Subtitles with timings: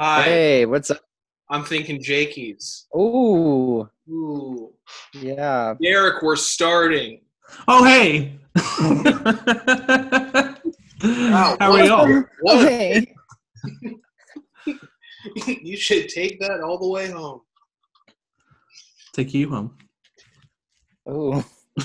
[0.00, 1.00] Hi, Hey, what's up?
[1.50, 2.86] I'm thinking Jakey's.
[2.96, 4.72] Ooh, Ooh.
[5.12, 5.74] yeah.
[5.82, 7.22] Deriq, we're starting.
[7.66, 8.38] Oh, hey.
[11.02, 12.22] Wow, How are y'all?
[12.42, 12.68] What?
[12.68, 13.12] Hey.
[15.64, 17.40] you should take that all the way home.
[19.12, 19.76] Take you home.
[21.10, 21.42] Ooh.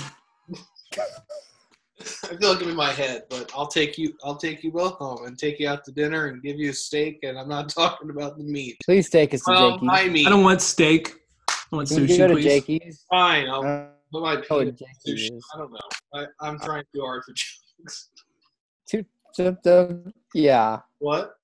[2.24, 4.14] I feel like I'm in my head, but I'll take you.
[4.24, 6.74] I'll take you both home and take you out to dinner and give you a
[6.74, 7.20] steak.
[7.22, 8.76] And I'm not talking about the meat.
[8.84, 9.82] Please take us to Well, Jakey's.
[9.86, 10.26] my meat.
[10.26, 11.14] I don't want steak.
[11.50, 12.44] I want Can you sushi, go to please.
[12.44, 13.04] Jakey's?
[13.10, 13.48] Fine.
[13.48, 14.64] I'll Uh, put my oh,
[15.06, 15.38] sushi.
[15.54, 15.78] I don't know.
[16.14, 18.10] I, I'm trying too hard for jokes.
[18.86, 20.80] Two, two, two, yeah.
[20.98, 21.36] What?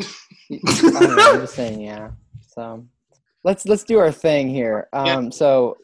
[0.00, 0.04] I
[0.52, 2.10] don't know, I'm just saying, yeah.
[2.46, 2.86] So
[3.44, 4.88] let's let's do our thing here.
[4.92, 5.78] Um, so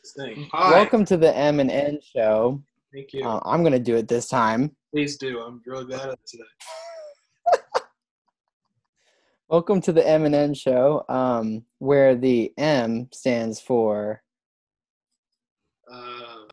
[0.52, 0.70] Hi.
[0.70, 2.62] welcome to the M and N show.
[2.94, 3.24] Thank you.
[3.24, 4.76] Uh, I'm gonna do it this time.
[4.92, 5.40] Please do.
[5.40, 6.44] I'm really bad at it today.
[9.48, 14.22] Welcome to the M and N show, um, where the M stands for
[15.90, 16.44] Uh,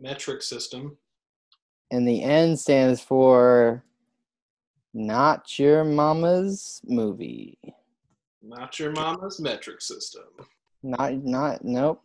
[0.00, 0.96] metric system.
[1.90, 3.84] and the N stands for
[4.94, 7.58] not your mama's movie.
[8.40, 10.24] Not your mama's metric system.
[10.82, 12.02] Not not nope.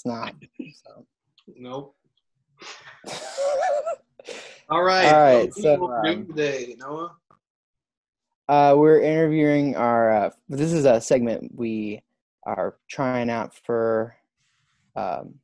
[0.00, 0.34] It's not.
[0.86, 1.06] So.
[1.58, 1.94] Nope.
[4.70, 5.04] All right.
[5.04, 7.16] All right, What so, are we doing um, today, Noah?
[8.48, 10.10] Uh, we're interviewing our.
[10.10, 12.00] Uh, this is a segment we
[12.44, 14.16] are trying out for,
[14.96, 15.34] um,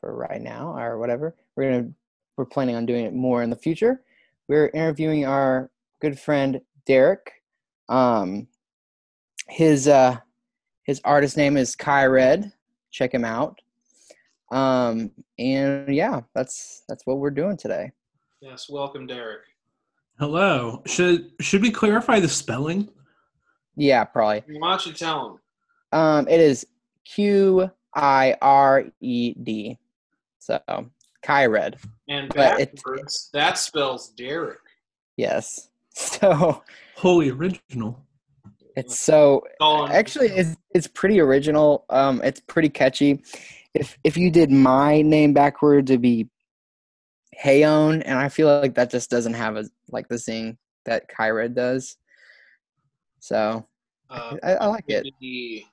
[0.00, 1.34] for right now or whatever.
[1.54, 1.90] We're gonna.
[2.38, 4.00] We're planning on doing it more in the future.
[4.48, 5.70] We're interviewing our
[6.00, 7.18] good friend Deriq.
[7.90, 8.48] Um,
[9.48, 10.16] his uh,
[10.84, 12.52] his artist name is Qired.
[12.90, 13.60] Check him out.
[14.50, 17.92] Um, and yeah, that's that's what we're doing today.
[18.40, 18.68] Yes.
[18.68, 19.38] Welcome, Deriq.
[20.18, 20.82] Hello.
[20.86, 22.88] Should should we clarify the spelling?
[23.76, 24.42] Yeah, probably.
[24.58, 25.30] Why don't you tell
[25.92, 25.98] him?
[25.98, 26.66] Um, it is
[27.04, 29.78] Q I R E D.
[30.38, 30.60] So
[31.24, 31.76] Qired.
[32.08, 34.56] And But it- backwards, that spells Deriq.
[35.16, 35.68] Yes.
[35.98, 36.62] So
[36.94, 37.98] Holy original.
[38.76, 41.84] it's so actually it's it's pretty original.
[41.90, 43.24] Um, it's pretty catchy.
[43.78, 46.28] If if you did my name backwards, it'd be
[47.42, 51.54] Heyon, and I feel like that just doesn't have a like the zing that Qired
[51.54, 51.96] does.
[53.20, 53.66] So
[54.10, 55.06] uh, I, I like it.
[55.20, 55.64] the-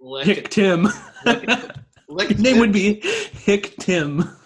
[0.22, 0.88] Hick Tim.
[1.24, 4.36] lick, Your name would be Hick Tim.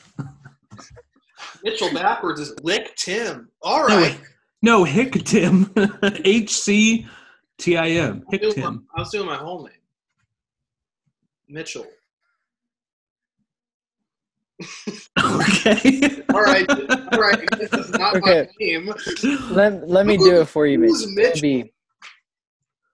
[1.63, 3.49] Mitchell backwards is Lick Tim.
[3.63, 3.91] All right.
[3.91, 4.21] No, right.
[4.63, 5.73] No, Hick Tim.
[6.25, 7.07] H C
[7.59, 8.15] T I M.
[8.15, 8.87] I was Hick doing my- Tim.
[8.97, 9.75] I was doing my whole name.
[11.53, 11.87] Mitchell.
[15.23, 16.23] Okay.
[16.35, 16.69] All right.
[16.71, 17.49] All right.
[17.59, 18.49] This is not Okay.
[18.49, 18.95] my name.
[19.51, 20.91] Let let me do it for you, Mitch.
[20.91, 21.73] Who's It'd be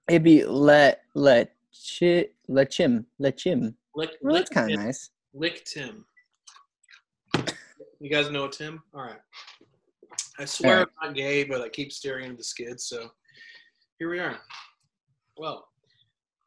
[0.09, 3.77] it'd be let let chi let chim let chim.
[3.95, 5.11] Lick, Well, lick that's kind of nice.
[5.35, 6.05] Lick Tim.
[8.01, 8.83] You guys know Tim?
[8.95, 9.21] All right.
[10.41, 10.89] I swear Alright.
[11.03, 13.11] I'm not gay, but I keep staring into the skids, so
[13.99, 14.39] here we are.
[15.37, 15.69] Well,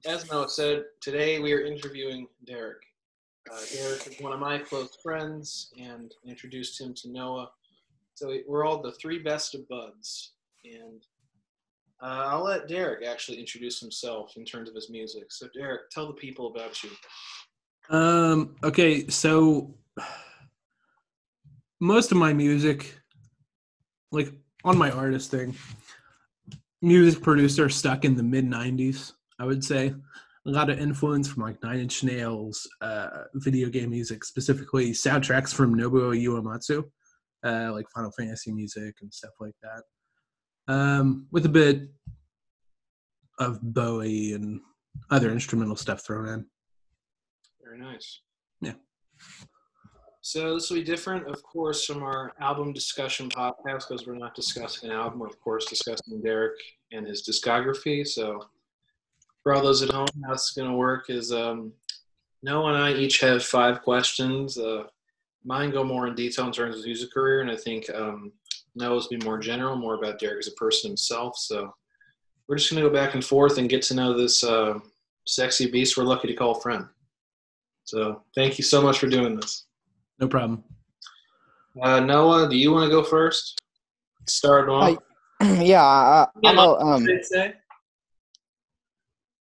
[0.05, 2.75] as Noah said, today we are interviewing Deriq.
[3.51, 7.51] Uh, Deriq is one of my close friends, and introduced him to Noah.
[8.15, 11.05] So we- we're all the three best of buds, and
[12.01, 15.31] uh, I'll let Deriq actually introduce himself in terms of his music.
[15.31, 16.89] So, Deriq, tell the people about you.
[17.89, 18.55] Um.
[18.63, 19.07] Okay.
[19.07, 19.75] So
[21.79, 22.95] most of my music,
[24.11, 24.31] like
[24.63, 25.55] on my artist thing,
[26.81, 29.13] music producer stuck in the mid '90s.
[29.41, 29.87] I would say
[30.45, 35.51] a lot of influence from like Nine Inch Nails, uh, video game music, specifically soundtracks
[35.51, 36.83] from Nobuo Uematsu,
[37.43, 40.71] uh, like Final Fantasy music and stuff like that.
[40.71, 41.89] Um, with a bit
[43.39, 44.61] of Bowie and
[45.09, 46.45] other instrumental stuff thrown in.
[47.63, 48.21] Very nice.
[48.61, 48.73] Yeah.
[50.21, 54.35] So this will be different, of course, from our album discussion podcast because we're not
[54.35, 55.17] discussing an album.
[55.17, 56.51] We're, of course, discussing Deriq
[56.91, 58.07] and his discography.
[58.07, 58.45] So
[59.43, 61.73] for all those at home, how it's going to work is um,
[62.43, 64.57] Noah and I each have five questions.
[64.57, 64.83] Uh,
[65.43, 68.31] mine go more in detail in terms of his music career, and I think um,
[68.75, 71.37] Noah's be more general, more about Deriq as a person himself.
[71.37, 71.73] So
[72.47, 74.79] we're just going to go back and forth and get to know this uh,
[75.25, 76.85] sexy beast we're lucky to call friend.
[77.83, 79.65] So thank you so much for doing this.
[80.19, 80.63] No problem.
[81.81, 83.59] Uh, Noah, do you want to go first?
[84.27, 84.97] Start off.
[85.41, 87.53] yeah, I, Yeah, I'll um I'd say.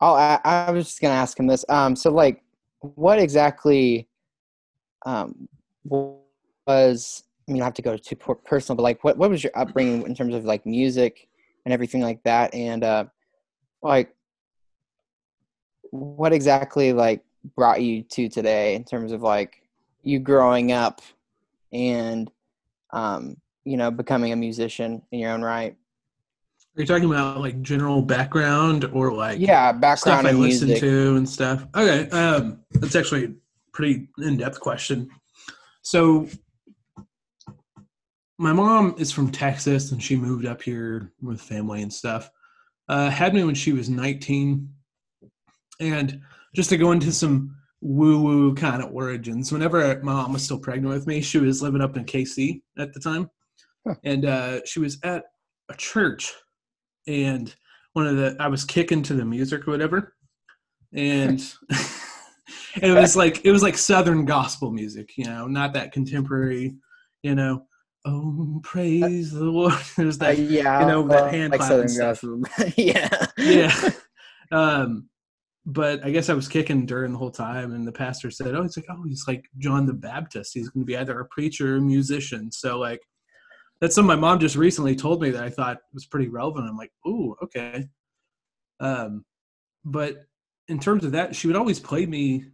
[0.00, 1.64] I'll I, I was just gonna ask him this.
[1.68, 2.42] Um, so like,
[2.80, 4.08] what exactly
[5.06, 5.48] um
[5.84, 9.52] was I mean, you have to go too personal, but like, what what was your
[9.56, 11.28] upbringing in terms of like music
[11.64, 13.04] and everything like that, and uh,
[13.82, 14.14] like,
[15.90, 17.24] what exactly like
[17.56, 19.62] brought you to today in terms of like
[20.02, 21.00] you growing up
[21.72, 22.30] and
[22.92, 25.76] um, you know becoming a musician in your own right?
[26.80, 30.68] Are you talking about like general background or like Yeah, background stuff I in listen
[30.68, 30.88] music.
[30.88, 31.66] to and stuff?
[31.76, 33.32] Okay, um, that's actually a
[33.74, 35.10] pretty in-depth question.
[35.82, 36.26] So,
[38.38, 42.30] my mom is from Texas, and she moved up here with family and stuff.
[42.88, 44.66] Uh, had me when she was 19,
[45.80, 46.18] and
[46.54, 49.52] just to go into some woo-woo kind of origins.
[49.52, 52.94] Whenever my mom was still pregnant with me, she was living up in KC at
[52.94, 53.28] the time,
[53.86, 53.96] Huh.
[54.02, 55.24] and uh, she was at
[55.68, 56.32] a church
[57.06, 57.54] and
[57.92, 60.14] one of the I was kicking to the music or whatever,
[60.92, 61.40] and
[62.82, 66.74] it was like it was like southern gospel music, you know, not that contemporary,
[67.22, 67.66] you know.
[68.06, 69.74] Oh, praise the Lord!
[69.96, 72.42] There's Uh, that, yeah, you know, that well, hand like Southern gospel.
[72.76, 73.90] yeah, yeah.
[74.50, 75.10] Um,
[75.66, 78.62] but I guess I was kicking during the whole time, and the pastor said, "Oh,
[78.62, 80.52] he's like, oh, he's like John the Baptist.
[80.54, 83.00] He's going to be either a preacher or a musician." So like,
[83.80, 86.68] that's something my mom just recently told me that I thought was pretty relevant.
[86.68, 87.88] I'm like, "Ooh, okay."
[88.80, 89.24] Um,
[89.84, 90.26] but
[90.68, 92.44] in terms of that, she would always play me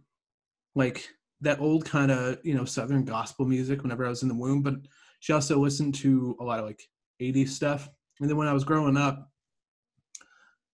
[0.75, 1.07] like
[1.41, 4.61] that old kind of you know southern gospel music whenever I was in the womb.
[4.61, 4.75] But
[5.19, 6.81] she also listened to a lot of like
[7.21, 7.89] 80s stuff.
[8.19, 9.31] And then when I was growing up,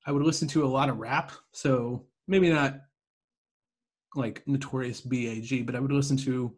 [0.06, 1.32] I would listen to a lot of rap.
[1.52, 2.80] So maybe not
[4.16, 6.56] like Notorious B.I.G., but I would listen to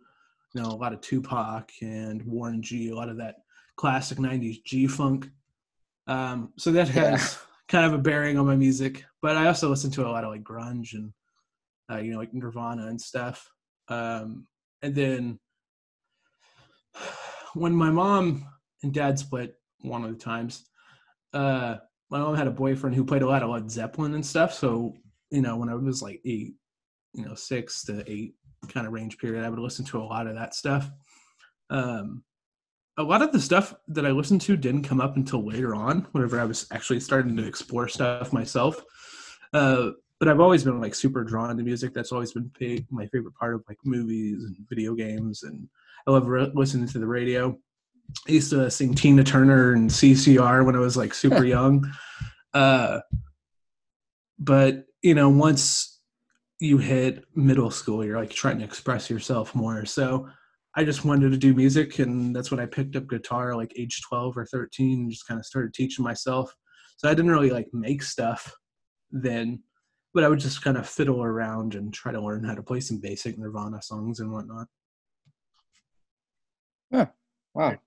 [0.54, 3.45] you know a lot of Tupac and Warren G, a lot of that
[3.78, 5.30] classic '90s G funk.
[6.08, 7.28] Um, so that has Yeah.
[7.68, 9.06] kind of a bearing on my music.
[9.22, 11.14] But I also listen to a lot of like grunge and
[11.92, 13.50] uh, you know like Nirvana and stuff.
[13.88, 14.48] Um,
[14.82, 15.40] and then
[17.54, 18.46] when my mom
[18.84, 20.66] and dad split one of the times,
[21.34, 21.78] uh,
[22.10, 24.54] my mom had a boyfriend who played a lot of Led Zeppelin and stuff.
[24.54, 24.96] So,
[25.32, 26.54] you know, when I was like eight,
[27.14, 28.36] you know, six to eight
[28.70, 30.90] kind of range period, I would listen to a lot of that stuff.
[31.70, 32.24] Um,
[32.98, 36.08] a lot of the stuff that I listened to didn't come up until later on,
[36.12, 38.82] whenever I was actually starting to explore stuff myself.
[39.54, 41.94] Uh, but I've always been like super drawn to music.
[41.94, 42.52] That's always been
[42.90, 45.44] my favorite part of like movies and video games.
[45.44, 45.68] And
[46.08, 47.58] I love re- listening to the radio.
[48.28, 51.92] I used to sing Tina Turner and CCR when I was like super young.
[52.54, 53.02] Uh,
[54.40, 56.00] but you know, once
[56.60, 59.86] you hit middle school, you're like trying to express yourself more.
[59.86, 60.30] So
[60.78, 64.02] I just wanted to do music, and that's when I picked up guitar, like age
[64.10, 66.54] 12 or 13, and just kind of started teaching myself.
[66.98, 68.54] So I didn't really like make stuff
[69.12, 69.64] then,
[70.14, 72.82] but I would just kind of fiddle around and try to learn how to play
[72.82, 74.68] some basic Nirvana songs and whatnot.
[77.54, 77.78] wow.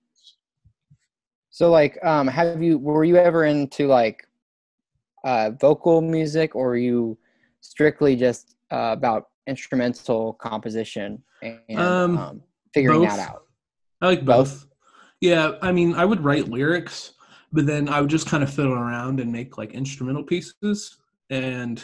[1.51, 4.25] So like, um, have you were you ever into like
[5.23, 7.17] uh, vocal music, or were you
[7.61, 12.43] strictly just uh, about instrumental composition and Um, um,
[12.73, 13.09] figuring both.
[13.09, 13.43] that out?
[14.01, 14.61] I like Both?
[14.61, 14.65] both.
[15.21, 17.13] Yeah, I mean, I would write lyrics,
[17.51, 20.97] but then I would just kind of fiddle around and make like instrumental pieces.
[21.29, 21.81] And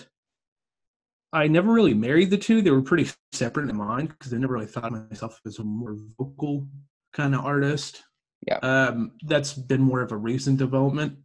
[1.34, 2.62] I never really married the two.
[2.62, 5.64] They were pretty separate in mind because I never really thought of myself as a
[5.64, 6.68] more vocal
[7.12, 8.04] kind of artist.
[8.48, 8.58] Yeah.
[8.60, 11.18] Um, that's been more of a recent development.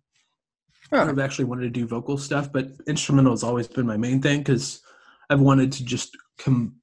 [0.92, 1.06] Huh.
[1.08, 4.40] I've actually wanted to do vocal stuff, but instrumental has always been my main thing
[4.40, 4.80] because
[5.28, 6.76] I've wanted to just com-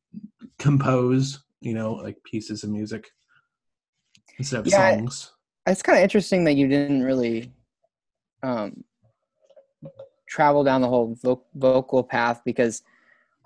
[0.58, 3.10] compose, you know, like pieces of music
[4.38, 5.32] instead of Yeah, songs.
[5.68, 7.52] It's kind of interesting that you didn't really
[8.44, 8.84] um,
[10.30, 12.82] travel down the whole vo- vocal path because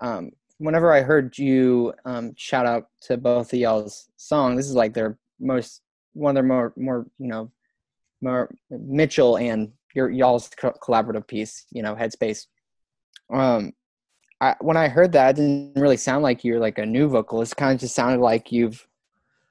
[0.00, 4.74] um, whenever I heard you um, shout out to both of y'all's song, this is
[4.74, 7.50] like their most one of their more more you know
[8.20, 12.46] more Mitchell and your y'all's co- collaborative piece, you know, Headspace.
[13.32, 13.72] Um,
[14.42, 17.52] I, when I heard that, it didn't really sound like you're like a new vocalist.
[17.52, 18.86] It kind of just sounded like you've.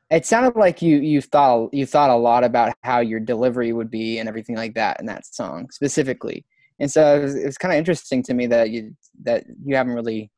[0.10, 3.90] It sounded like you you thought you thought a lot about how your delivery would
[3.90, 6.46] be and everything like that in that song specifically.
[6.82, 8.94] And so it was, it was kind of interesting to me that you
[9.24, 10.30] that you haven't really.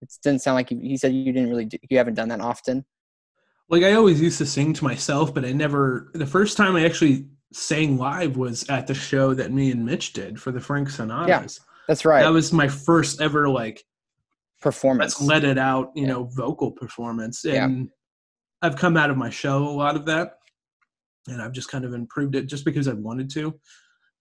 [0.00, 0.78] It didn't sound like you.
[0.80, 1.66] You said you didn't really.
[1.66, 2.86] Do, you haven't done that often.
[3.68, 6.10] Like I always used to sing to myself, but I never.
[6.14, 10.14] The first time I actually sang live was at the show that me and Mitch
[10.14, 11.60] did for the Frank Sonatas.
[11.88, 12.22] That's right.
[12.22, 13.84] That was my first ever like
[14.60, 15.20] Performance.
[15.20, 16.12] let it out, you Yeah.
[16.12, 17.42] know, vocal performance.
[17.44, 17.64] Yeah.
[17.64, 17.88] And
[18.62, 20.34] I've come out of my shell a lot of that.
[21.28, 23.54] And I've just kind of improved it just because I wanted to.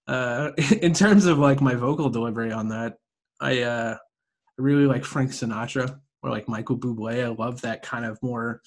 [0.07, 0.51] Uh,
[0.81, 2.95] in terms of like my vocal delivery on that,
[3.39, 7.23] I uh, I really like Frank Sinatra or like Michael Bublé.
[7.23, 8.61] I love that kind of more,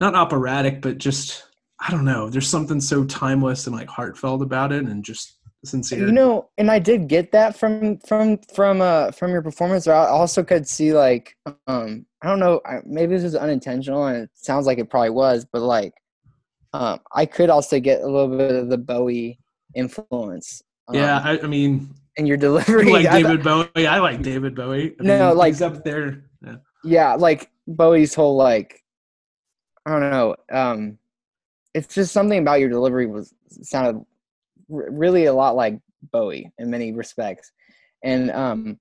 [0.00, 1.44] not operatic, but just
[1.80, 2.28] I don't know.
[2.28, 6.06] There's something so timeless and like heartfelt about it, and just sincere.
[6.06, 9.86] You know, and I did get that from from from uh from your performance.
[9.86, 11.36] I also could see like
[11.66, 15.10] um I don't know I- maybe this was unintentional and it sounds like it probably
[15.10, 15.92] was, but like
[16.72, 19.38] um I could also get a little bit of the Bowie
[19.74, 20.62] influence.
[20.88, 22.90] Um, yeah, I, I mean, and your you delivery.
[22.92, 23.86] like I David Bowie.
[23.86, 24.94] I like David Bowie.
[25.00, 26.24] I No, mean, like- he's up there.
[26.44, 26.56] Yeah.
[26.84, 28.82] yeah, like Bowie's whole like
[29.86, 30.36] I don't know.
[30.50, 30.98] Um
[31.74, 34.04] it's just something about your delivery was sounded
[34.72, 35.78] r- really a lot like
[36.12, 37.52] Bowie in many respects.
[38.02, 38.78] And um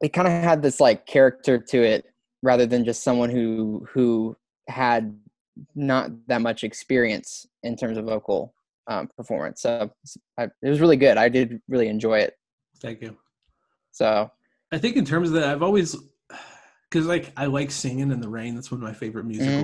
[0.00, 2.06] it kind of had this like character to it
[2.42, 4.36] rather than just someone who who
[4.68, 5.18] had
[5.74, 8.54] not that much experience in terms of vocal
[8.86, 9.62] um, performance.
[9.62, 9.90] So
[10.38, 11.16] I, it was really good.
[11.16, 12.34] I did really enjoy it.
[12.80, 13.16] Thank you.
[13.92, 14.30] So
[14.72, 15.96] I think in terms of that, I've always
[16.88, 18.54] because like I like singing in the rain.
[18.54, 19.60] That's one of my favorite Mm-hmm.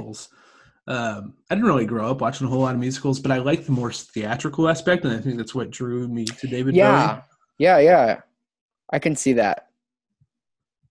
[0.88, 3.66] Um, I didn't really grow up watching a whole lot of musicals, but I like
[3.66, 7.22] the more theatrical aspect, and I think that's what drew me to David yeah,
[7.58, 8.20] yeah, yeah.
[8.92, 9.68] I can see that.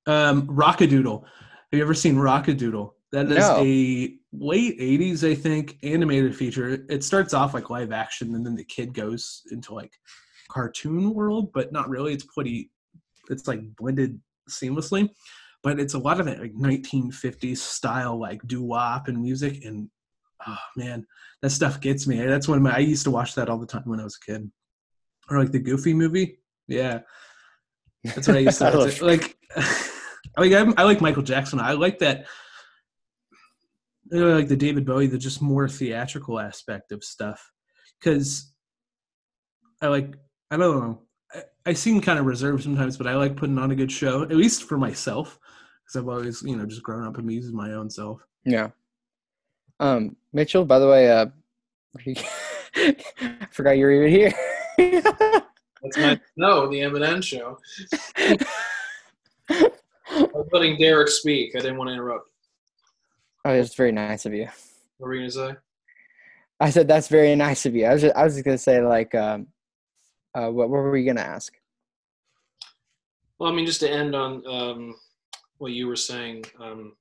[0.05, 0.15] Bowie.
[0.15, 1.21] Um, Rock-a-Doodle.
[1.21, 2.93] Have you ever seen Rock-a-Doodle?
[3.13, 3.63] That is No.
[3.63, 6.85] a late '80s, I think, animated feature.
[6.89, 9.93] It starts off like live action, and then the kid goes into like
[10.49, 12.11] cartoon world, but not really.
[12.11, 12.71] It's pretty.
[13.29, 15.09] It's like blended seamlessly,
[15.65, 19.65] but it's a lot of that like 1950s style, like doo wop and music.
[19.65, 19.89] And
[20.45, 21.07] oh man,
[21.41, 22.23] that stuff gets me.
[22.23, 22.75] That's one of my.
[22.75, 24.51] I used to watch that all the time when I was a kid,
[25.27, 26.37] or like the Goofy movie.
[26.67, 26.99] Yeah,
[28.03, 29.01] that's what I used to I love- it.
[29.01, 29.35] like.
[29.57, 29.81] I
[30.37, 31.59] like I'm, I like Michael Jackson.
[31.59, 32.27] I like that.
[34.13, 37.51] I like the David Bowie, the just more theatrical aspect of stuff,
[37.99, 38.53] because
[39.81, 40.13] I like.
[40.51, 41.01] I don't know.
[41.65, 44.23] I, I seem kind of reserved sometimes, but I like putting on a good show,
[44.23, 45.39] at least for myself,
[45.83, 48.21] because I've always, you know, just grown up and music my own self.
[48.45, 48.69] Yeah.
[49.79, 51.27] Um, Mitchell, by the way, uh,
[52.75, 54.33] I forgot you were even here.
[54.77, 57.59] That's my no, the M&N show.
[59.49, 59.69] I'm
[60.51, 61.55] letting Deriq speak.
[61.55, 62.29] I didn't want to interrupt.
[63.45, 64.47] oh, it's very nice of you.
[64.97, 65.55] What were you gonna say?
[66.59, 67.85] I said that's very nice of you.
[67.85, 69.47] I was just, I was just gonna say like, um,
[70.35, 71.53] uh, what, what were you gonna ask?
[73.39, 74.95] Well, I mean, just to end on um,
[75.57, 76.93] what you were saying, um,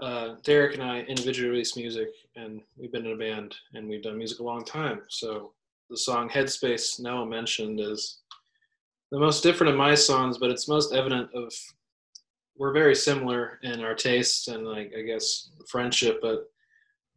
[0.00, 4.02] uh, Deriq and I individually release music, and we've been in a band, and we've
[4.02, 5.02] done music a long time.
[5.08, 5.52] So
[5.90, 8.18] the song "Headspace" Noah mentioned is
[9.10, 11.52] the most different of my songs, but it's most evident of
[12.58, 16.51] we're very similar in our tastes and like I guess friendship, but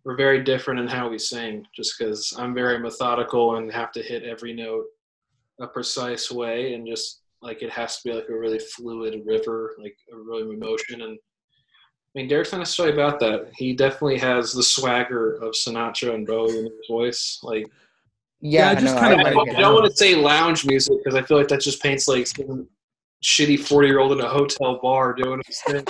[0.05, 1.65] we're very different in how we sing.
[1.75, 4.85] Just because I'm very methodical and have to hit every note
[5.59, 9.75] a precise way, and just like it has to be like a really fluid river,
[9.81, 11.01] like a really emotion.
[11.01, 13.49] And I mean, Deriq's not necessarily about that.
[13.57, 17.39] He definitely has the swagger of Sinatra and Bowie in his voice.
[17.43, 17.65] Like,
[18.41, 20.95] Yeah, I just no, kinda I, I like I don't want to say lounge music
[21.03, 22.67] because I feel like that just paints like some
[23.23, 25.85] shitty forty year old in a hotel bar doing his thing.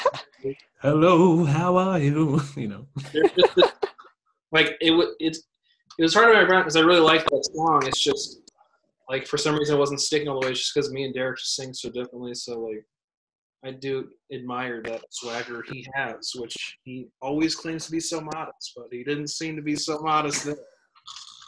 [0.82, 2.40] Hello, how are you?
[2.56, 3.72] You know, There's just this-
[4.52, 5.44] like it was it's
[5.98, 7.84] it was hard to my brain because I really liked that song.
[7.86, 8.52] It's just
[9.10, 10.52] like for some reason it wasn't sticking all the way.
[10.52, 12.34] It's just because me and Deriq just sing so differently.
[12.34, 12.86] So like
[13.64, 18.74] I do admire that swagger he has, which he always claims to be so modest,
[18.76, 20.56] but he didn't seem to be so modest there.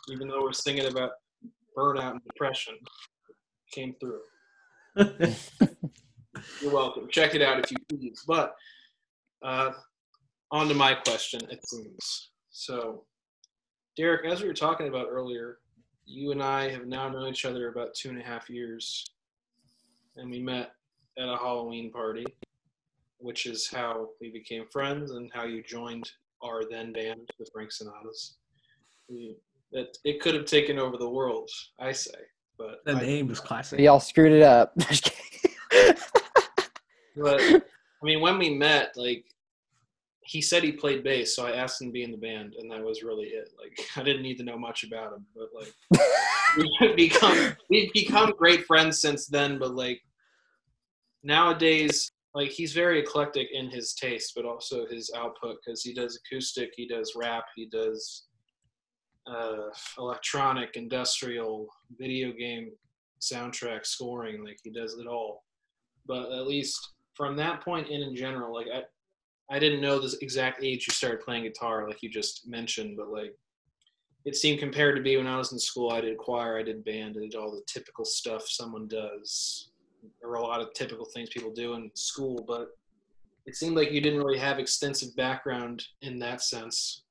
[0.09, 1.11] Even though we're singing about
[1.77, 2.75] burnout and depression,
[3.71, 4.21] came through.
[6.61, 7.07] You're welcome.
[7.09, 8.23] Check it out if you please.
[8.27, 8.55] But
[9.43, 9.71] uh,
[10.51, 12.31] on to my question, it seems.
[12.57, 13.03] So,
[13.99, 15.59] Deriq, as we were talking about earlier,
[16.07, 19.05] you and I have now known each other about two and a half years,
[20.15, 20.71] and we met
[21.19, 22.25] at a Halloween party,
[23.19, 26.09] which is how we became friends and how you joined
[26.43, 28.37] our then band, the Frank Sonatas.
[29.07, 29.37] We,
[29.71, 32.17] that it could have taken over the world, I say,
[32.57, 33.79] but that I- name was classic.
[33.79, 34.73] Y'all screwed it up.
[37.19, 37.61] But I
[38.03, 39.25] mean, when we met, like
[40.27, 42.69] he said he played bass, so I asked him to be in the band, and
[42.69, 43.49] that was really it.
[43.57, 45.73] Like I didn't need to know much about him, but like
[46.81, 49.57] we've become we've become great friends since then.
[49.57, 50.01] But like
[51.23, 56.19] nowadays, like he's very eclectic in his taste, but also his output because he does
[56.19, 58.27] acoustic, he does rap, he does
[59.27, 61.67] uh, electronic, industrial,
[61.97, 62.71] video game
[63.21, 64.43] soundtrack scoring.
[64.43, 65.45] Like he does it all.
[66.05, 66.77] But at least
[67.13, 68.83] from that point in in general, like I,
[69.49, 73.09] I didn't know the exact age you started playing guitar, like you just mentioned, but
[73.09, 73.33] like
[74.25, 76.83] it seemed compared to me when I was in school, I did choir, I did
[76.83, 79.69] band, I did all the typical stuff someone does,
[80.21, 82.43] or a lot of typical things people do in school.
[82.45, 82.69] But
[83.45, 87.03] it seemed like you didn't really have extensive background in that sense.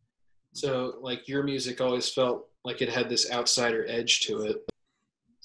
[0.53, 4.57] So like your music always felt like it had this outsider edge to it.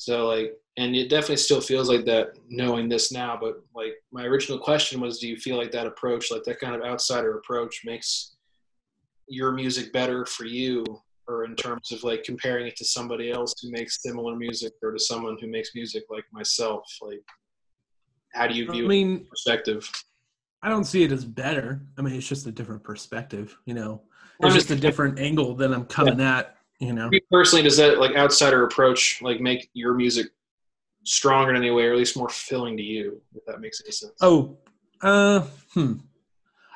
[0.01, 3.37] So like, and it definitely still feels like that knowing this now.
[3.39, 6.73] But like my original question was, do you feel like that approach, like that kind
[6.73, 8.33] of outsider approach, makes
[9.27, 10.83] your music better for you,
[11.27, 14.91] or in terms of like comparing it to somebody else who makes similar music, or
[14.91, 16.81] to someone who makes music like myself?
[16.99, 17.21] Like,
[18.33, 19.87] how do you I view mean, it perspective?
[20.63, 21.79] I don't see it as better.
[21.99, 24.01] I mean, it's just a different perspective, you know.
[24.39, 27.09] It's just- just a different angle that I'm coming at, you know.
[27.31, 30.27] personally, does that like outsider approach like make your music
[31.03, 33.21] stronger in any way, or at least more filling to you?
[33.35, 34.13] If that makes any sense.
[34.19, 34.57] Oh,
[35.01, 35.41] uh,
[35.73, 35.93] hmm.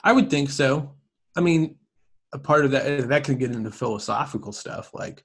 [0.03, 0.91] I would think so.
[1.35, 1.77] I mean,
[2.33, 4.91] a part of that that can get into philosophical stuff.
[4.93, 5.23] Like,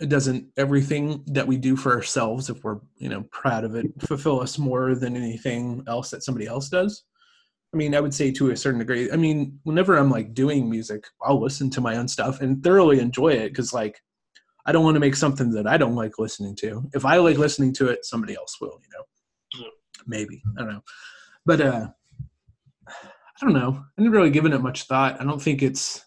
[0.00, 3.86] it doesn't everything that we do for ourselves, if we're you know proud of it,
[4.00, 7.04] fulfill us more than anything else that somebody else does.
[7.74, 9.10] I mean, I would say to a certain degree.
[9.10, 13.00] I mean, whenever I'm like doing music, I'll listen to my own stuff and thoroughly
[13.00, 14.00] enjoy it because like
[14.64, 16.88] I don't want to make something that I don't like listening to.
[16.94, 19.66] If I like listening to it, somebody else will, you know.
[20.06, 20.40] Maybe.
[20.56, 20.82] I don't know.
[21.44, 21.88] But uh
[22.88, 23.84] I don't know.
[23.98, 25.20] I didn't really given it much thought.
[25.20, 26.04] I don't think it's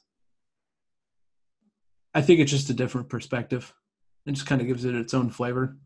[2.14, 3.74] I think it's just a different perspective.
[4.26, 5.78] It just kind of gives it its own flavor.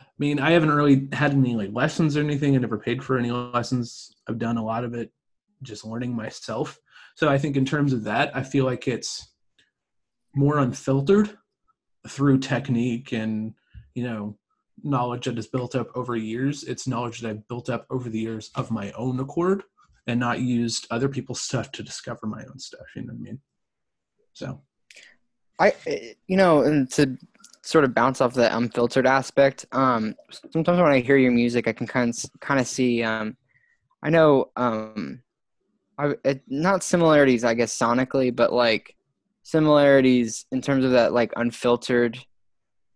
[0.00, 2.56] I mean, I haven't really had any like lessons or anything.
[2.56, 4.10] I never paid for any lessons.
[4.28, 5.12] I've done a lot of it
[5.62, 6.78] just learning myself.
[7.14, 9.32] So I think in terms of that, I feel like it's
[10.34, 11.36] more unfiltered
[12.06, 13.54] through technique and
[13.94, 14.38] you know
[14.84, 16.64] knowledge that is built up over years.
[16.64, 19.64] It's knowledge that I've built up over the years of my own accord
[20.06, 22.86] and not used other people's stuff to discover my own stuff.
[22.94, 23.40] You know what I mean?
[24.32, 24.62] So
[25.58, 25.72] I,
[26.26, 27.16] you know, and to
[27.62, 30.14] sort of bounce off the unfiltered aspect, um,
[30.52, 33.02] sometimes when I hear your music, I can kind of kind of see.
[33.02, 33.36] Um,
[34.02, 35.22] I know, um,
[35.98, 38.94] I it, not similarities, I guess, sonically, but like
[39.42, 42.18] similarities in terms of that like unfiltered,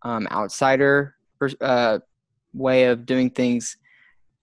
[0.03, 1.99] um, outsider pers- uh,
[2.53, 3.77] way of doing things.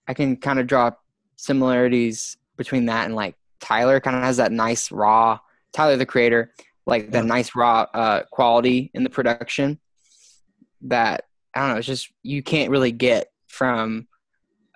[0.07, 0.91] I can kind of draw
[1.37, 3.99] similarities between that and like Tyler.
[3.99, 5.39] Kind of has that nice raw.
[5.73, 6.53] Tyler, the creator,
[6.85, 9.79] like that nice raw uh, quality in the production
[10.81, 11.77] that I don't know.
[11.77, 14.07] It's just you can't really get from.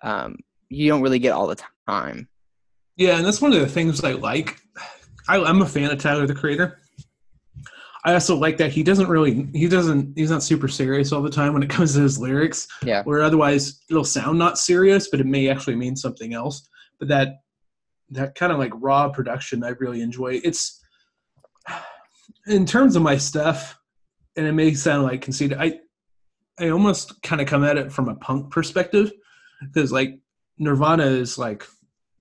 [0.01, 0.37] Um,
[0.69, 2.27] you don't really get all the time.
[2.97, 4.57] Yeah, and that's one of the things I like.
[5.27, 6.79] I, I'm a fan of Tyler the Creator.
[8.05, 11.29] I also like that he doesn't really he doesn't he's not super serious all the
[11.29, 12.67] time when it comes to his lyrics.
[12.83, 13.03] Yeah.
[13.03, 16.69] Where otherwise it'll sound not serious, but it may actually mean something else.
[16.99, 17.39] But that
[18.11, 20.39] that kind of like raw production I really enjoy.
[20.43, 20.81] It's
[22.47, 23.77] in terms of my stuff,
[24.37, 25.57] and it may sound like conceited.
[25.59, 25.79] I
[26.59, 29.11] I almost kind of come at it from a punk perspective
[29.61, 30.19] because like
[30.59, 31.65] Nirvana is like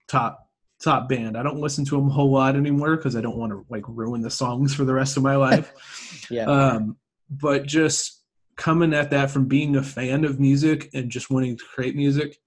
[0.08, 0.43] top
[0.84, 1.36] top band.
[1.36, 3.84] I don't listen to them a whole lot anymore because I don't want to like
[3.88, 5.72] ruin the songs for the rest of my life.
[6.30, 6.44] Yeah.
[6.46, 6.96] um,
[7.28, 8.22] but just
[8.56, 12.38] coming at that from being a fan of music and just wanting to create music,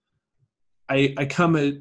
[0.90, 1.74] I I come at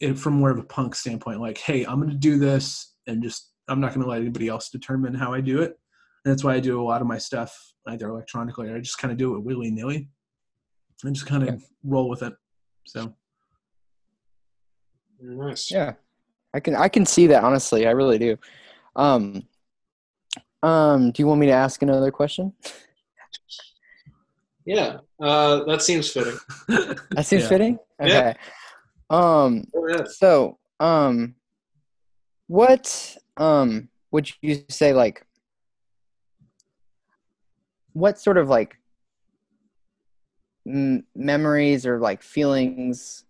[0.00, 1.40] it from more of a punk standpoint.
[1.40, 4.48] Like, hey, I'm going to do this, and just I'm not going to let anybody
[4.48, 5.78] else determine how I do it.
[6.24, 7.54] And that's why I do a lot of my stuff
[7.86, 10.08] either electronically or I just kind of do it willy nilly
[11.04, 11.60] and just kind of Yeah.
[11.84, 12.32] roll with it.
[12.86, 13.14] So.
[15.20, 15.70] Nice.
[15.70, 15.94] Yeah,
[16.54, 17.86] I can I can see that honestly.
[17.86, 18.36] I really do.
[18.96, 19.44] Um,
[20.62, 22.52] um, do you want me to ask another question?
[24.64, 26.38] Yeah, uh, that seems fitting.
[26.68, 27.48] That seems Yeah.
[27.48, 27.78] fitting.
[28.00, 28.12] Okay.
[28.12, 28.34] Yeah.
[29.10, 29.64] Um,
[30.06, 31.34] so um,
[32.46, 35.26] what um would you say like?
[37.92, 38.76] What sort of like
[40.66, 43.24] m- memories or like feelings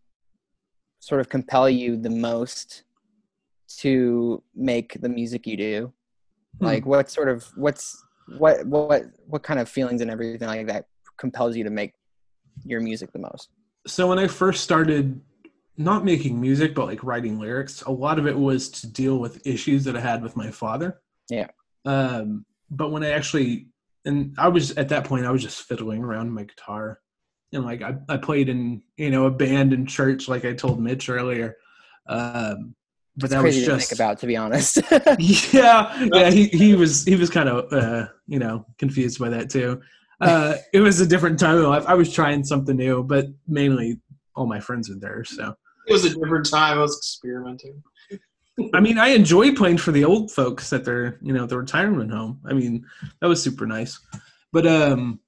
[1.00, 2.82] sort of compel you the most
[3.76, 5.92] to make the music you do?
[6.58, 6.66] Hmm.
[6.66, 8.04] like what sort of what's
[8.36, 10.84] what what what kind of feelings and everything like that
[11.16, 11.94] compels you to make
[12.62, 13.48] your music the most
[13.86, 15.20] so when I first started
[15.76, 19.46] not making music but like writing lyrics, a lot of it was to deal with
[19.46, 21.00] issues that I had with my father.
[21.28, 21.48] Yeah.
[21.84, 23.68] Um, but when I actually
[24.04, 27.00] and I was at that point I was just fiddling around my guitar.
[27.52, 30.80] And like I, I played in, you know, a band in church like I told
[30.80, 31.56] Mitch earlier.
[32.06, 32.74] Um
[33.16, 34.80] but it's that was crazy to just think about to be honest.
[35.52, 39.50] Yeah yeah he, he was he was kind of uh you know confused by that
[39.50, 39.80] too.
[40.20, 41.84] Uh it was a different time in life.
[41.86, 44.00] I was trying something new but mainly
[44.34, 45.54] all my friends were there so.
[45.86, 46.78] It was a different time.
[46.78, 47.82] I was experimenting.
[48.74, 52.10] i mean i enjoy playing for the old folks at their you know the retirement
[52.10, 52.40] home.
[52.46, 52.84] I mean
[53.20, 53.98] that was super nice.
[54.52, 55.20] But um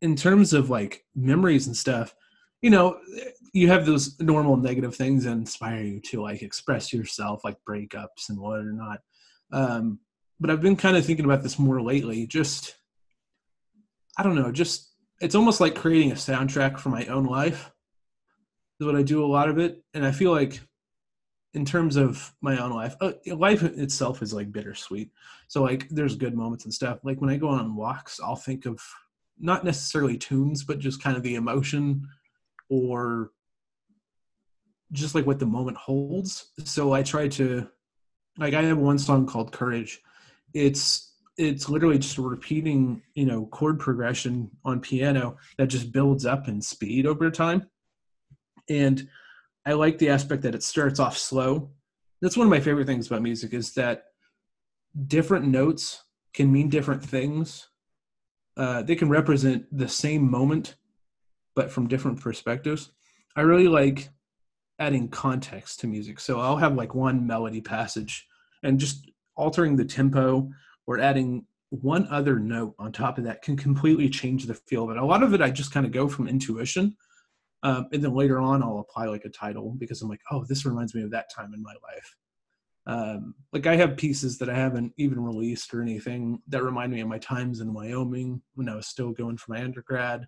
[0.00, 2.14] in terms of like memories and stuff
[2.62, 2.98] you know
[3.52, 8.28] you have those normal negative things that inspire you to like express yourself like breakups
[8.28, 9.00] and what whatnot
[9.52, 9.98] um
[10.40, 12.26] but I've been kind of thinking about this more lately.
[12.26, 12.76] Just,
[14.16, 17.72] I don't know, just it's almost like creating a soundtrack for my own life
[18.80, 19.82] is what I do a lot of it.
[19.94, 20.60] And I feel like
[21.54, 25.10] in terms of my own life, uh, life itself is like bittersweet.
[25.48, 27.00] So like there's good moments and stuff.
[27.02, 28.80] Like when I go on walks, I'll think of
[29.40, 32.06] not necessarily tunes, but just kind of the emotion
[32.68, 33.30] or
[34.92, 36.50] just like what the moment holds.
[36.64, 37.68] So I try to
[38.38, 40.00] like I have one song called Courage.
[40.54, 46.26] It's it's literally just a repeating, you know, chord progression on piano that just builds
[46.26, 47.68] up in speed over time.
[48.68, 49.08] And
[49.64, 51.70] I like the aspect that it starts off slow.
[52.20, 54.04] That's one of my favorite things about music is that
[55.06, 57.68] different notes can mean different things.
[58.56, 60.74] Uh, they can represent the same moment,
[61.54, 62.90] but from different perspectives.
[63.36, 64.08] I really like
[64.78, 66.20] adding context to music.
[66.20, 68.26] So I'll have like one melody passage
[68.62, 70.50] and just altering the tempo
[70.86, 74.90] or adding one other note on top of that can completely change the feel of
[74.90, 74.96] it.
[74.96, 76.96] A lot of it I just kind of go from intuition.
[77.62, 80.64] Um, and then later on I'll apply like a title because I'm like, oh, this
[80.64, 82.16] reminds me of that time in my life.
[82.86, 87.00] Um, like I have pieces that I haven't even released or anything that remind me
[87.00, 90.26] of my times in Wyoming when I was still going for my undergrad.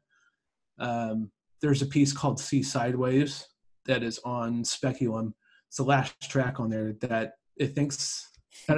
[0.78, 1.30] Um,
[1.62, 3.46] there's a piece called "See Sideways"
[3.90, 5.34] that is on Speculum.
[5.68, 8.28] It's the last track on there that it thinks.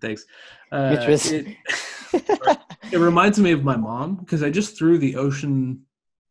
[0.00, 0.24] thanks.
[0.72, 1.56] Uh, it,
[2.92, 5.82] it reminds me of my mom because I just threw the ocean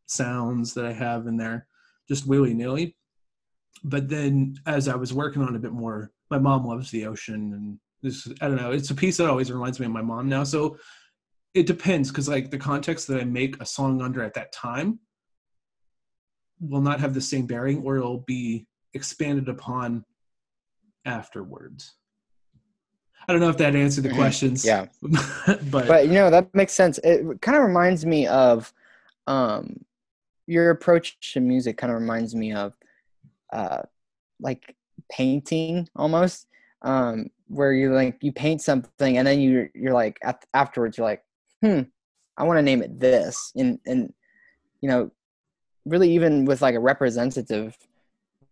[0.08, 1.68] sounds that I have in there
[2.08, 2.96] just willy nilly.
[3.84, 7.54] But then as I was working on a bit more, my mom loves the ocean
[7.54, 10.30] and this I don't know, it's a piece that always reminds me of my mom
[10.30, 10.44] now.
[10.46, 10.78] So
[11.54, 15.00] it depends because like the context that I make a song under at that time
[16.60, 20.04] will not have the same bearing or it'll be expanded upon
[21.06, 21.96] afterwards.
[23.28, 24.18] I don't know if that answered the mm-hmm.
[24.18, 24.66] questions.
[24.66, 24.88] Yeah.
[25.70, 26.98] but but you know that makes sense.
[27.04, 28.74] It kind of reminds me of
[29.28, 29.86] um
[30.48, 32.74] your approach to music kind of reminds me of
[33.54, 33.84] uh
[34.40, 34.76] like
[35.12, 36.48] painting almost
[36.82, 41.06] um where you like you paint something and then you you're like at, afterwards you're
[41.06, 41.24] like
[41.62, 41.82] hmm
[42.38, 44.12] I want to name it this and and
[44.82, 45.12] you know
[45.90, 47.76] really even with like a representative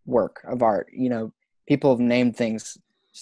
[0.06, 1.32] work of art you know
[1.68, 2.78] people have named things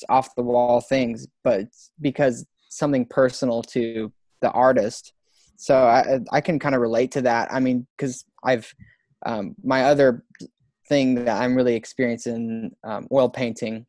[0.10, 1.67] off the wall things but
[2.01, 5.13] because something personal to the artist.
[5.58, 7.51] So i i can kind of relate to that.
[7.51, 8.73] I mean because i've
[9.25, 10.23] um, my other
[10.89, 13.88] thing that i'm really experiencing um, oil painting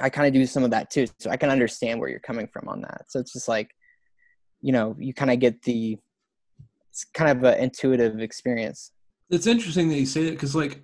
[0.00, 2.48] i kind of do some of that too so i can understand where you're coming
[2.52, 3.02] from on that.
[3.08, 3.70] So it's just like
[4.60, 5.96] you know you kind of get the
[6.90, 8.90] it's kind of an intuitive experience
[9.30, 10.82] it's interesting that you say that because like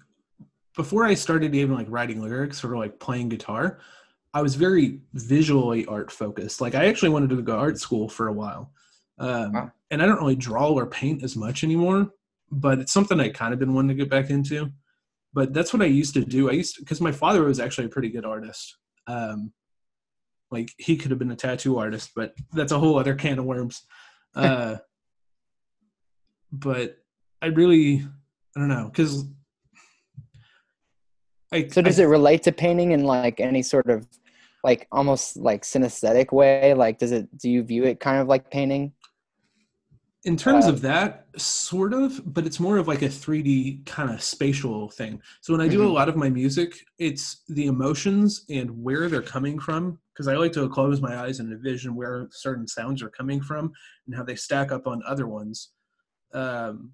[0.76, 3.78] before I started even like writing lyrics or like playing guitar,
[4.35, 6.61] I was very visually art focused.
[6.61, 8.72] Like I actually wanted to go to art school for a while.
[9.18, 9.72] Um, wow.
[9.90, 12.11] And I don't really draw or paint as much anymore,
[12.50, 14.72] but it's something I kind of been wanting to get back into.
[15.35, 16.50] But that's what I used to do.
[16.50, 18.76] I used to, because my father was actually a pretty good artist.
[19.07, 19.52] Um,
[20.50, 23.44] like he could have been a tattoo artist, but that's a whole other can of
[23.44, 23.83] worms.
[24.35, 24.76] Uh,
[26.52, 26.96] but
[27.40, 28.07] I really
[28.56, 29.24] I don't know because.
[31.70, 34.06] so does I, it relate to painting in like any sort of
[34.64, 36.74] like almost like synesthetic way?
[36.74, 37.36] Like, does it?
[37.38, 38.92] Do you view it kind of like painting?
[40.24, 44.08] In terms uh, of that, sort of, but it's more of like a 3D kind
[44.08, 45.20] of spatial thing.
[45.40, 45.88] So when I do mm-hmm.
[45.88, 49.98] a lot of my music, it's the emotions and where they're coming from.
[50.12, 53.72] Because I like to close my eyes and envision where certain sounds are coming from
[54.06, 55.70] and how they stack up on other ones.
[56.34, 56.92] Um,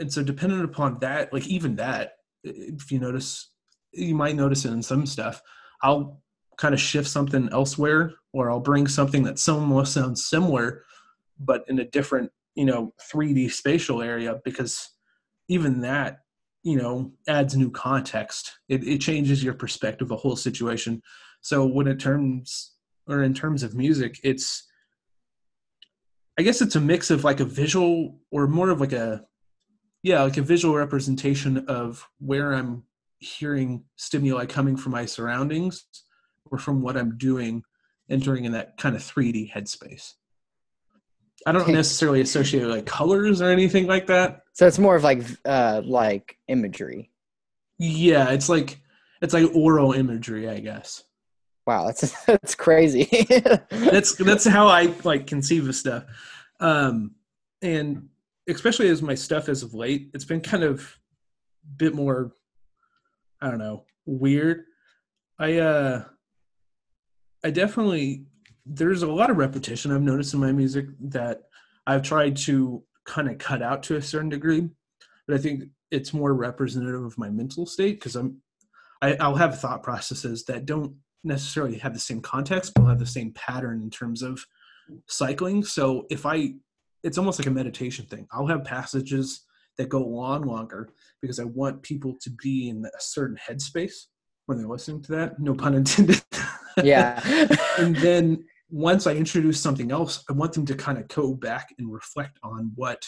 [0.00, 3.50] and so dependent upon that like even that if you notice
[3.92, 5.40] you might notice it in some stuff
[5.82, 6.20] i'll
[6.56, 10.82] kind of shift something elsewhere or i'll bring something that almost sounds similar
[11.38, 14.90] but in a different you know 3d spatial area because
[15.48, 16.20] even that
[16.62, 18.58] you know adds new context.
[18.68, 21.00] It, it changes your perspective of a whole situation.
[21.40, 22.72] So when it terms
[23.10, 24.66] or in terms of music it's
[26.38, 29.24] i guess it's a mix of like a visual or more of like a
[30.02, 32.84] yeah like a visual representation of where i'm
[33.18, 35.84] hearing stimuli coming from my surroundings
[36.46, 37.62] or from what i'm doing
[38.10, 40.14] entering in that kind of 3d headspace.
[41.46, 44.42] I don't necessarily associate like colors or anything like that.
[44.52, 47.10] So it's more of like uh like imagery.
[47.78, 48.78] Yeah it's like
[49.22, 51.02] it's like aural imagery i guess.
[51.66, 53.08] Wow that's that's crazy.
[53.70, 56.04] That's that's how i like conceive of stuff.
[56.58, 57.12] Um
[57.62, 58.08] and
[58.48, 60.80] especially as my stuff as of late, it's been kind of
[61.64, 62.32] a bit more,
[63.40, 64.64] I don't know, weird.
[65.38, 66.04] I uh,
[67.44, 68.24] I definitely
[68.66, 71.42] there's a lot of repetition I've noticed in my music that
[71.86, 74.68] I've tried to kind of cut out to a certain degree,
[75.26, 78.42] but I think it's more representative of my mental state because I'm
[79.02, 83.06] I, I'll have thought processes that don't necessarily have the same context, but have the
[83.06, 84.44] same pattern in terms of
[85.06, 85.64] cycling.
[85.64, 86.54] So if I,
[87.02, 88.26] it's almost like a meditation thing.
[88.32, 89.42] I'll have passages
[89.78, 90.90] that go on longer
[91.22, 94.06] because I want people to be in a certain headspace
[94.46, 95.38] when they're listening to that.
[95.38, 96.22] No pun intended.
[96.82, 97.20] Yeah.
[97.78, 101.74] and then once I introduce something else, I want them to kind of go back
[101.78, 103.04] and reflect on what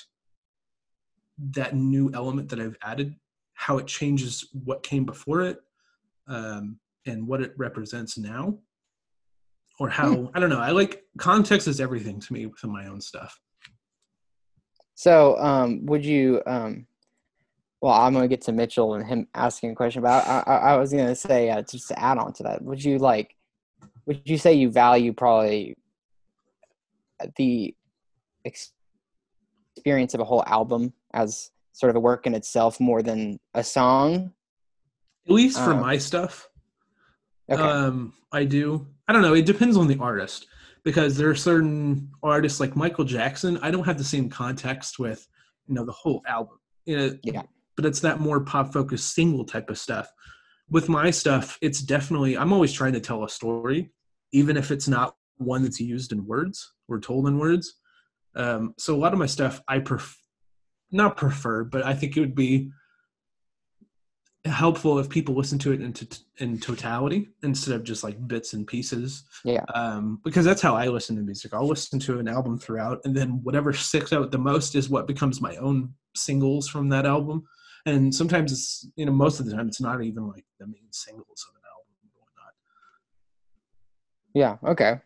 [1.38, 3.14] that new element that I've added,
[3.55, 5.59] how it changes what came before it,
[6.26, 8.59] um, and what it represents now.
[9.81, 10.26] Or how Hmm.
[10.35, 10.61] I don't know.
[10.61, 13.40] I like context is everything to me within my own stuff.
[15.02, 16.40] So, um, would you?
[16.46, 16.86] Um,
[17.80, 20.76] well, I'm gonna get to Mitchell and him asking a question, but I, I, I
[20.76, 22.62] was gonna say uh, just to add on to that.
[22.62, 23.34] Would you like?
[24.06, 25.76] Would you say you value probably
[27.34, 27.74] the
[28.44, 28.70] ex-
[29.74, 33.64] experience of a whole album as sort of a work in itself more than a
[33.64, 34.32] song?
[35.26, 36.48] At least for Uh, my stuff,
[37.50, 37.60] Okay.
[37.60, 38.86] Um, I do.
[39.08, 39.34] I don't know.
[39.34, 40.46] It depends on the artist
[40.85, 43.59] because there are certain artists like Michael Jackson.
[43.62, 45.27] I don't have the same context with,
[45.66, 46.59] you know, the whole album.
[46.85, 47.42] You know, Yeah.
[47.77, 50.11] But it's that more pop focused single type of stuff.
[50.68, 52.37] With my stuff, it's definitely.
[52.37, 53.90] I'm always trying to tell a story,
[54.33, 57.75] even if it's not one that's used in words or told in words.
[58.35, 60.16] Um, so a lot of my stuff, I pref,
[60.90, 62.71] not prefer, but I think it would be
[64.44, 66.07] helpful if people listen to it in, to,
[66.38, 69.24] in totality instead of just like bits and pieces.
[69.44, 69.64] Yeah.
[69.74, 71.55] Um, because that's how I listen to music.
[71.55, 75.07] I'll listen to an album throughout, and then whatever sticks out the most is what
[75.07, 77.44] becomes my own singles from that album.
[77.87, 80.90] And sometimes it's, you know, most of the time it's not even like the main
[80.90, 82.55] singles of an album and whatnot.
[84.35, 84.70] Yeah.
[84.70, 85.00] Okay.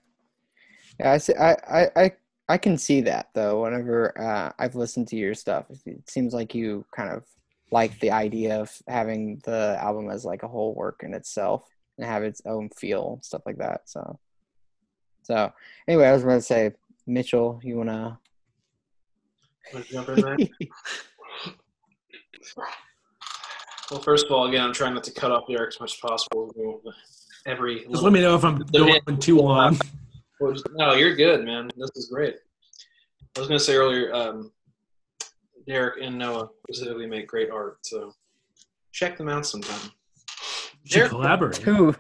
[1.00, 1.34] Yeah, I see.
[1.34, 2.12] I, I, I,
[2.48, 3.62] I can see that though.
[3.62, 7.24] Whenever uh, I've listened to your stuff, it seems like you kind of
[7.70, 12.06] like the idea of having the album as like a whole work in itself and
[12.06, 13.82] have its own feel, and stuff like that.
[13.86, 14.18] So,
[15.22, 15.52] so
[15.88, 16.72] anyway, I was going to say,
[17.06, 18.18] Mitchell, you wanna?
[19.72, 20.36] Wanna jump in there?
[23.90, 25.94] well, first of all, again, I'm trying not to cut off the arc as much
[25.94, 26.82] as possible.
[27.46, 29.78] Every Just let me know if I'm going too long.
[30.40, 31.70] No, you're good, man.
[31.76, 32.36] This is great.
[33.36, 34.50] I was going to say earlier, um,
[35.68, 38.12] Deriq and Noah specifically make great art, so
[38.92, 39.90] check them out sometime.
[40.84, 41.56] We should collaborate.
[41.58, 41.94] Who?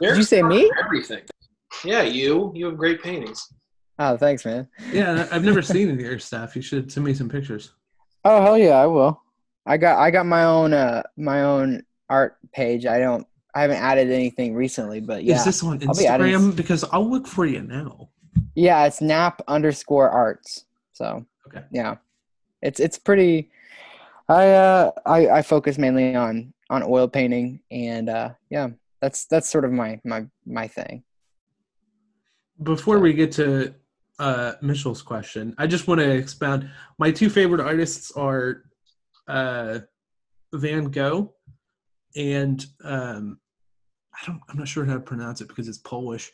[0.00, 0.70] Did you say me?
[0.84, 1.22] Everything.
[1.84, 2.52] Yeah, you.
[2.54, 3.46] You have great paintings.
[3.98, 4.68] Oh, thanks, man.
[4.92, 6.54] Yeah, I've never seen any of your stuff.
[6.54, 7.72] You should send me some pictures.
[8.24, 9.22] Oh hell yeah, I will.
[9.64, 12.84] I got I got my own uh my own art page.
[12.84, 15.36] I don't I haven't added anything recently, but yeah.
[15.36, 16.56] Is this on I'll be adding Instagram?
[16.56, 18.10] Because I'll look for you now.
[18.54, 20.66] Yeah, it's nap underscore arts.
[20.92, 21.64] So Okay.
[21.72, 21.96] yeah,
[22.66, 23.50] it's it's pretty.
[24.28, 29.48] I uh I I focus mainly on on oil painting and uh yeah that's that's
[29.48, 31.04] sort of my my my thing.
[32.62, 33.74] Before we get to
[34.18, 36.70] uh, Mitchell's question, I just want to expound.
[36.98, 38.62] My two favorite artists are
[39.28, 39.80] uh,
[40.54, 41.34] Van Gogh
[42.16, 43.38] and um,
[44.14, 44.40] I don't.
[44.48, 46.32] I'm not sure how to pronounce it because it's Polish.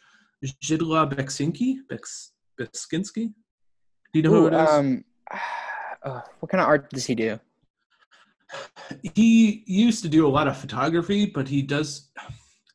[0.64, 1.78] Zidla Beksinski.
[1.90, 3.32] Beks, Beskinski.
[4.12, 4.68] Do you know who it is?
[4.70, 5.04] um,
[6.04, 7.38] uh, what kind of art does he do?
[9.14, 12.10] he used to do a lot of photography, but he does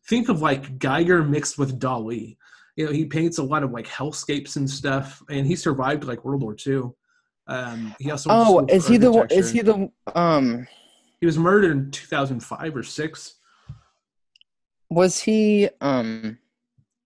[0.10, 2.38] think of like Giger mixed with Dali.
[2.76, 6.26] You know, he paints a lot of like hellscapes and stuff, and he survived like
[6.26, 6.84] World War II.
[7.48, 10.68] Um, he also Oh, is he the one- is he the um
[11.20, 13.36] He was murdered in 2005 or six.
[14.90, 16.38] was he um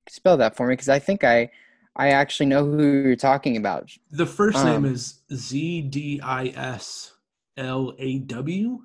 [0.10, 1.50] spell that for me because I think I
[1.96, 3.92] I actually know who you're talking about.
[4.12, 7.12] The first name Um, is Z D I S
[7.58, 8.80] L A W.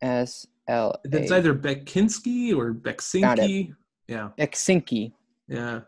[0.00, 3.74] S L That's either Bekinski or Beksinki.
[4.06, 5.12] Yeah, Exinki.
[5.48, 5.80] yeah,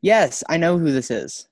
[0.00, 1.48] Yes, I know who this is.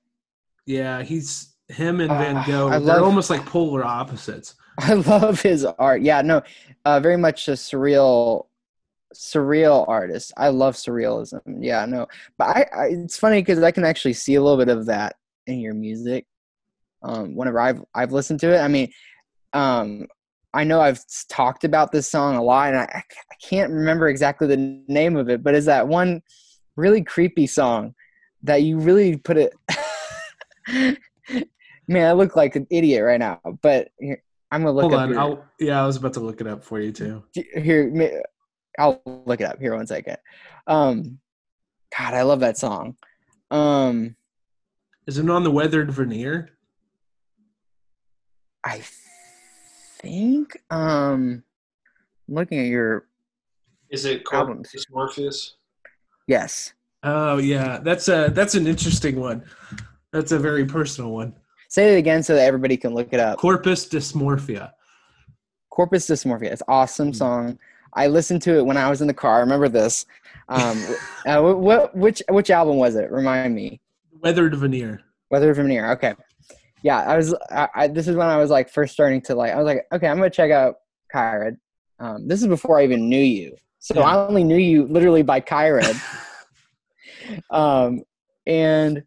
[0.65, 1.01] yeah.
[1.03, 2.67] He's him and Van Ah, Gogh.
[2.67, 4.55] I they're love- almost like polar opposites.
[4.79, 6.01] I love his art.
[6.01, 6.41] Yeah, no,
[6.83, 8.47] uh, very much a surreal,
[9.15, 10.31] surreal artist.
[10.37, 11.41] I love surrealism.
[11.59, 14.69] Yeah, no, but I, I it's funny because I can actually see a little bit
[14.75, 15.15] of that
[15.47, 16.25] in your music.
[17.03, 18.91] Um, whenever I've I've listened to it, I mean,
[19.53, 20.07] um,
[20.53, 23.03] I know I've talked about this song a lot, and I
[23.41, 26.21] can't remember exactly the name of it, but is that one
[26.77, 27.93] really creepy song
[28.43, 29.53] that you really put it.
[31.87, 34.99] Man, I look like an idiot right now, but here, I'm gonna look Hold up
[35.01, 35.09] on.
[35.09, 37.23] your- I'll, yeah, I was about to look it up for you too.
[37.33, 37.91] here
[38.79, 40.17] i'll look it up here one second
[40.67, 41.19] um
[41.97, 42.95] god i love that song
[43.51, 44.15] Um,
[45.07, 46.49] Is it on the weathered veneer?
[48.63, 48.81] I
[49.99, 51.43] think um,
[52.27, 53.05] I'm looking at your
[53.89, 54.23] Is it.
[54.25, 55.55] Corpus Morpheus?
[56.27, 56.73] yes.
[57.03, 59.43] Oh yeah, that's a that's an interesting one.
[60.11, 61.35] That's a very personal one.
[61.69, 63.37] Say it again so that everybody can look it up.
[63.37, 64.71] Corpus dysmorphia.
[65.69, 66.51] Corpus Dysmorphia.
[66.51, 67.15] It's an awesome Mm.
[67.15, 67.59] song.
[67.95, 69.37] I listened to it when I was in the car.
[69.37, 70.05] I remember this.
[70.49, 70.83] Um,
[71.25, 73.11] uh, what, what which which album was it?
[73.11, 73.81] Remind me.
[74.21, 75.01] Weathered veneer.
[75.29, 75.91] Weather Veneer.
[75.91, 76.13] Okay.
[76.81, 77.33] Yeah, I was.
[77.49, 79.51] I, I, this is when I was like first starting to like.
[79.51, 80.75] I was like, okay, I'm gonna check out
[81.13, 81.57] Qired.
[81.99, 84.01] Um, this is before I even knew you, so Yeah.
[84.01, 85.99] I only knew you literally by Qired.
[87.49, 88.03] um,
[88.45, 89.03] and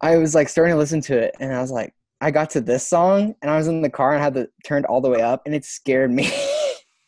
[0.00, 2.60] I was like starting to listen to it, and I was like, I got to
[2.60, 5.22] this song, and I was in the car and had the turned all the way
[5.22, 6.30] up, and it scared me.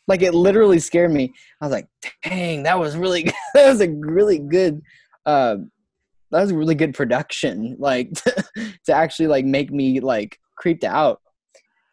[0.07, 1.33] like it literally scared me.
[1.61, 1.87] I was like,
[2.23, 4.81] dang, that was really that was a really good.
[5.25, 5.57] Uh,
[6.31, 7.75] that was a really good production.
[7.79, 8.11] Like
[8.85, 11.21] to actually like make me like creeped out,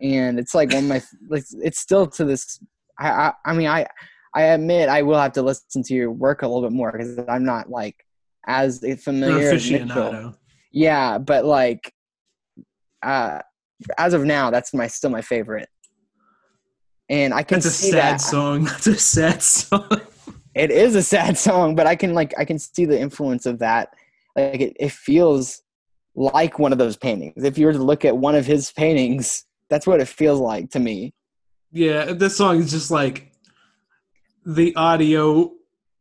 [0.00, 2.60] and it's like one of my like it's still to this.
[2.98, 3.86] I I, I mean I.
[4.32, 7.18] I admit I will have to listen to your work a little bit more because
[7.28, 7.96] I'm not like
[8.46, 10.36] as familiar as Mitchell.
[10.70, 11.92] Yeah, but like,
[13.02, 13.40] uh,
[13.98, 15.68] as of now, that's my still my favorite.
[17.10, 18.64] And I can That's a sad that song.
[18.66, 20.00] That's a sad song.
[20.54, 23.58] it is a sad song, but I can like I can see the influence of
[23.58, 23.92] that.
[24.36, 25.60] Like it, it feels
[26.14, 27.44] like one of those paintings.
[27.44, 30.70] If you were to look at one of his paintings, that's what it feels like
[30.70, 31.12] to me.
[31.72, 33.32] yeah, this song is just like
[34.46, 35.52] the audio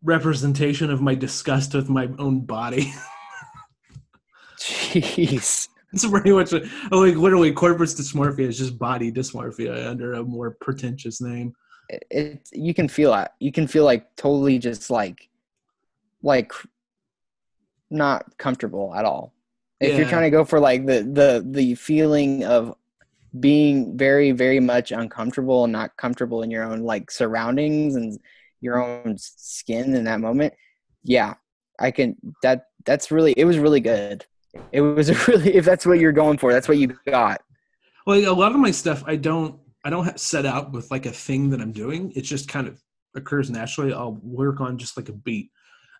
[0.03, 2.93] representation of my disgust with my own body.
[4.59, 5.67] Jeez.
[5.93, 6.59] It's pretty much uh,
[6.91, 11.53] like literally corpus dysmorphia is just body dysmorphia under a more pretentious name.
[11.89, 13.29] it, it you can feel it.
[13.39, 15.29] You can feel like totally just like
[16.21, 16.51] like
[17.89, 19.33] not comfortable at all.
[19.79, 22.75] If you're trying to go for like the the the feeling of
[23.39, 28.19] being very very much uncomfortable and not comfortable in your own like surroundings and
[28.61, 30.53] your own skin in that moment,
[31.03, 31.35] yeah,
[31.79, 34.25] I can that that's really it was really good.
[34.71, 37.41] It was a really if that's what you're going for, that's what you got.
[38.05, 41.11] Well, a lot of my stuff I don't I don't set out with like a
[41.11, 42.11] thing that I'm doing.
[42.15, 42.81] It just kind of
[43.15, 43.93] occurs naturally.
[43.93, 45.51] I'll work on just like a beat,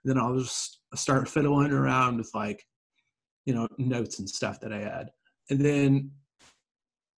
[0.04, 2.65] then I'll just start fiddling around with like
[3.45, 5.10] you know notes and stuff that I add,
[5.50, 6.12] and then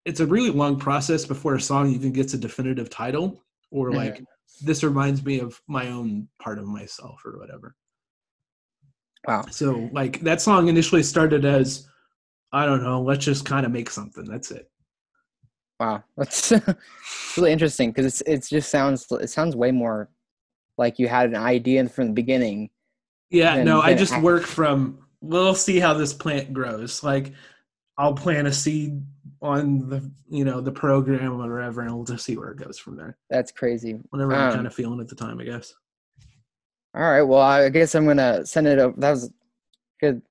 [0.06, 3.96] it's a really long process before a song even gets a definitive title or Mhm.
[3.96, 4.24] like
[4.64, 7.76] this reminds me of my own part of myself or whatever.
[9.28, 9.44] Wow.
[9.52, 11.88] So like that song initially started as
[12.52, 14.26] I don't know, let's just kind of make something.
[14.26, 14.70] That's it.
[15.80, 16.52] Wow, that's
[17.38, 20.10] really interesting because it's it just sounds it sounds way more
[20.78, 22.70] like you had an idea from the beginning.
[23.30, 27.04] Yeah, Then- no, I just act- work from we'll see how this plant grows.
[27.04, 27.34] Like
[27.98, 29.02] I'll plant a seed
[29.42, 32.78] on the you know the program or whatever, and we'll just see where it goes
[32.78, 33.18] from there.
[33.30, 33.94] That's crazy.
[34.10, 35.74] Whatever I'm Um, kind of feeling at the time, I guess.
[36.94, 39.00] All right, well, I guess I'm gonna send it over.
[39.00, 39.32] That was
[40.00, 40.22] good,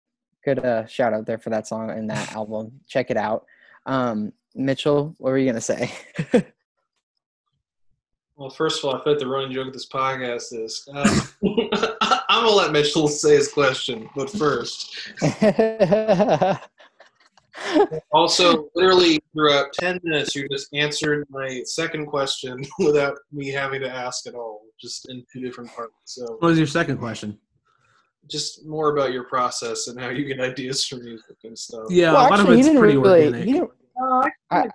[0.44, 2.80] good uh, shout out there for that song and that album.
[2.86, 3.46] Check it out.
[3.86, 5.92] Um, Mitchell, what were you gonna say?
[8.40, 11.20] Well, first of all, I feel like the running joke of this podcast is uh,
[12.30, 14.96] I'm gonna let Mitchell say his question, but first,
[18.12, 23.90] also, literally throughout ten minutes, you just answered my second question without me having to
[23.90, 25.94] ask at all, just in two different parts.
[26.04, 27.38] So, What was your second question?
[28.30, 31.84] just more about your process and how you get ideas for music and stuff.
[31.88, 33.24] Yeah, well, a lot actually, of he it's didn't pretty really.
[33.24, 33.46] organic.
[33.46, 34.68] He didn't, Uh, I, I-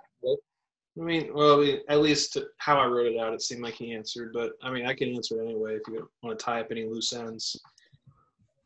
[0.98, 4.32] I mean, well, at least how I wrote it out, it seemed like he answered.
[4.32, 6.84] But I mean, I can answer it anyway if you want to tie up any
[6.86, 7.54] loose ends.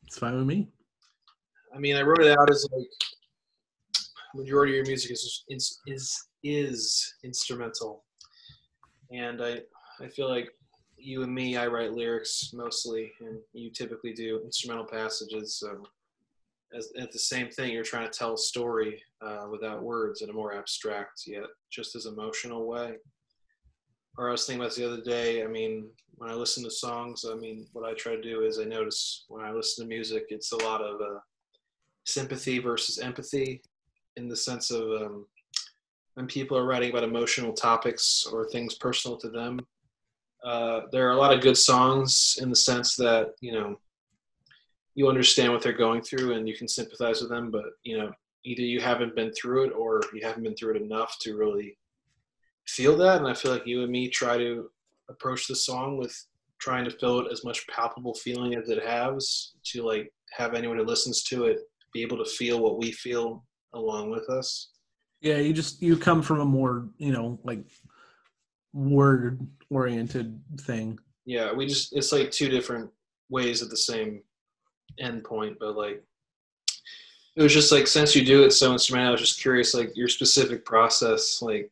[0.06, 0.68] It's fine with me.
[1.74, 2.86] I mean, I wrote it out as like
[4.34, 8.04] majority of your music is is is, is instrumental,
[9.10, 9.60] and I
[10.00, 10.50] I feel like
[11.02, 15.57] you and me, I write lyrics mostly, and you typically do instrumental passages.
[15.59, 15.82] So,
[16.76, 20.30] as at the same thing, you're trying to tell a story uh, without words in
[20.30, 22.94] a more abstract yet just as emotional way.
[24.18, 25.42] Or I was thinking about the other day.
[25.42, 28.59] I mean, when I listen to songs, I mean, what I try to do is
[28.59, 31.20] I notice when I listen to music, it's a lot of uh,
[32.05, 33.62] sympathy versus empathy
[34.20, 35.26] in the sense of um,
[36.14, 39.58] when people are writing about emotional topics or things personal to them.
[40.44, 43.78] Uh, there are a lot of good songs in the sense that you know
[44.94, 48.12] you understand what they're going through and you can sympathize with them, but you know
[48.44, 51.76] either you haven't been through it or you haven't been through it enough to really
[52.66, 53.18] feel that.
[53.18, 54.70] And I feel like you and me try to
[55.08, 56.14] approach the song with
[56.58, 60.76] trying to fill it as much palpable feeling as it has to like have anyone
[60.76, 61.58] who listens to it
[61.92, 63.44] be able to feel what we feel
[63.74, 64.70] along with us.
[65.20, 67.64] Yeah, you just you come from a more you know like
[68.72, 70.98] word oriented thing.
[71.26, 72.90] Yeah, we just it's like two different
[73.28, 74.22] ways at the same
[75.02, 76.02] endpoint, but like
[77.36, 79.96] it was just like since you do it so instrumental, I was just curious like
[79.96, 81.70] your specific process, like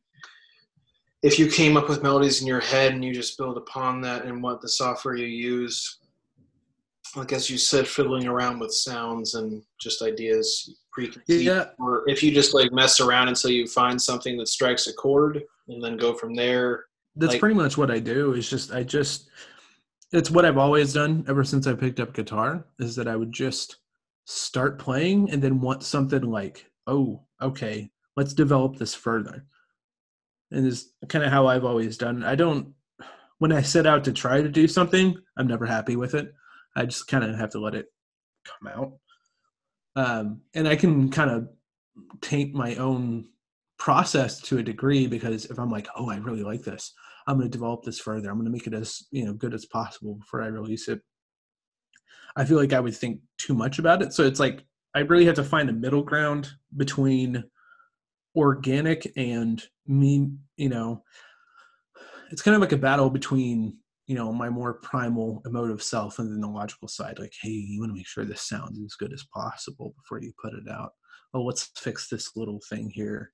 [1.22, 4.24] if you came up with melodies in your head and you just build upon that
[4.24, 5.98] and what the software you use
[7.16, 12.22] like as you said fiddling around with sounds and just ideas preconceived Yeah, or if
[12.22, 15.96] you just like mess around until you find something that strikes a chord and then
[15.96, 16.84] go from there
[17.18, 18.32] that's Like- pretty much what I do.
[18.34, 19.28] Is just I just
[20.12, 22.64] it's what I've always done ever since I picked up guitar.
[22.78, 23.76] Is that I would just
[24.24, 29.44] start playing and then want something like, oh, okay, let's develop this further.
[30.50, 32.22] And is kind of how I've always done.
[32.22, 32.74] I don't
[33.38, 36.32] when I set out to try to do something, I'm never happy with it.
[36.76, 37.86] I just kind of have to let it
[38.44, 38.92] come out.
[39.98, 41.48] Um, and I can kind of
[42.20, 43.26] taint my own
[43.80, 46.94] process to a degree because if I'm like, oh, I really like this,
[47.26, 48.30] I'm going to develop this further.
[48.30, 51.00] I'm going to make it as you know good as possible before I release it.
[52.36, 55.26] I feel like I would think too much about it, so it's like I really
[55.26, 57.42] have to find a middle ground between
[58.36, 60.30] organic and me.
[60.56, 61.02] You know,
[62.30, 63.78] it's kind of like a battle between
[64.08, 67.20] you know my more primal emotive self and then the logical side.
[67.20, 70.32] Like, hey, you want to make sure this sounds as good as possible before you
[70.42, 70.90] put it out.
[71.34, 73.30] Oh, let's fix this little thing here.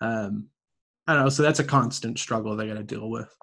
[0.00, 0.48] Um,
[1.08, 1.28] I don't know.
[1.30, 3.34] So that's a constant struggle they got to deal with.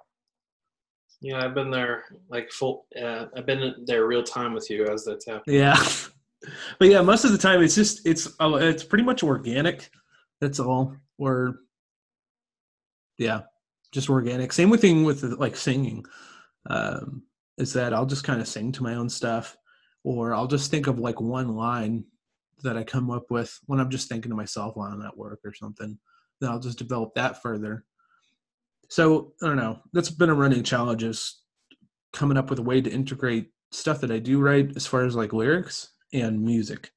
[1.22, 5.04] yeah i've been there like full uh, i've been there real time with you as
[5.06, 5.78] that's happening Yeah,
[6.80, 9.90] but yeah, most of the time it's just it's uh, it's pretty much organic.
[10.42, 10.96] That's all.
[11.18, 11.56] Or
[13.18, 13.42] yeah,
[13.92, 14.52] just organic.
[14.54, 16.04] Same with thing with like singing.
[16.68, 17.24] Um,
[17.58, 19.58] is that I'll just kind of sing to my own stuff,
[20.04, 22.04] or I'll just think of like one line
[22.64, 25.40] that I come up with when I'm just thinking to myself while I'm at work
[25.46, 25.98] or something.
[26.42, 27.86] Then I'll just develop that further.
[28.90, 29.80] So I don't know.
[29.94, 31.42] That's been a running challenge is
[32.14, 35.16] coming up with a way to integrate stuff that I do write as far as
[35.16, 36.92] like lyrics and music.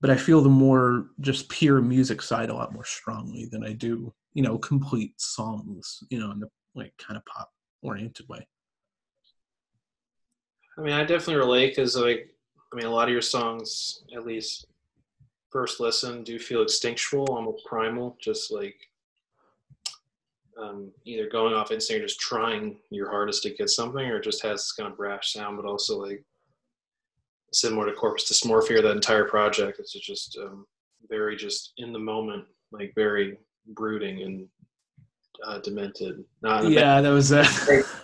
[0.00, 3.72] But I feel the more just pure music side a lot more strongly than I
[3.72, 7.50] do, you know, complete songs, you know, in the like kind of pop
[7.82, 8.46] oriented way.
[10.78, 12.28] I mean i definitely relate because like
[12.72, 14.66] i mean a lot of your songs at least
[15.50, 18.76] first listen do feel instinctual almost primal just like
[20.58, 24.42] um, either going off instinct or just trying your hardest to get something or just
[24.42, 26.22] has this kind of brash sound but also like
[27.52, 30.66] similar to corpus dysmorphia that entire project it's just um,
[31.08, 34.46] very just in the moment like very brooding and
[35.46, 37.46] uh, demented not a bad- Yeah, that was uh,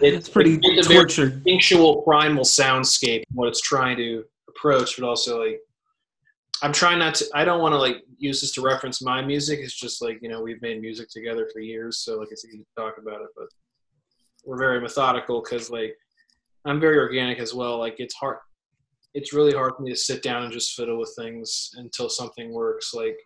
[0.00, 1.32] it's it's pretty it's a very tortured.
[1.34, 5.60] instinctual primal soundscape what it's trying to approach but also like
[6.62, 9.58] i'm trying not to i don't want to like use this to reference my music.
[9.60, 12.58] It's just like you know we've made music together for years so like it's easy
[12.58, 13.46] to talk about it but
[14.44, 15.94] we're very methodical because like
[16.64, 17.78] i'm very organic as well.
[17.78, 18.38] Like it's hard
[19.14, 22.52] it's really hard for me to sit down and just fiddle with things until something
[22.52, 22.94] works.
[22.94, 23.18] Like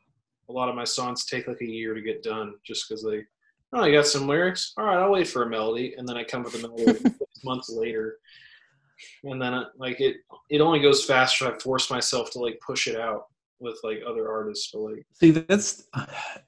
[0.48, 3.22] a lot of my songs take like a year to get done just because they
[3.72, 6.24] oh i got some lyrics all right i'll wait for a melody and then i
[6.24, 6.98] come with a melody
[7.44, 8.18] months later
[9.24, 10.16] and then uh, like it
[10.50, 13.26] it only goes faster i force myself to like push it out
[13.58, 15.88] with like other artists but like See, that's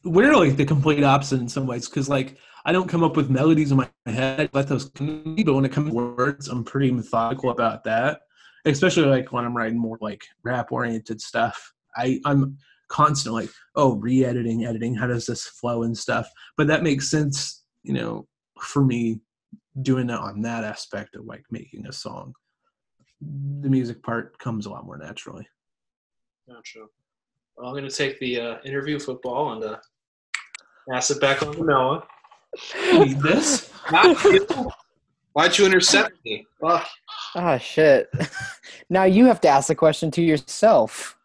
[0.04, 3.30] we're like the complete opposite in some ways because like I don't come up with
[3.30, 6.64] melodies in my head, I let those come but when it comes to words, I'm
[6.64, 8.20] pretty methodical about that.
[8.66, 11.72] Especially like when I'm writing more like rap oriented stuff.
[11.96, 12.58] I I'm
[12.88, 16.28] constantly like, oh, re-editing, editing, how does this flow and stuff?
[16.56, 18.26] But that makes sense, you know,
[18.60, 19.20] for me
[19.82, 22.34] doing it on that aspect of like making a song.
[23.20, 25.46] The music part comes a lot more naturally.
[26.46, 26.86] not sure
[27.56, 29.76] well, i'm going to take the uh, interview football and uh,
[30.90, 32.06] pass it back on to noah
[32.92, 33.70] Need this?
[33.92, 34.46] not you
[35.32, 36.86] why'd you intercept me Fuck.
[37.34, 38.08] Ah, shit.
[38.90, 41.16] now you have to ask the question to yourself.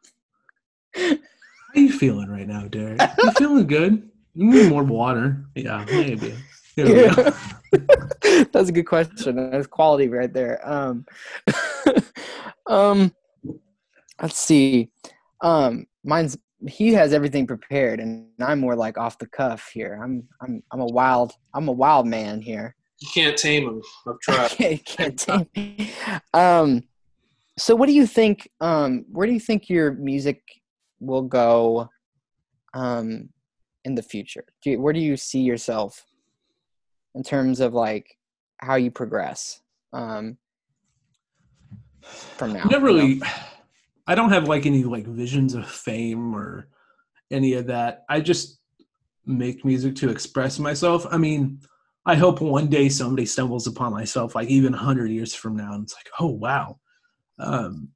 [1.74, 3.18] How you feeling right now, Deriq?
[3.18, 4.10] You feeling good?
[4.36, 5.44] You need more water.
[5.56, 6.36] Yeah, maybe.
[6.76, 7.34] Here we go.
[8.52, 9.50] That's a good question.
[9.50, 10.60] That's quality right there.
[10.68, 11.06] Um,
[12.68, 13.12] um,
[14.22, 14.92] let's see.
[15.42, 20.00] Um, mine's he has everything prepared, and I'm more like off the cuff here.
[20.02, 22.76] I'm I'm I'm a wild I'm a wild man here.
[23.00, 25.92] you can't tame him i've tried can't, can't tame me.
[26.34, 26.84] Um,
[27.58, 28.50] so what do you think?
[28.62, 30.42] Um, where do you think your music
[31.04, 31.90] will go?
[32.74, 33.30] Um,
[33.86, 36.06] in the future, do you, where do you see yourself
[37.16, 38.18] in terms of like
[38.58, 39.62] how you progress?
[39.92, 40.38] Um,
[42.02, 43.04] from now, I've never you know?
[43.04, 43.22] really,
[44.08, 46.68] I don't have like any like visions of fame or
[47.32, 48.06] any of that.
[48.10, 48.60] I just
[49.26, 51.06] make music to express myself.
[51.10, 51.60] I mean,
[52.06, 55.84] I hope one day somebody stumbles upon myself, like even 100 years from now, and
[55.84, 56.80] it's like, oh, wow.
[57.40, 57.90] Um,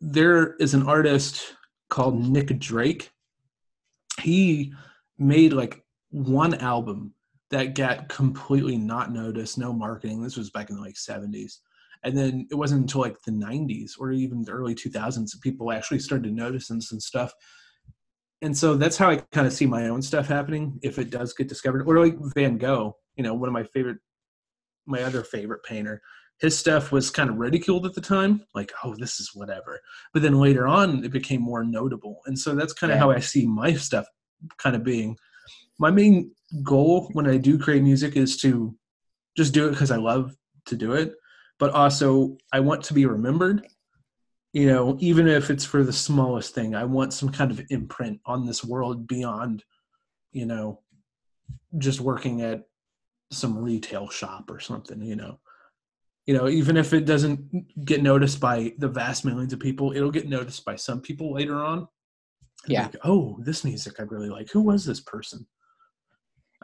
[0.00, 1.54] there is an artist
[1.88, 3.10] called Nick Drake.
[4.20, 4.72] He
[5.18, 7.14] made like one album
[7.50, 10.22] that got completely not noticed, no marketing.
[10.22, 11.58] This was back in the like 70s.
[12.02, 15.72] And then it wasn't until like the 90s or even the early 2000s that people
[15.72, 17.32] actually started to notice and some stuff
[18.42, 21.32] and so that's how I kind of see my own stuff happening if it does
[21.32, 21.86] get discovered.
[21.86, 23.98] Or like Van Gogh, you know, one of my favorite,
[24.86, 26.02] my other favorite painter.
[26.40, 29.80] His stuff was kind of ridiculed at the time, like, oh, this is whatever.
[30.12, 32.20] But then later on, it became more notable.
[32.26, 33.00] And so that's kind of yeah.
[33.00, 34.06] how I see my stuff
[34.58, 35.16] kind of being.
[35.78, 36.32] My main
[36.62, 38.74] goal when I do create music is to
[39.36, 40.34] just do it because I love
[40.66, 41.14] to do it,
[41.58, 43.66] but also I want to be remembered
[44.56, 48.18] you know even if it's for the smallest thing i want some kind of imprint
[48.24, 49.62] on this world beyond
[50.32, 50.80] you know
[51.76, 52.62] just working at
[53.30, 55.38] some retail shop or something you know
[56.26, 60.10] you know even if it doesn't get noticed by the vast millions of people it'll
[60.10, 61.86] get noticed by some people later on
[62.66, 65.46] yeah like, oh this music i really like who was this person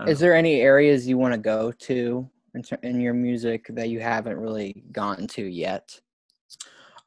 [0.06, 0.26] is know.
[0.26, 4.36] there any areas you want to go to in, in your music that you haven't
[4.36, 6.00] really gone to yet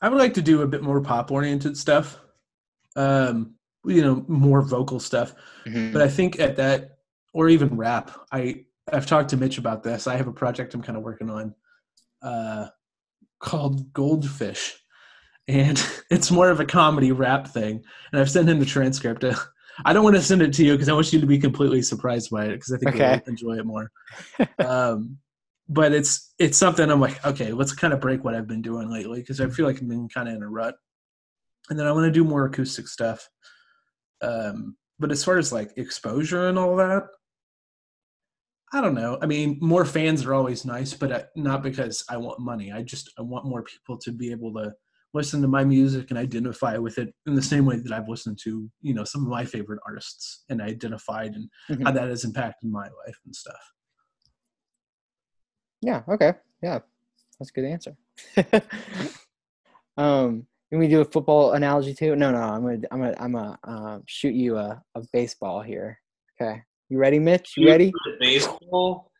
[0.01, 2.19] I would like to do a bit more pop oriented stuff.
[2.95, 5.33] Um, you know, more vocal stuff.
[5.65, 5.93] Mm-hmm.
[5.93, 6.99] But I think at that
[7.33, 10.07] or even rap, I I've talked to Mitch about this.
[10.07, 11.55] I have a project I'm kind of working on
[12.25, 12.67] uh
[13.39, 14.77] called Goldfish.
[15.47, 17.83] And it's more of a comedy rap thing.
[18.11, 19.23] And I've sent him the transcript.
[19.85, 21.81] I don't want to send it to you because I want you to be completely
[21.81, 23.21] surprised by it because I think okay.
[23.25, 23.91] you'll enjoy it more.
[24.59, 25.17] um,
[25.67, 28.89] but it's it's something I'm like, okay, let's kind of break what I've been doing
[28.89, 30.75] lately because I feel like I've been kind of in a rut.
[31.69, 33.27] And then I want to do more acoustic stuff.
[34.21, 37.03] Um, but as far as like exposure and all that,
[38.75, 39.17] I don't know.
[39.21, 42.73] I mean, more fans are always nice, but uh, not because I want money.
[42.73, 44.73] I just I want more people to be able to
[45.13, 48.37] listen to my music and identify with it in the same way that I've listened
[48.43, 51.83] to, you know, some of my favorite artists and identified and mm-hmm.
[51.83, 53.71] how that has impacted my life and stuff.
[55.81, 56.01] Yeah.
[56.09, 56.33] Okay.
[56.61, 56.79] Yeah,
[57.39, 57.95] that's a good answer.
[59.97, 62.17] um, can we do a football analogy too?
[62.17, 62.39] No, no.
[62.39, 65.97] I'm gonna, I'm gonna, I'm gonna uh, shoot you a, a baseball here.
[66.41, 66.61] Okay.
[66.89, 67.53] You ready, Mitch?
[67.57, 67.91] You ready?
[68.19, 69.11] Baseball.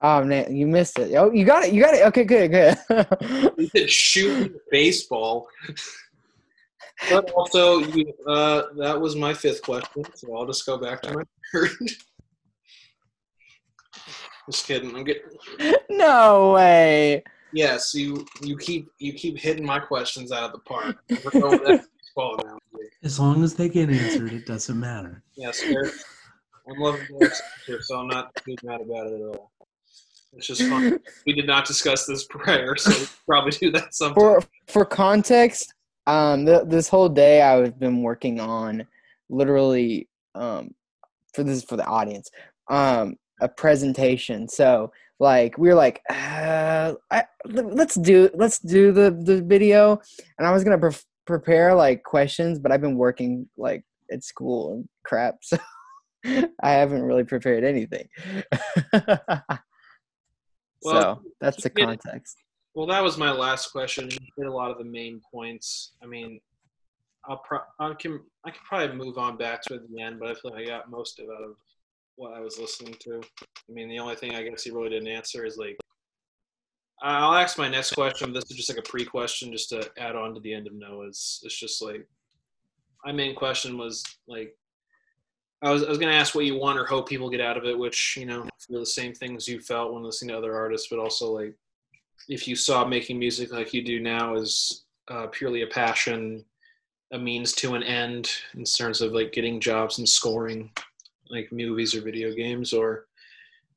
[0.00, 1.14] Oh man, you missed it.
[1.16, 1.74] Oh, you got it.
[1.74, 2.06] You got it.
[2.06, 2.78] Okay, good, good.
[3.58, 5.48] you said shoot baseball.
[7.10, 11.14] but also, you, uh, that was my fifth question, so I'll just go back to
[11.14, 11.22] my
[11.52, 11.70] third.
[14.48, 14.94] Just kidding.
[14.94, 15.22] I'm getting.
[15.90, 17.24] No way.
[17.52, 20.96] Yes, you you keep you keep hitting my questions out of the park.
[21.10, 21.84] We're going that
[22.16, 22.58] now.
[23.02, 25.22] As long as they get answered, it doesn't matter.
[25.36, 25.90] Yes, sir.
[26.70, 29.52] I'm loving the so I'm not too mad about it at all.
[30.34, 30.98] It's just fun.
[31.26, 34.14] we did not discuss this prior, so we probably do that sometime.
[34.14, 35.72] For for context,
[36.06, 38.86] um, th- this whole day I've been working on
[39.30, 40.74] literally um,
[41.34, 42.30] for this is for the audience.
[42.68, 44.48] Um, a presentation.
[44.48, 50.00] So like we were like, uh, I, let's do let's do the the video,
[50.38, 50.92] and I was gonna pre-
[51.26, 55.58] prepare like questions, but I've been working like at school and crap, so
[56.62, 58.08] I haven't really prepared anything.
[58.92, 59.62] well,
[60.82, 62.36] so that's the context.
[62.74, 64.10] Well, that was my last question.
[64.10, 65.92] You hit a lot of the main points.
[66.02, 66.40] I mean,
[67.24, 70.18] I'll pro- I can I can probably move on back to it at the end,
[70.18, 71.56] but I feel like I got most of out of
[72.16, 73.20] what I was listening to.
[73.40, 75.76] I mean, the only thing I guess he really didn't answer is like,
[77.00, 78.32] I'll ask my next question.
[78.32, 81.40] This is just like a pre-question, just to add on to the end of Noah's.
[81.44, 82.06] It's just like
[83.04, 84.56] my main question was like,
[85.62, 87.64] I was I was gonna ask what you want or hope people get out of
[87.64, 90.88] it, which you know feel the same things you felt when listening to other artists,
[90.88, 91.54] but also like
[92.28, 96.44] if you saw making music like you do now as uh, purely a passion,
[97.12, 100.70] a means to an end in terms of like getting jobs and scoring
[101.30, 103.06] like movies or video games, or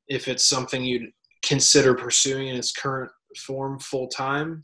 [0.08, 1.12] if it's something you'd
[1.42, 4.64] consider pursuing in its current form full time.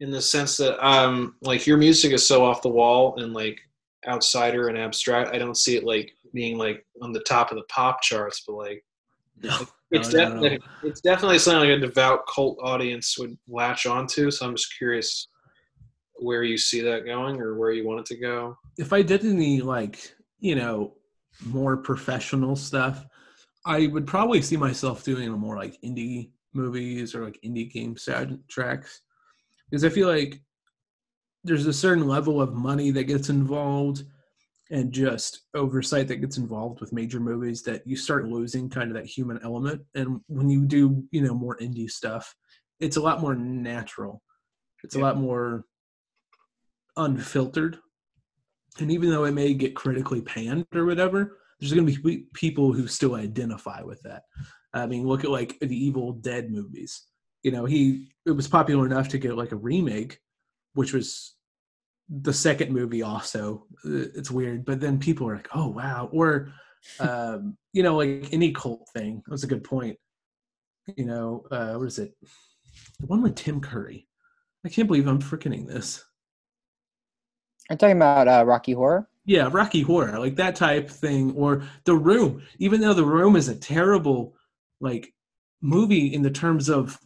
[0.00, 3.58] In the sense that, um, like your music is so off the wall and like
[4.06, 5.34] outsider and abstract.
[5.34, 8.54] I don't see it like being like on the top of the pop charts, but
[8.54, 8.84] like
[9.42, 13.86] no, it's no, definitely no, it's definitely something like a devout cult audience would latch
[13.86, 14.30] onto.
[14.30, 15.28] So I'm just curious
[16.16, 18.56] where you see that going or where you want it to go.
[18.78, 20.94] If I did any like you know
[21.44, 23.04] more professional stuff,
[23.64, 28.98] I would probably see myself doing more like indie movies or like indie game soundtracks
[29.68, 30.40] because I feel like
[31.42, 34.04] there's a certain level of money that gets involved
[34.74, 38.96] and just oversight that gets involved with major movies that you start losing kind of
[38.96, 39.80] that human element.
[39.94, 42.34] And when you do you know more indie stuff
[42.80, 44.20] it's a lot more natural.
[44.82, 45.64] It's a lot more
[46.96, 47.78] unfiltered.
[48.80, 52.72] And even though it may get critically panned or whatever there's going to be people
[52.72, 54.22] who still identify with that.
[54.72, 57.04] I mean look at like the evil dead movies.
[57.44, 60.18] You know he it was popular enough to get like a remake
[60.74, 61.33] which was
[62.08, 66.52] the second movie also Uh, it's weird but then people are like oh wow or
[67.00, 69.96] um you know like any cult thing that was a good point.
[70.96, 72.12] You know uh what is it?
[73.00, 74.06] The one with tim curry.
[74.66, 76.04] I can't believe i'm freaking this.
[77.70, 79.08] I'm talking about uh, Rocky Horror.
[79.24, 82.42] yeah rocky horror like that type thing or the room.
[82.58, 84.34] Even though the room is a terrible
[84.80, 85.12] like
[85.62, 86.98] movie in the terms of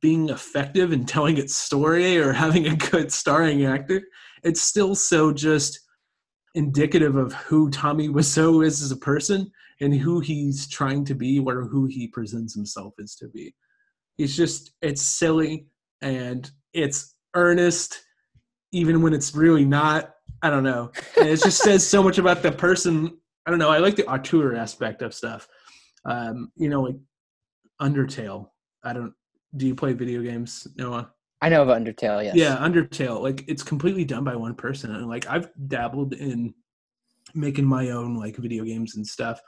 [0.00, 4.02] being effective in telling its story or having a good starring actor
[4.42, 5.80] it's still so just
[6.54, 11.38] indicative of who tommy Wiseau is as a person and who he's trying to be
[11.38, 13.54] or who he presents himself as to be.
[14.18, 15.66] It's just it's silly
[16.00, 18.02] and it's earnest
[18.72, 20.14] even when it's really not.
[20.42, 20.90] I don't know.
[21.18, 23.18] And it just says so much about the person.
[23.46, 23.70] I don't know.
[23.70, 25.48] I like the auteur aspect of stuff.
[26.04, 26.96] Um you know like
[27.80, 28.48] undertale.
[28.82, 29.12] I don't
[29.56, 31.10] do you play video games noah
[31.42, 32.24] I know of Undertale.
[32.24, 32.34] Yes.
[32.34, 36.54] yeah undertale like it's completely done by one person and like i've dabbled in
[37.34, 39.40] making my own like video games and stuff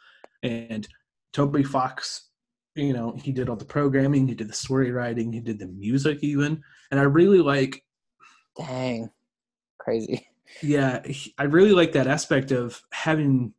[0.43, 0.87] and
[1.33, 2.29] toby fox
[2.75, 5.67] you know he did all the programming he did the story writing he did the
[5.67, 7.83] music even and i really like
[8.57, 9.11] Dang.
[9.79, 10.27] Crazy.
[10.63, 13.53] yeah he- i really like that aspect of having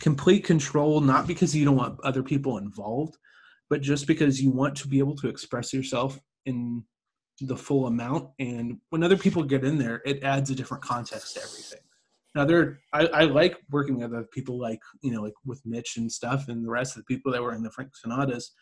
[0.00, 3.16] complete control not because you don't want other people involved
[3.70, 6.82] but just because you want to be able to express yourself in
[7.40, 11.34] the full amount and when other people get in there it adds a different context
[11.34, 11.78] to everything.
[12.34, 15.96] Now there I, I like working with other people like you know like with mitch
[15.96, 18.52] and stuff and the rest of the people that were in the frank sonatas.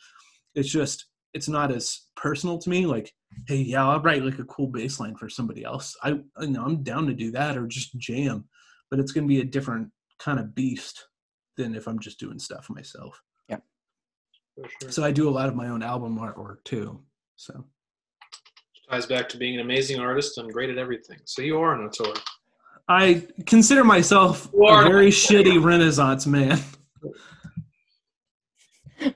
[0.55, 3.13] It's just it's not as personal to me like
[3.47, 5.97] hey yeah i'll write like a cool bass line for somebody else.
[6.03, 8.49] I you know i'm down to do that or just jam
[8.91, 11.09] but it's going to be a different kind of beast
[11.57, 13.21] than if i'm just doing stuff myself
[14.81, 14.91] sure.
[14.91, 17.01] so i do a lot of my own album artwork too
[17.37, 17.65] so
[18.91, 21.19] ties back to being an amazing artist and great at everything.
[21.25, 22.15] So you are an auteur.
[22.89, 26.61] i consider myself a very an shitty renaissance man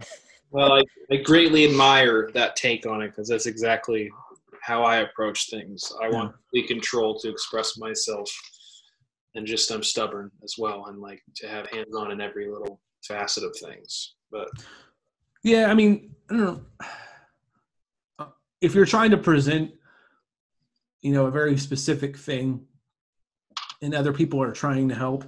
[0.52, 0.82] Well, I,
[1.12, 4.10] I greatly admire that take on it because that's exactly
[4.62, 5.92] how I approach things.
[6.02, 8.28] I want complete control to express myself,
[9.36, 12.80] and just I'm stubborn as well, and like to have hands on in every little
[13.06, 14.16] facet of things.
[14.32, 14.48] But
[15.42, 16.64] Yeah, I mean, I don't
[18.18, 18.28] know.
[18.60, 19.72] If you're trying to present,
[21.00, 22.66] you know, a very specific thing,
[23.82, 25.24] and other people are trying to help,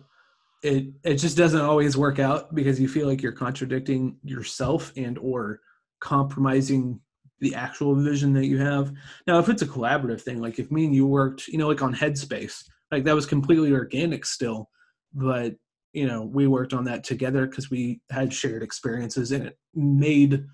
[0.63, 5.17] it it just doesn't always work out because you feel like you're contradicting yourself and
[5.19, 5.61] or
[6.01, 7.01] compromising
[7.41, 8.93] the actual vision that you have.
[9.27, 11.83] Now, if it's a collaborative thing, like if me and you worked, you know, like
[11.83, 14.69] on Headspace, like that was completely organic still,
[15.15, 15.55] but
[15.93, 20.45] you know, we worked on that together because we had shared experiences and it made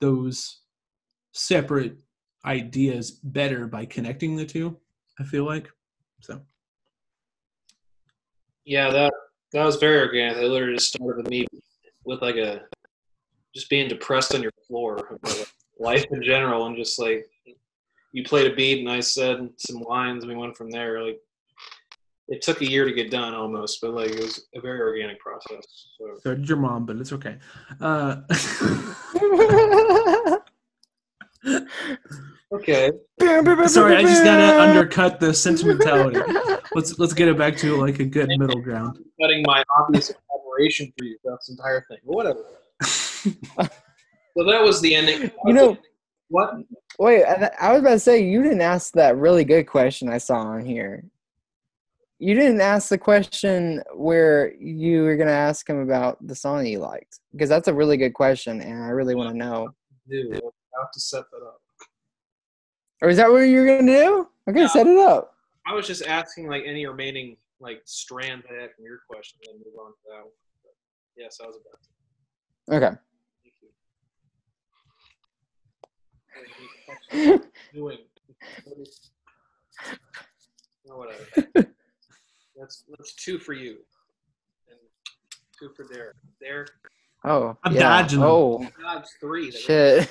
[0.00, 0.60] those
[1.32, 1.96] separate
[2.44, 4.76] ideas better by connecting the two.
[5.20, 5.68] I feel like
[6.20, 6.40] so.
[8.64, 9.12] yeah, that
[9.52, 10.36] that was very organic.
[10.36, 11.46] They literally just started with me
[12.04, 12.62] with like a
[13.54, 15.18] just being depressed on your floor,
[15.78, 17.26] life in general, and just like
[18.12, 20.22] you played a beat and I said some lines.
[20.22, 21.04] And we went from there.
[21.04, 21.18] Like
[22.28, 25.18] it took a year to get done almost, but like it was a very organic
[25.18, 25.64] process.
[25.98, 27.38] So So did your mom, but it's okay.
[27.80, 28.16] Uh,
[32.52, 32.90] okay,
[33.66, 36.20] sorry, I just gotta undercut the sentimentality.
[36.74, 38.98] Let's let's get it back to like a good middle ground.
[39.20, 41.98] cutting my obvious admiration for you throughout this entire thing.
[42.04, 43.70] But whatever.
[44.36, 45.32] So that was the ending.
[45.46, 45.76] You know,
[46.28, 46.54] what?
[47.00, 50.18] wait, I, I was about to say, you didn't ask that really good question I
[50.18, 51.02] saw on here.
[52.20, 56.66] You didn't ask the question where you were going to ask him about the song
[56.66, 57.20] you liked.
[57.32, 59.72] Because that's a really good question, and I really want to know.
[60.08, 60.40] Dude, I
[60.80, 61.60] have to set that up.
[63.00, 64.28] Or is that what you're going to do?
[64.48, 64.66] Okay, Yeah.
[64.66, 65.34] set it up.
[65.66, 69.54] I was just asking like any remaining like strands I had from your question, and
[69.54, 70.32] then move on to that one.
[70.64, 70.74] But,
[71.16, 72.86] yes, I was about to.
[72.86, 72.96] Okay.
[77.12, 77.50] Thank you.
[77.74, 77.98] Doing.
[80.84, 81.74] Whatever.
[82.58, 83.78] That's that's two for you,
[84.68, 84.78] and
[85.58, 86.14] two for there.
[86.40, 86.66] There.
[87.24, 87.80] Oh, I'm yeah.
[87.80, 88.28] dodging them.
[88.28, 89.50] Oh, God's three.
[89.50, 90.10] shit.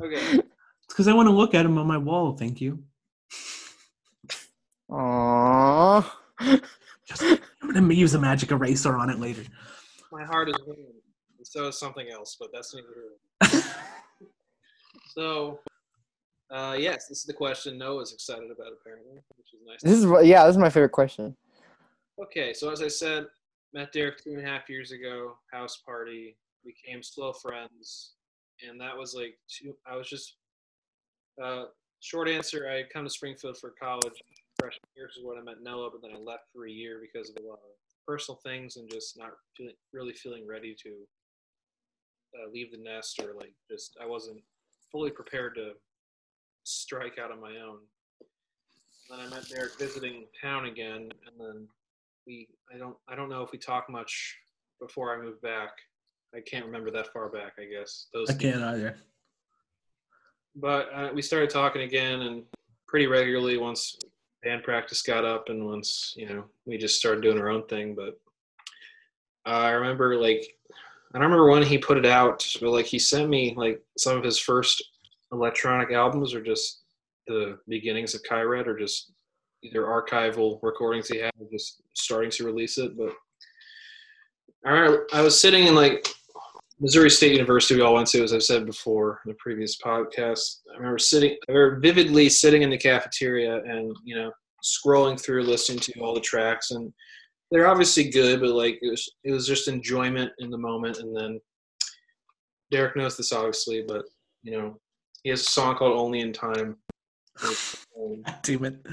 [0.00, 0.40] Okay.
[0.82, 2.36] It's because I want to look at him on my wall.
[2.36, 2.82] Thank you.
[4.90, 6.04] Aww.
[7.06, 9.44] Just, I'm gonna use a magic eraser on it later.
[10.10, 10.86] My heart is winning.
[11.44, 12.88] So is something else, but that's neither
[13.52, 13.62] here.
[15.14, 15.58] So,
[16.52, 19.82] uh, yes, this is the question Noah Noah's excited about, apparently, which is nice.
[19.82, 21.36] This is yeah, this is my favorite question.
[22.22, 23.26] Okay, so as I said,
[23.72, 28.12] met Deriq two and a half years ago, house party, became slow friends,
[28.66, 29.74] and that was like two.
[29.90, 30.36] I was just
[31.42, 31.64] uh,
[32.00, 32.68] short answer.
[32.70, 34.22] I had come to Springfield for college.
[34.60, 37.30] Freshman year is when I met Noah, but then I left for a year because
[37.30, 37.58] of of
[38.06, 40.90] personal things and just not feeling, really feeling ready to
[42.36, 44.42] uh, leave the nest or like just I wasn't
[44.92, 45.72] fully prepared to
[46.64, 47.78] strike out on my own.
[49.08, 51.66] Then I met Deriq visiting town again, and then
[52.30, 54.38] we I don't I don't know if we talked much
[54.80, 55.70] before I moved back.
[56.34, 57.54] I can't remember that far back.
[57.58, 58.30] I guess those.
[58.30, 58.96] I can't either.
[60.54, 62.44] But uh, we started talking again, and
[62.86, 63.96] pretty regularly once
[64.42, 67.96] band practice got up, and once you know we just started doing our own thing.
[67.96, 68.18] But
[69.44, 70.46] I remember like
[71.12, 74.16] I don't remember when he put it out, but like he sent me like some
[74.16, 74.82] of his first
[75.32, 76.82] electronic albums, or just
[77.26, 79.12] the beginnings of Qired, or just
[79.62, 82.96] either archival recordings he had, or just starting to release it.
[82.96, 83.12] But
[84.64, 86.06] I remember I was sitting in like
[86.80, 90.60] Missouri State University, we all went to, as I've said before in the previous podcast.
[90.72, 94.32] I remember sitting, I remember vividly sitting in the cafeteria and you know
[94.64, 96.90] scrolling through, listening to all the tracks, and
[97.50, 100.98] they're obviously good, but like it was, it was just enjoyment in the moment.
[100.98, 101.38] And then
[102.72, 104.04] Deriq knows this obviously, but
[104.42, 104.80] you know
[105.22, 106.76] he has a song called "Only in Time."
[108.42, 108.86] Damn it.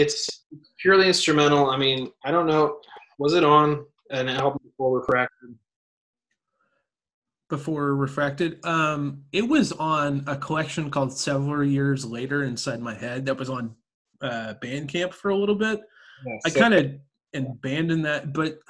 [0.00, 0.46] It's
[0.80, 1.70] purely instrumental.
[1.70, 2.80] I mean, I don't know.
[3.18, 5.54] Was it on an album before Refracted?
[7.50, 13.26] Before refracted, um, it was on a collection called Several Years Later Inside My Head.
[13.26, 13.74] That was on
[14.22, 15.80] uh, Bandcamp for a little bit.
[16.46, 16.92] I kind of
[17.34, 18.60] abandoned that, but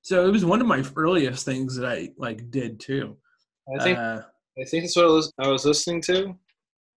[0.00, 3.16] so it was one of my earliest things that I like did too.
[3.78, 4.22] I think Uh,
[4.58, 6.28] I think that's what I was, I was listening to.
[6.28, 6.34] I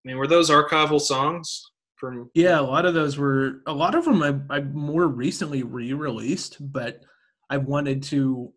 [0.06, 2.30] mean, were those archival songs from?
[2.34, 6.58] yeah, a lot of those were a lot of them I, I more recently re-released,
[6.60, 7.04] but
[7.50, 8.54] I wanted to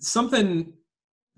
[0.00, 0.72] something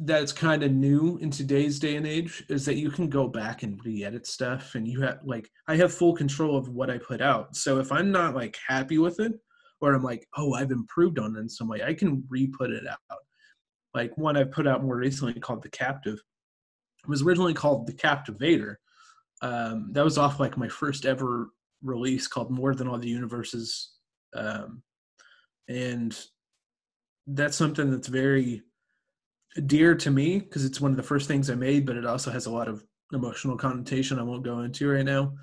[0.01, 3.63] that's kind of new in today's day and age is that you can go back
[3.63, 7.21] and re-edit stuff and you have like i have full control of what i put
[7.21, 9.33] out so if i'm not like happy with it
[9.81, 12.85] or i'm like oh i've improved on it in some way i can re-put it
[12.89, 13.19] out
[13.95, 16.21] like one i put out more recently called the captive
[17.05, 18.81] it was originally called the captivator
[19.49, 21.51] um, that was off like my first ever
[21.83, 23.69] release called more than all the universes
[24.35, 24.83] um,
[25.69, 26.19] and
[27.27, 28.63] that's something that's very
[29.67, 32.31] dear to me because it's one of the first things I made, but it also
[32.31, 35.35] has a lot of emotional connotation I won't go into right now.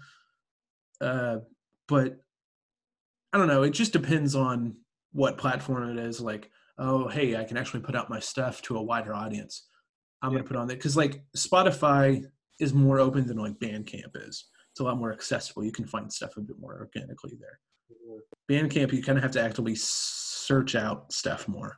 [0.99, 1.37] Uh,
[1.87, 2.19] but
[3.33, 3.63] I don't know.
[3.63, 4.75] It just depends on
[5.13, 6.19] what platform it is.
[6.19, 9.67] Like, oh, hey, I can actually put out my stuff to a wider audience.
[10.21, 10.39] I'm Yeah.
[10.39, 12.23] gonna put on that because like Spotify
[12.61, 14.45] is more open than like Bandcamp is.
[14.71, 15.65] It's a lot more accessible.
[15.65, 17.59] You can find stuff a bit more organically there.
[18.49, 21.77] Bandcamp, you kind of have to actively search out stuff more.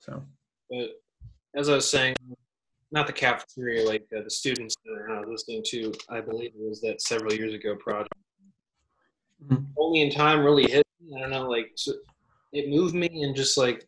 [0.00, 0.24] So
[0.70, 0.88] But
[1.54, 2.16] as I was saying,
[2.90, 5.92] not the cafeteria, like uh, the students that I was listening to.
[6.08, 8.12] I believe it was that several years ago project.
[9.44, 9.66] Mhm.
[9.78, 10.84] Only in time really hit.
[11.00, 11.16] Me.
[11.16, 11.92] I don't know, like so
[12.52, 13.86] it moved me and just like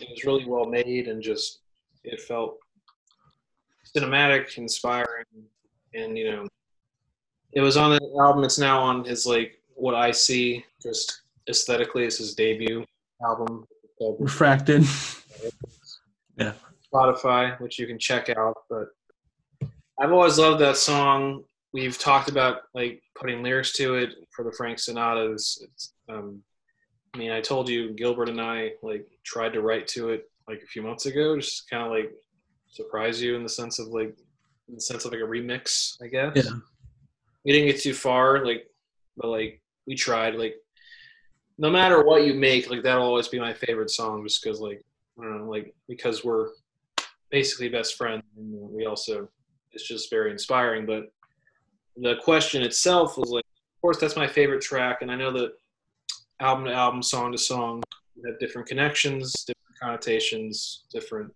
[0.00, 1.60] it was really well made and just
[2.02, 2.58] it felt
[3.96, 5.24] cinematic, inspiring,
[5.94, 6.48] and you know,
[7.52, 8.44] it was on the album.
[8.44, 12.04] It's now on his like what I see just aesthetically.
[12.04, 12.84] It's his debut
[13.24, 13.66] album.
[13.98, 14.84] Called refracted.
[16.36, 16.54] Yeah.
[16.92, 18.54] Spotify, which you can check out.
[18.68, 18.88] But
[20.00, 21.44] I've always loved that song.
[21.72, 25.62] We've talked about like putting lyrics to it for the Frank Sonatas.
[25.62, 26.42] It's, um,
[27.14, 30.62] I mean, I told you Gilbert and I like tried to write to it like
[30.62, 32.12] a few months ago, just kind of like
[32.74, 34.14] surprise you in the sense of like
[34.68, 36.32] in the sense of like a remix, I guess.
[36.36, 36.58] Yeah.
[37.44, 38.70] We didn't get too far, like,
[39.16, 40.34] but like we tried.
[40.34, 40.56] Like,
[41.58, 44.82] no matter what you make, like that'll always be my favorite song, just because like
[45.18, 46.48] I don't know, like because we're
[47.30, 48.22] basically best friends.
[48.36, 49.28] And we also,
[49.72, 50.86] it's just very inspiring.
[50.86, 51.12] But
[51.96, 55.52] the question itself was like, of course, that's my favorite track, and I know that
[56.40, 57.82] album to album, song to song,
[58.26, 61.32] have different connections, different connotations, different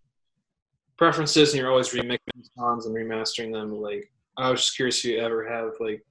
[0.98, 3.72] preferences, and you're always remixing songs and remastering them.
[3.72, 6.04] Like, I was just curious if you ever have like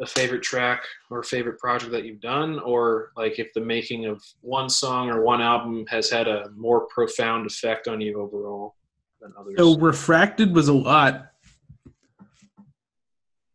[0.00, 4.22] a favorite track or favorite project that you've done, or like if the making of
[4.40, 8.74] one song or one album has had a more profound effect on you overall
[9.20, 9.54] than others.
[9.58, 11.26] So refracted was a lot.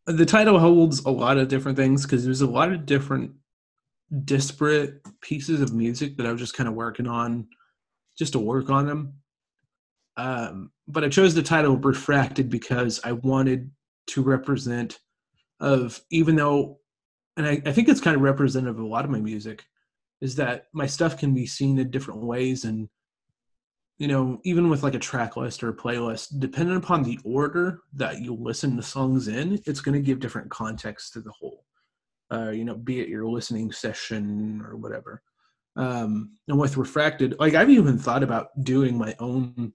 [0.06, 3.32] the title holds a lot of different things because there's a lot of different
[4.26, 7.48] disparate pieces of music that I was just kind of working on
[8.18, 9.14] just to work on them.
[10.18, 13.72] Um, but I chose the title Refracted because I wanted
[14.08, 15.00] to represent
[15.60, 16.80] of even though
[17.38, 19.64] and I, I think it's kind of representative of a lot of my music,
[20.22, 22.90] is that my stuff can be seen in different ways and
[24.00, 27.80] you know, even with like a track list or a playlist, depending upon the order
[27.94, 31.64] that you listen to songs in, it's going to give different context to the whole.
[32.32, 35.22] Uh, you know, be it your listening session or whatever.
[35.76, 39.74] Um, and with Refracted, like I've even thought about doing my own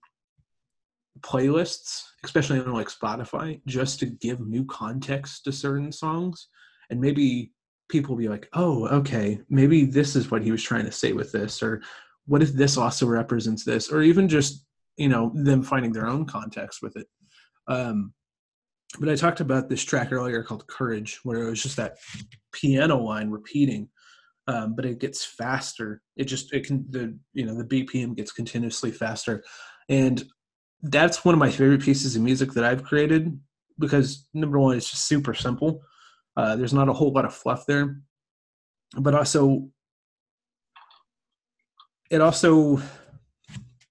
[1.21, 6.49] playlists, especially on like Spotify, just to give new context to certain songs,
[6.91, 7.53] and maybe
[7.89, 11.13] people will be like, "Oh, okay, maybe this is what he was trying to say
[11.13, 11.83] with this," or
[12.27, 13.91] what if this also represents this?
[13.91, 14.65] Or even just
[14.97, 17.07] you know them finding their own context with it.
[17.69, 18.13] Um
[18.99, 21.99] but i talked about this track earlier called courage where it was just that
[22.53, 23.87] piano line repeating
[24.49, 26.01] um, but it gets faster.
[26.17, 29.45] It just it can the you know the bpm gets continuously faster.
[29.91, 30.25] And
[30.83, 33.39] that's one of my favorite pieces of music that i've created
[33.79, 35.83] because number one it's just super simple.
[36.37, 38.01] Uh, there's not a whole lot of fluff there.
[38.97, 39.69] But also
[42.11, 42.81] it also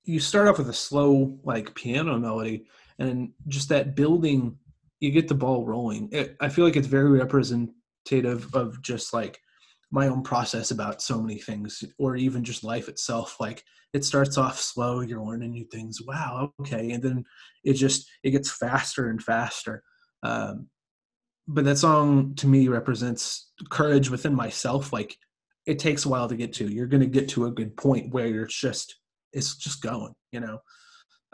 [0.03, 2.65] you start off with a slow like piano melody
[2.97, 4.57] and just that building
[4.99, 6.09] you get the ball rolling.
[6.11, 9.39] It, i feel like it's very representative of just like
[9.91, 13.63] my own process about so many things or even just life itself like
[13.93, 17.23] it starts off slow you're learning new things wow okay and then
[17.63, 19.81] it just it gets faster and faster
[20.23, 20.67] um,
[21.47, 25.17] but that song to me represents courage within myself like
[25.67, 26.67] it takes a while to get to.
[26.67, 28.95] You're going to get to a good point where you're just
[29.33, 30.15] it's just going.
[30.31, 30.59] You know.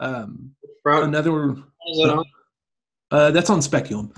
[0.00, 0.50] Um,
[0.84, 1.54] another.
[1.54, 2.24] That on?
[3.10, 4.12] Uh, that's on Speculum.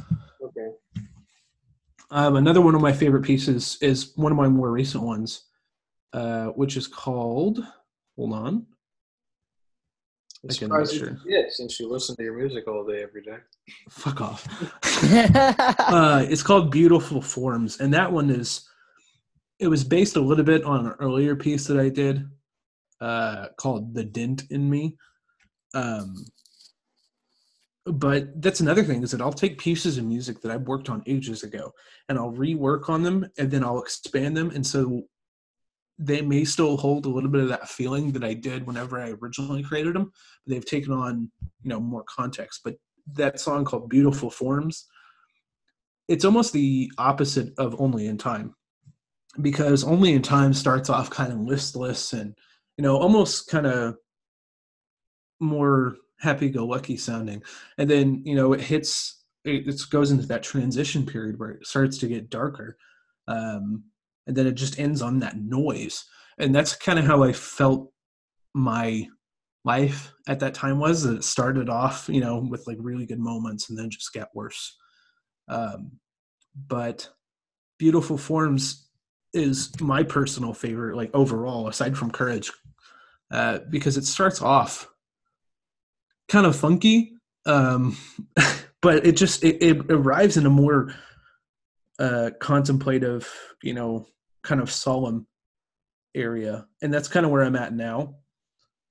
[2.11, 5.45] Um, another one of my favorite pieces is one of my more recent ones,
[6.13, 7.61] uh, which is called.
[8.17, 8.67] Hold on.
[10.45, 13.39] I'm surprised you did, since you listen to your music all day every day.
[13.91, 14.47] Fuck off.
[15.81, 18.69] uh, it's called Beautiful Forms, and that one is
[19.59, 22.29] it was based a little bit on an earlier piece that I did
[23.01, 24.97] uh, called "The Dent in Me."
[25.75, 26.25] Um,
[27.87, 31.05] but that's another thing is that I'll take pieces of music that I've worked on
[31.07, 31.73] ages ago
[32.09, 35.03] and I'll rework on them and then I'll expand them, and so
[35.99, 39.15] they may still hold a little bit of that feeling that I did whenever I
[39.23, 40.13] originally created them.
[40.45, 41.31] But they've taken on
[41.63, 42.61] you know more context.
[42.65, 42.75] But
[43.13, 44.87] that song called "Beautiful Forms."
[46.09, 48.55] It's almost the opposite of Only in Time
[49.43, 52.35] because only in time starts off kind of listless and
[52.77, 53.97] you know almost kind of
[55.41, 57.43] more happy-go-lucky sounding.
[57.79, 61.67] And then you know it hits it, it goes into that transition period where it
[61.67, 62.77] starts to get darker
[63.29, 63.85] um,
[64.27, 66.05] and then it just ends on that noise.
[66.39, 67.91] And that's kind of how i felt
[68.55, 69.07] my
[69.65, 73.19] life at that time was that it started off you know with like really good
[73.19, 74.77] moments and then just got worse.
[75.49, 75.93] Um,
[76.69, 77.09] but
[77.79, 78.89] beautiful forms
[79.33, 82.51] is my personal favorite, like overall, aside from Courage,
[83.31, 84.89] uh, because it starts off
[86.29, 87.13] kind of funky,
[87.45, 87.97] um,
[88.83, 90.95] but it just it, it arrives in a more
[91.99, 94.07] uh, contemplative, you know,
[94.43, 95.27] kind of solemn
[96.15, 98.17] area, and that's kind of where I'm at now.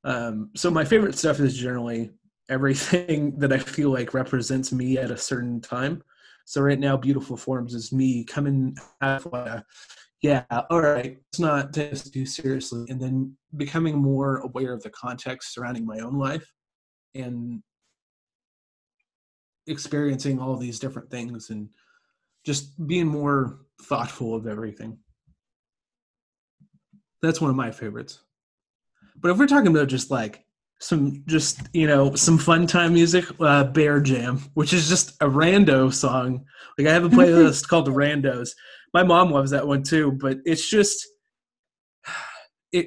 [0.03, 2.11] Um, so my favorite stuff is generally
[2.49, 6.03] everything that I feel like represents me at a certain time.
[6.45, 9.63] So right now, Beautiful Forms is me coming out of a
[10.21, 14.81] yeah, all right, it's not take this too seriously, and then becoming more aware of
[14.81, 16.51] the context surrounding my own life
[17.16, 17.63] and
[19.68, 21.70] experiencing all these different things and
[22.45, 24.99] just being more thoughtful of everything.
[27.22, 28.20] That's one of my favorites.
[29.18, 30.45] But if we're talking about just like
[30.80, 35.26] some just you know some fun time music uh bear jam which is just a
[35.26, 36.43] rando song
[36.78, 38.49] like i have a playlist called the randos
[38.93, 41.07] my mom loves that one too but it's just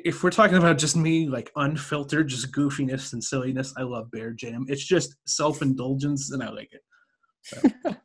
[0.05, 4.33] if we're talking about just me like unfiltered just goofiness and silliness i love bear
[4.33, 6.83] jam it's just self-indulgence and i like it
[7.43, 7.61] so.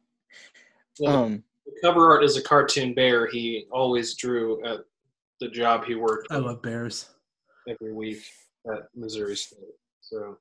[0.99, 4.79] well, um the cover art is a cartoon bear he always drew at
[5.39, 7.09] the job he worked i love bears
[7.67, 8.23] every week
[8.71, 9.59] at Missouri State.
[10.01, 10.38] So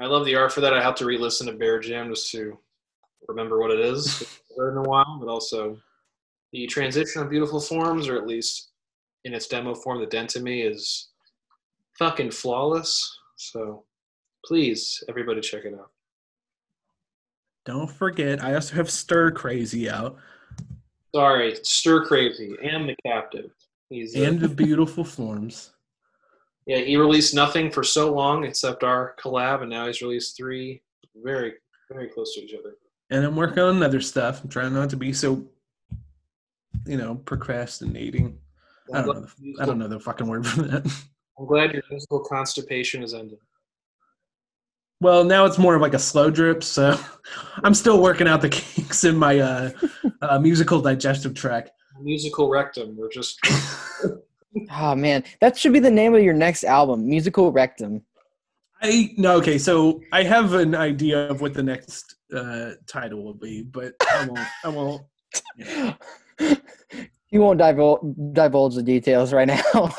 [0.00, 0.74] I love the art for that.
[0.74, 2.58] I have to re-listen to Bear Jam just to
[3.26, 4.40] remember what it is.
[4.56, 5.78] heard in a while, but also
[6.52, 8.70] the transition of beautiful forms, or at least
[9.24, 11.08] in its demo form, the dent to me is
[11.98, 13.18] fucking flawless.
[13.36, 13.84] So
[14.44, 15.90] please, everybody, check it out.
[17.64, 20.16] Don't forget, I also have Stir Crazy out
[21.14, 23.50] Sorry, Stir Crazy and the Captive.
[23.88, 25.72] He's and the Beautiful Forms.
[26.66, 30.82] yeah, he released nothing for so long except our collab, and now he's released three
[31.22, 31.54] very
[31.90, 32.76] very close to each other.
[33.10, 34.44] And I'm working on other stuff.
[34.44, 35.46] I'm trying not to be so,
[36.84, 38.38] you know, procrastinating.
[38.92, 39.26] I don't know.
[39.38, 40.84] The, I don't know the fucking word for that.
[41.38, 43.38] I'm glad your musical constipation is ended.
[45.00, 46.98] Well, now it's more of like a slow drip, so
[47.62, 49.70] I'm still working out the kinks in my uh,
[50.22, 51.70] uh, musical digestive tract.
[52.00, 52.96] Musical rectum.
[52.96, 53.38] We're just
[54.70, 58.02] Oh man, that should be the name of your next album, Musical Rectum.
[58.80, 63.34] I no okay, so I have an idea of what the next uh, title will
[63.34, 64.48] be, but I won't.
[64.64, 65.02] I won't.
[67.30, 68.00] You won't divulge,
[68.32, 69.62] divulge the details right now,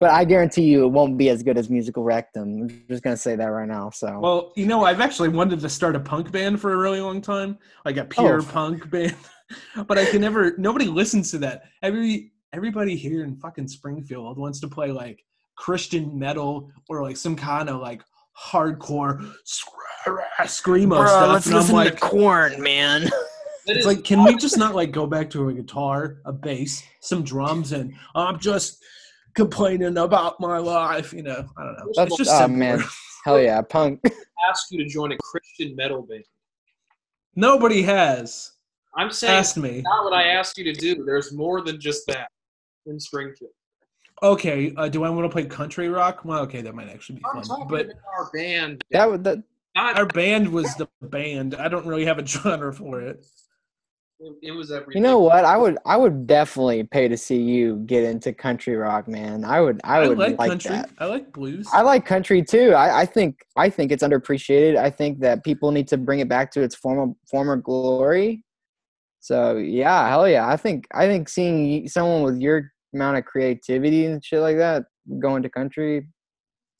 [0.00, 2.62] but I guarantee you it won't be as good as Musical Rectum.
[2.62, 3.90] I'm just gonna say that right now.
[3.90, 7.00] So Well, you know, I've actually wanted to start a punk band for a really
[7.00, 8.44] long time, like a pure Oh.
[8.44, 9.16] punk band,
[9.86, 10.54] but I can never.
[10.58, 11.62] Nobody listens to that.
[11.82, 15.24] Every everybody here in fucking Springfield wants to play like
[15.56, 18.02] Christian metal or like some kind of like
[18.38, 19.32] hardcore
[20.38, 23.08] screamo stuff, and I'm like, Korn, man.
[23.66, 26.32] That It's is- like, can we just not like go back to a guitar, a
[26.32, 28.82] bass, some drums, and I'm just
[29.34, 31.12] complaining about my life?
[31.12, 31.92] You know, I don't know.
[31.94, 32.56] That's it's just oh simpler.
[32.58, 32.84] man,
[33.24, 34.00] hell yeah, punk.
[34.48, 36.24] ask you to join a Christian metal band.
[37.36, 38.52] Nobody has
[38.96, 39.82] I'm saying asked me.
[39.82, 41.04] not what I asked you to do.
[41.04, 42.28] There's more than just that
[42.86, 43.52] in Springfield.
[44.22, 46.24] Okay, uh, do I want to play country rock?
[46.24, 47.66] Well, okay, that might actually be I'm fun.
[47.68, 48.82] But our band.
[48.90, 49.38] That would that
[49.76, 51.54] not our band was the band.
[51.54, 53.24] I don't really have a genre for it.
[54.42, 55.02] It was everything.
[55.02, 55.46] you know what?
[55.46, 59.46] I would I would definitely pay to see you get into country rock, man.
[59.46, 60.72] I would I I, would like, like, country.
[60.72, 60.90] that.
[60.98, 61.66] I like blues.
[61.72, 62.74] I like country too.
[62.74, 64.76] I, I think I think it's underappreciated.
[64.76, 68.44] I think that people need to bring it back to its former former glory.
[69.20, 70.48] So yeah, hell yeah.
[70.48, 74.84] I think I think seeing someone with your amount of creativity and shit like that
[75.18, 76.06] going to country,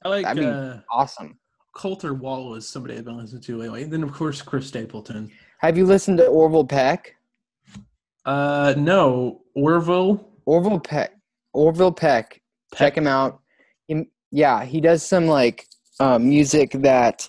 [0.05, 1.39] I like that'd be- uh, awesome.
[1.75, 3.85] Colter Wall is somebody I've been listening to lately.
[3.85, 5.31] And then of course Chris Stapleton.
[5.61, 7.15] Have you listened to Orville Peck?
[8.25, 10.29] Uh, no, Orville.
[10.47, 11.13] Orville Peck.
[11.53, 12.41] Orville Peck.
[12.75, 13.41] Check him out.
[13.87, 15.67] He, yeah, he does some like
[15.99, 17.29] uh, music that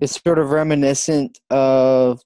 [0.00, 2.20] is sort of reminiscent of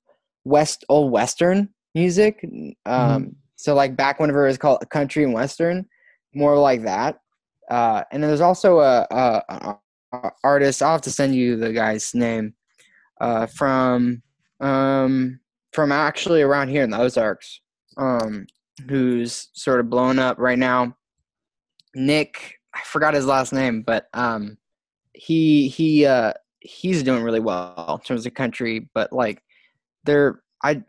[0.45, 2.45] West old Western music.
[2.87, 5.87] Um, So like back whenever it was called country and Western,
[6.35, 7.19] more like that.
[7.71, 9.43] Uh, and then there's also a, a-
[10.13, 10.83] a artist.
[10.83, 12.55] I'll have to send you the guy's name
[13.21, 14.23] uh, from
[14.61, 15.39] um,
[15.73, 17.61] from actually around here in the Ozarks,
[17.99, 18.47] um,
[18.89, 20.97] who's sort of blown up right now.
[21.95, 24.57] Nick, I forgot his last name, but um,
[25.15, 28.89] he he uh, he's doing really well in terms of country.
[28.95, 29.43] But like,
[30.05, 30.83] they're I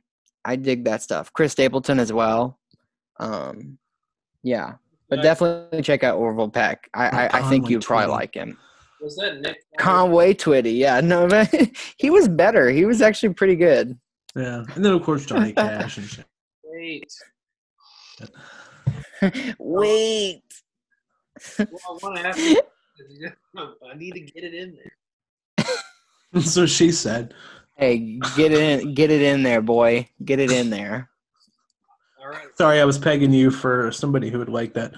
[0.46, 1.34] I dig that stuff.
[1.34, 2.60] Chris Stapleton as well.
[3.20, 3.78] Um,
[4.44, 4.74] yeah,
[5.10, 5.24] but Nice.
[5.24, 6.90] definitely check out Orville Peck.
[6.94, 8.10] I I, I think you'd probably Twitty.
[8.20, 8.58] like him.
[9.02, 9.58] Was that Nick?
[9.78, 11.50] Conway Twitty, yeah, no, but
[11.98, 12.70] he was better.
[12.70, 13.98] He was actually pretty good.
[14.36, 16.26] Yeah, and then of course Johnny Cash and shit.
[16.80, 17.14] Wait.
[19.60, 20.44] Wait.
[21.58, 22.62] Well, I want to ask you.
[23.92, 24.78] I need to get it in
[25.56, 26.42] there.
[26.42, 27.34] so she said.
[27.76, 30.08] Hey, get it in, get it in there, boy.
[30.24, 31.10] Get it in there.
[32.22, 32.48] All right.
[32.58, 34.94] Sorry, I was pegging you for somebody who would like that.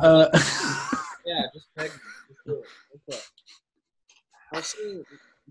[0.00, 0.28] Uh,
[1.26, 1.98] Yeah, just peg me.
[2.28, 3.12] Just do it.
[3.12, 3.20] Okay.
[4.52, 5.02] I was seeing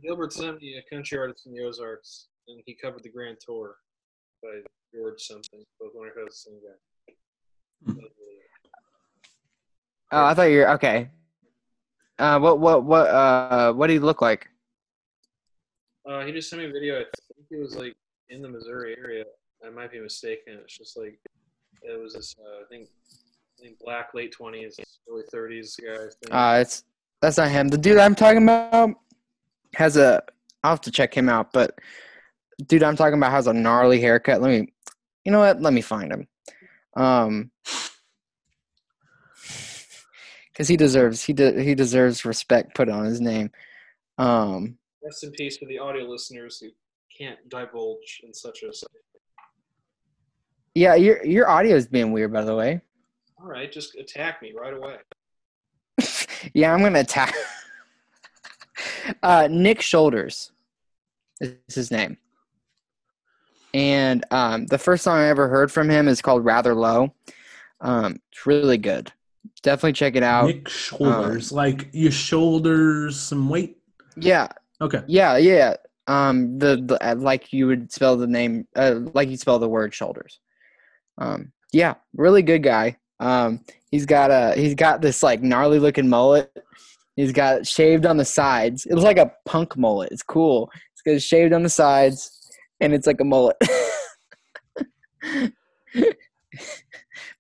[0.01, 3.75] Gilbert sent me a country artist in the Ozarks, and he covered the Grand Tour
[4.41, 4.61] by
[4.93, 5.63] George something.
[5.79, 7.93] But I was wondering if it was the same guy.
[7.93, 8.05] Hmm.
[10.11, 11.09] Oh, I thought you're okay.
[12.19, 14.47] Uh, what, what, what, uh, what do you look like?
[16.07, 16.99] Uh, he just sent me a video.
[16.99, 17.95] I think it was like
[18.29, 19.23] in the Missouri area.
[19.65, 20.59] I might be mistaken.
[20.61, 21.17] It's just like
[21.81, 22.35] it was this.
[22.37, 22.89] Uh, I think,
[23.57, 24.77] I think black late twenties,
[25.09, 25.93] early thirties guy.
[25.93, 26.31] I think.
[26.31, 26.83] Uh, it's
[27.21, 27.69] that's not him.
[27.69, 28.91] The dude I'm talking about
[29.75, 30.21] has a.
[30.63, 31.79] I'll have to check him out, but
[32.67, 34.41] dude I'm talking about has a gnarly haircut.
[34.41, 34.72] Let me,
[35.26, 35.61] you know what?
[35.61, 36.28] Let me find him.
[36.95, 37.51] Um,
[40.51, 43.51] because he deserves he de- he deserves respect put on his name.
[44.17, 46.69] Um, Rest in peace for the audio listeners who
[47.17, 48.71] can't divulge in such a.
[50.76, 52.82] yeah, your your audio is being weird, by the way.
[53.41, 54.97] All right, just attack me right away.
[56.53, 57.34] Yeah, I'm gonna attack.
[59.24, 60.51] uh, Nick Shoulders
[61.39, 62.17] is his name,
[63.74, 67.13] and um, the first song I ever heard from him is called "Rather Low."
[67.82, 69.11] Um, it's really good.
[69.61, 70.47] Definitely check it out.
[70.47, 73.78] Nick shoulders, like your shoulders, some weight.
[74.15, 74.47] Yeah,
[74.82, 75.01] Okay.
[75.07, 75.76] yeah, yeah.
[76.07, 79.69] Um, the, the uh, like you would spell the name, uh, like you spell the
[79.69, 80.39] word shoulders.
[81.17, 82.97] Um, yeah, really good guy.
[83.19, 86.51] Um, he's got a he's got this like gnarly looking mullet.
[87.15, 88.86] He's got shaved on the sides.
[88.86, 90.11] It looks like a punk mullet.
[90.11, 90.69] It's cool.
[90.93, 92.42] It's got shaved on the sides,
[92.84, 93.55] and it's like a mullet.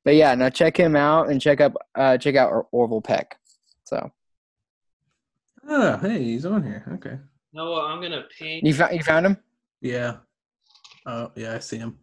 [0.05, 3.37] but yeah, now check him out and check up uh, check out Or- Orville Peck.
[3.83, 4.11] So
[5.67, 6.85] Oh, hey, he's on here.
[6.95, 7.17] Okay.
[7.53, 8.65] No, I'm gonna ping.
[8.65, 9.37] you found you found him.
[9.81, 10.17] Yeah.
[11.05, 11.99] Oh, yeah, I see him.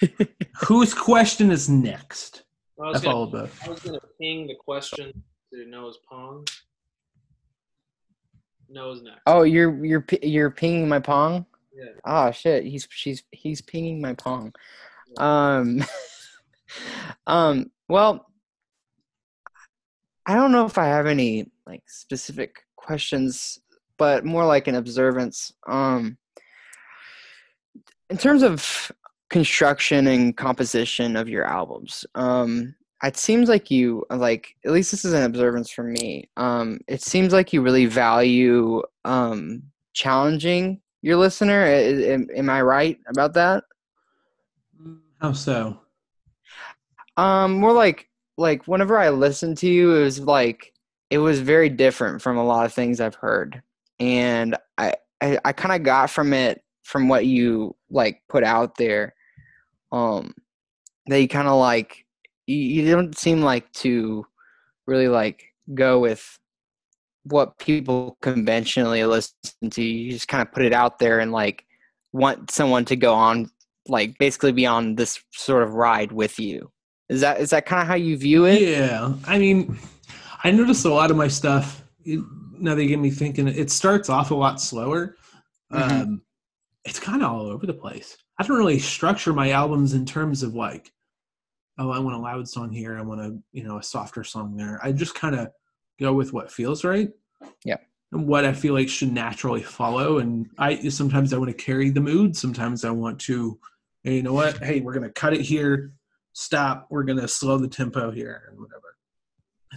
[0.66, 2.42] Whose question is next?
[2.80, 3.66] I I was, gonna, followed both.
[3.66, 5.12] I was gonna ping the question
[5.52, 6.44] to Noah's Pong.
[8.68, 9.20] Noah's next.
[9.26, 11.46] Oh, you're you're you're pinging my pong.
[11.74, 11.90] Yeah.
[12.04, 14.52] Oh shit, he's she's he's pinging my pong.
[15.18, 15.84] Um,
[17.26, 17.70] um.
[17.88, 18.26] Well,
[20.26, 23.58] I don't know if I have any like specific questions,
[23.98, 25.52] but more like an observance.
[25.66, 26.16] Um,
[28.10, 28.92] in terms of
[29.30, 32.74] construction and composition of your albums, um,
[33.06, 36.28] it seems like you like at least this is an observance for me.
[36.36, 41.64] Um, it seems like you really value um challenging your listener.
[41.64, 43.64] Am, am I right about that?
[45.20, 45.78] How so?
[47.16, 50.72] Um, more like like whenever I listened to you, it was like
[51.10, 53.62] it was very different from a lot of things I've heard,
[54.00, 58.76] and I I, I kind of got from it from what you like put out
[58.76, 59.14] there,
[59.92, 60.34] um,
[61.06, 62.03] that you kind of like
[62.46, 64.26] you, you don't seem like to
[64.86, 66.38] really like go with
[67.24, 69.82] what people conventionally listen to.
[69.82, 71.64] You just kind of put it out there and like
[72.12, 73.50] want someone to go on
[73.88, 76.70] like basically be on this sort of ride with you.
[77.08, 78.62] Is that is that kind of how you view it?
[78.62, 79.78] Yeah, I mean,
[80.42, 81.82] I noticed a lot of my stuff.
[82.04, 82.20] It,
[82.58, 83.48] now they get me thinking.
[83.48, 85.16] It starts off a lot slower.
[85.72, 85.90] Mhm.
[85.90, 86.22] Um,
[86.84, 88.16] it's kind of all over the place.
[88.38, 90.92] I don't really structure my albums in terms of like,
[91.78, 92.98] oh, I want a loud song here.
[92.98, 94.80] I want a you know a softer song there.
[94.82, 95.48] I just kind of
[96.00, 97.10] go with what feels right.
[97.64, 97.76] Yeah.
[98.12, 100.18] And what I feel like should naturally follow.
[100.18, 102.36] And I sometimes I want to carry the mood.
[102.36, 103.58] Sometimes I want to,
[104.02, 104.58] hey, you know what?
[104.58, 105.92] Hey, we're gonna cut it here.
[106.32, 106.86] Stop.
[106.90, 108.96] We're gonna slow the tempo here and whatever.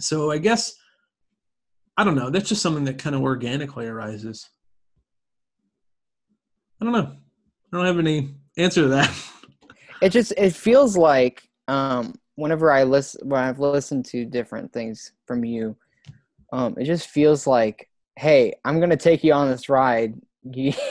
[0.00, 0.74] So I guess
[1.96, 2.30] I don't know.
[2.30, 4.48] That's just something that kind of organically arises.
[6.80, 7.16] I don't know.
[7.72, 9.12] I don't have any answer to that.
[10.00, 15.12] It just it feels like um whenever I listen when I've listened to different things
[15.26, 15.76] from you,
[16.52, 20.14] um it just feels like, hey, I'm gonna take you on this ride.
[20.50, 20.72] You-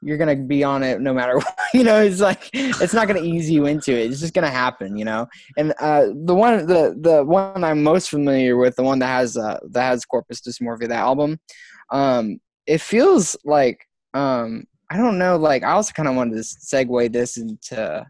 [0.00, 1.58] You're gonna be on it no matter what.
[1.74, 4.10] You know, it's like it's not gonna ease you into it.
[4.10, 4.96] It's just gonna happen.
[4.96, 5.26] You know,
[5.56, 9.36] and uh, the one the the one I'm most familiar with, the one that has
[9.36, 11.40] uh, that has Corpus Dysmorphia, that album,
[11.90, 15.36] um, it feels like um I don't know.
[15.36, 18.06] Like I also kind of wanted to segue this into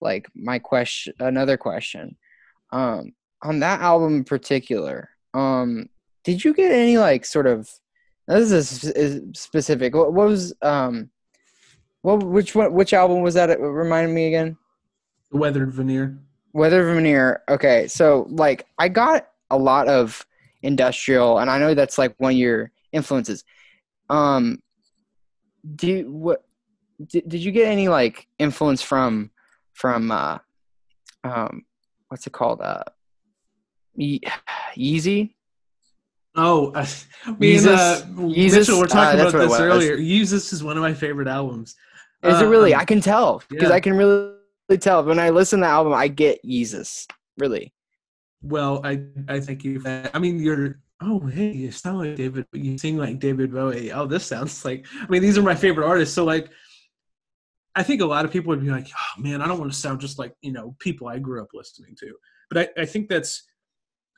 [0.00, 2.16] like my question, another question.
[2.72, 5.88] Um, on that album in particular, um,
[6.24, 7.70] did you get any like sort of?
[8.28, 9.94] This is, is specific.
[9.94, 11.10] What, what was um,
[12.02, 12.72] what which one?
[12.72, 13.60] Which album was that?
[13.60, 14.56] Remind me again.
[15.30, 16.18] The weathered veneer.
[16.56, 17.42] Weather Veneer.
[17.50, 20.24] Okay, so like I got a lot of
[20.62, 23.44] industrial, and I know that's like one of your influences.
[24.08, 24.62] Um,
[25.74, 26.44] do you, what?
[27.06, 29.30] Did, did you get any like influence from
[29.76, 30.38] from uh,
[31.22, 31.64] um,
[32.08, 32.60] what's it called?
[32.60, 32.82] Uh,
[33.94, 34.20] Ye-
[34.76, 35.34] Yeezy.
[36.34, 36.80] Oh, I
[37.38, 37.66] mean, Yeezus-
[38.02, 39.96] uh, Yeezus, Mitchell, we're uh, talking about what it this earlier.
[39.96, 41.76] Yeezus is one of my favorite albums.
[42.22, 42.74] Is it Uh, really?
[42.74, 43.74] um, I can tell because yeah.
[43.74, 44.32] I can really
[44.80, 45.92] tell when I listen to the album.
[45.94, 47.06] I get Yeezus.
[47.38, 47.72] Really.
[48.42, 49.80] Well, I I thank you.
[49.80, 50.10] For that.
[50.14, 50.80] I mean, you're.
[51.02, 52.46] Oh, hey, you sound like David.
[52.54, 53.92] You sing like David Bowie.
[53.92, 54.86] Oh, this sounds like.
[54.98, 56.14] I mean, these are my favorite artists.
[56.14, 56.48] So, like,
[57.76, 59.78] I think a lot of people would be like, "Oh man, I don't want to
[59.78, 62.14] sound just like you know people I grew up listening to."
[62.50, 63.44] But I, I think that's.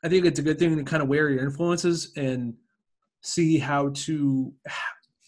[0.04, 2.54] I think it's a good thing to kind of wear your influences and
[3.22, 4.52] see how to.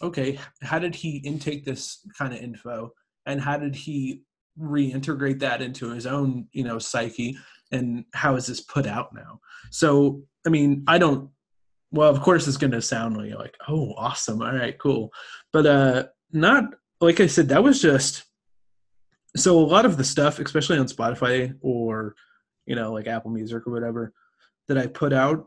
[0.01, 2.91] Okay, how did he intake this kind of info,
[3.27, 4.23] and how did he
[4.59, 7.37] reintegrate that into his own you know psyche?
[7.71, 9.39] and how is this put out now
[9.69, 11.29] so i mean i don't
[11.91, 15.09] well of course it's going to sound like, oh awesome all right cool
[15.51, 16.65] but uh not
[17.01, 18.23] like i said that was just
[19.35, 22.15] so a lot of the stuff especially on spotify or
[22.65, 24.13] you know like apple music or whatever
[24.67, 25.45] that i put out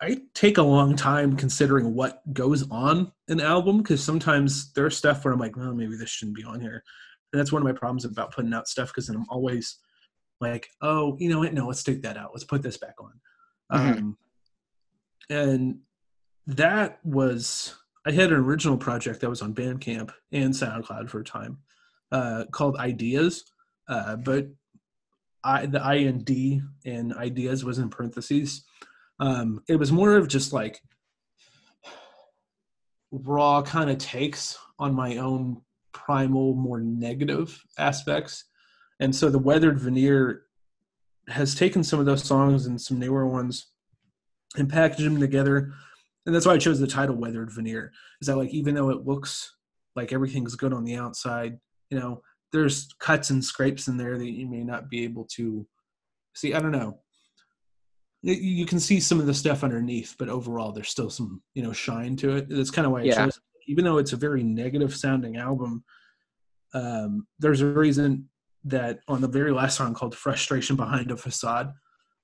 [0.00, 5.24] i take a long time considering what goes on an album because sometimes there's stuff
[5.24, 6.82] where i'm like well maybe this shouldn't be on here
[7.32, 9.78] and that's one of my problems about putting out stuff because then i'm always
[10.40, 11.54] like, oh, you know what?
[11.54, 12.30] No, let's take that out.
[12.32, 13.20] Let's put this back on.
[13.72, 13.98] Mhm.
[13.98, 14.18] Um,
[15.30, 15.80] and
[16.46, 17.74] that was,
[18.06, 21.58] I had an original project that was on Bandcamp and SoundCloud for a time
[22.12, 23.44] uh, called Ideas,
[23.88, 24.46] uh, but
[25.42, 28.64] I, the I and D in Ideas was in parentheses.
[29.18, 30.80] Um, it was more of just like
[33.10, 35.62] raw kind of takes on my own
[35.92, 38.44] primal, more negative aspects.
[39.00, 40.42] And so the Weathered Veneer
[41.28, 43.66] has taken some of those songs and some newer ones
[44.56, 45.72] and packaged them together.
[46.26, 47.92] And that's why I chose the title Weathered Veneer.
[48.20, 49.54] Is that like even though it looks
[49.94, 51.58] like everything's good on the outside,
[51.88, 52.20] you know,
[52.52, 55.66] there's cuts and scrapes in there that you may not be able to
[56.34, 56.52] see.
[56.52, 57.00] I don't know.
[58.22, 61.72] You can see some of the stuff underneath, but overall, there's still some, you know,
[61.72, 62.48] shine to it.
[62.48, 63.24] That's kind of why I Yeah.
[63.24, 63.38] chose.
[63.68, 65.84] Even though it's a very negative sounding album,
[66.74, 68.28] um, there's a reason
[68.64, 71.72] that on the very last song called "Frustration Behind a Facade,"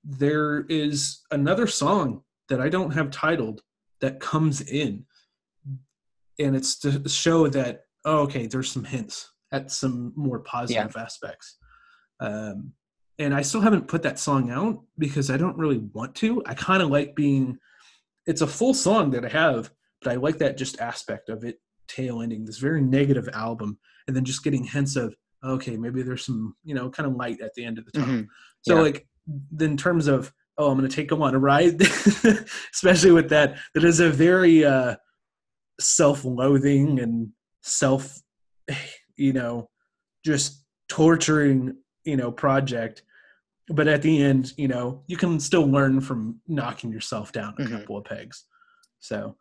[0.03, 3.61] there is another song that I don't have titled
[4.03, 5.05] that comes in,
[6.37, 11.57] and it's to show that oh, okay, there's some hints at some more positive aspects.
[12.19, 12.73] Um,
[13.17, 16.43] and I still haven't put that song out because I don't really want to.
[16.45, 17.57] I kind of like being.
[18.25, 19.71] It's a full song that I have,
[20.01, 24.15] but I like that just aspect of it tail ending this very negative album, and
[24.15, 25.15] then just getting hints of
[25.45, 28.15] okay, maybe there's some you know kind of light at the end of the tunnel.
[28.15, 28.27] Mhm.
[28.63, 28.81] So Yeah.
[28.81, 29.07] like
[29.61, 31.81] in terms of oh, I'm going to take them on a ride,
[32.73, 33.57] especially with that.
[33.73, 34.95] That is a very uh,
[35.79, 37.29] self-loathing and
[37.61, 38.19] self,
[39.15, 39.69] you know,
[40.25, 41.75] just torturing
[42.05, 43.03] you know project.
[43.69, 47.61] But at the end, you know, you can still learn from knocking yourself down a
[47.61, 47.79] Mhm.
[47.79, 48.43] couple of pegs.
[48.99, 49.37] So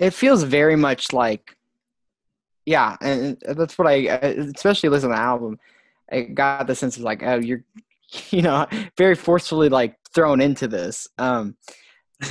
[0.00, 1.56] it feels very much like
[2.66, 5.58] yeah and that's what i I- especially listening to the album
[6.10, 7.62] i got the sense of like oh you're
[8.30, 8.66] you know
[8.96, 11.56] very forcefully like thrown into this um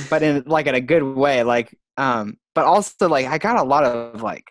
[0.08, 3.62] but in like in a good way like um but also like i got a
[3.62, 4.44] lot of like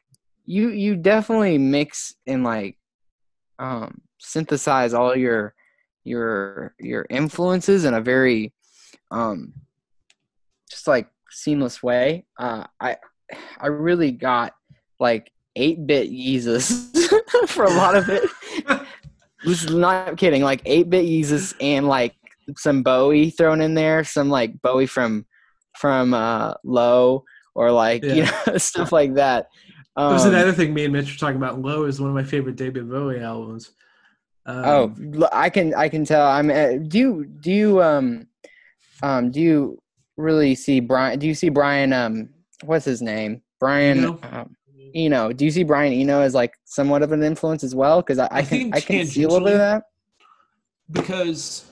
[0.46, 2.78] you you definitely mix and like
[3.60, 5.54] um synthesize all your
[6.04, 8.54] your your influences in a very
[9.12, 9.54] um
[10.70, 12.26] just like seamless way.
[12.38, 12.98] Uh, I
[13.60, 14.54] I really got
[15.00, 16.90] like eight bit Yeezus
[17.48, 18.24] for a lot of it.
[19.44, 20.42] This is not kidding.
[20.44, 22.16] Like eight bit Yeezus and like
[22.58, 25.26] some Bowie thrown in there, some like Bowie from
[25.78, 27.24] from uh, Low
[27.56, 29.48] or like you know stuff like that.
[29.96, 31.62] that was Um, another thing me and Mitch were talking about.
[31.62, 33.72] Low is one of my favorite David Bowie albums.
[34.46, 36.28] Um, oh, I can I can tell.
[36.28, 36.50] I'm.
[36.50, 38.28] Uh, do you do you um
[39.02, 39.80] um do you
[40.18, 41.20] really see Brian?
[41.20, 41.94] Do you see Brian?
[41.94, 42.30] Um,
[42.64, 43.42] what's his name?
[43.60, 44.00] Brian.
[44.00, 44.20] Eno?
[44.32, 44.56] Um,
[44.96, 45.32] Eno.
[45.32, 48.02] Do you see Brian Eno as like somewhat of an influence as well?
[48.02, 49.84] Because I, I, I can think I can see a little bit of that.
[50.92, 51.66] because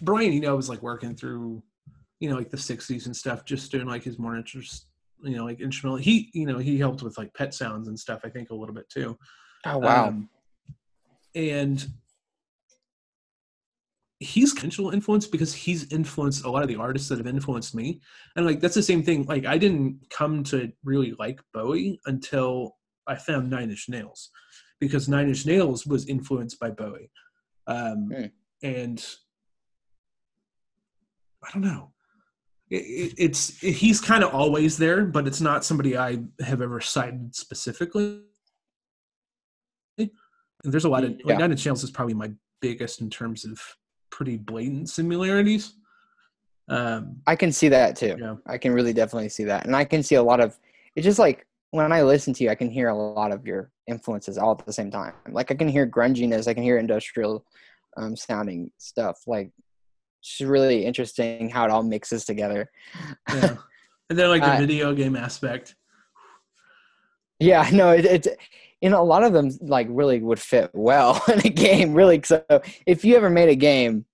[0.00, 1.62] Brian Eno, was like working through,
[2.20, 4.86] you know, like the '60s and stuff, just doing like his more interest,
[5.22, 5.98] you know, like instrumental.
[5.98, 8.20] He, you know, he helped with like pet sounds and stuff.
[8.24, 9.18] I think a little bit too.
[9.64, 10.08] Oh wow.
[10.08, 10.28] Um,
[11.34, 11.86] and
[14.20, 18.00] he's potential influence because he's influenced a lot of the artists that have influenced me.
[18.34, 19.24] And like that's the same thing.
[19.24, 22.76] Like I didn't come to really like Bowie until
[23.06, 24.30] I found Nine Inch Nails,
[24.80, 27.10] because Nine Inch Nails was influenced by Bowie.
[27.66, 28.24] Um, Hmm.
[28.62, 29.06] And
[31.46, 31.92] I don't know.
[32.70, 36.80] It, it, it's he's kind of always there, but it's not somebody I have ever
[36.80, 38.22] cited specifically.
[39.96, 40.10] And
[40.64, 41.16] there's a lot of Yeah.
[41.26, 43.60] like Nine Inch Nails is probably my biggest in terms of
[44.10, 45.74] pretty blatant similarities.
[46.68, 48.16] Um, I can see that too.
[48.18, 48.36] Yeah.
[48.46, 50.58] I can really definitely see that, and I can see a lot of.
[50.96, 53.70] It's just like when I listen to you, I can hear a lot of your
[53.86, 55.14] influences all at the same time.
[55.30, 57.44] Like I can hear grunginess, I can hear industrial
[57.96, 59.20] um, sounding stuff.
[59.26, 59.50] Like
[60.22, 62.70] it's really interesting how it all mixes together.
[63.28, 63.56] yeah.
[64.10, 65.74] and then like the Uh, video game aspect.
[67.38, 68.28] Yeah, no, it, it's
[68.80, 71.94] you know a lot of them like really would fit well in a game.
[71.94, 72.44] Really, so
[72.86, 74.04] if you ever made a game,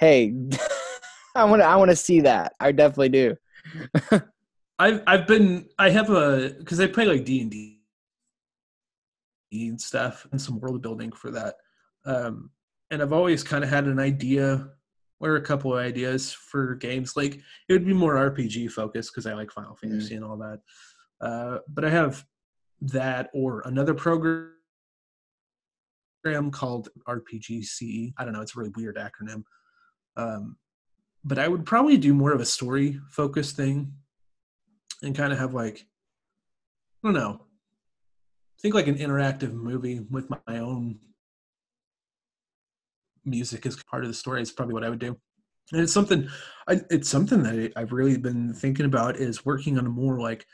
[0.00, 0.34] hey,
[1.34, 2.54] I want to I want to see that.
[2.60, 3.36] I definitely do.
[4.78, 7.52] I've I've been I have a because I play like D and
[9.50, 11.54] and stuff and some world building for that,
[12.04, 12.50] um,
[12.90, 14.68] and I've always kind of had an idea
[15.20, 17.16] or a couple of ideas for games.
[17.16, 20.60] Like it would be more RPG focused because I like Final Fantasy and all that.
[21.20, 22.24] Uh, but I have
[22.80, 24.50] that or another program
[26.50, 28.12] called RPG CE.
[28.18, 28.40] I don't know.
[28.40, 29.42] It's a really weird acronym.
[30.16, 30.56] Um,
[31.24, 33.92] but I would probably do more of a story focused thing
[35.02, 35.86] and kind of have like
[37.04, 37.42] I don't know.
[38.60, 40.98] Think like an interactive movie with my own
[43.24, 45.16] music as part of the story is probably what I would do.
[45.72, 46.28] and it's something
[46.68, 50.46] I, it's something that i've really been thinking about is working on a more like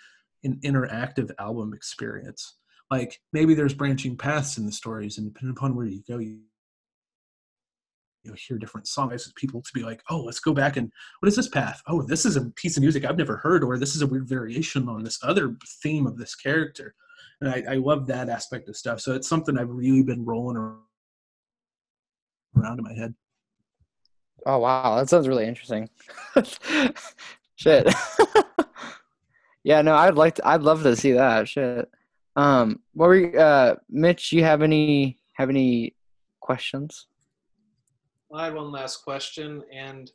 [0.45, 2.57] an interactive album experience.
[2.91, 6.41] Like maybe there's branching paths in the stories and depending upon where you go you
[8.23, 9.33] you know hear different songs.
[9.37, 11.83] People to be like oh let's go back and what is this path?
[11.87, 14.29] Oh this is a piece of music i've never heard or this is a weird
[14.29, 16.95] variation on this other theme of this character.
[17.41, 19.01] And i, I love that aspect of stuff.
[19.01, 20.57] So it's something i've really been rolling
[22.57, 23.15] around in my head.
[24.47, 25.89] Oh wow, that sounds really interesting.
[27.57, 27.89] Shit.
[29.65, 30.47] yeah, no, I'd like to.
[30.47, 31.49] I'd love to see that.
[31.49, 31.91] Shit.
[32.37, 34.31] Um, what were you, uh, Mitch?
[34.31, 35.97] You have any have any
[36.41, 37.07] questions?
[38.33, 40.11] I have one last question, and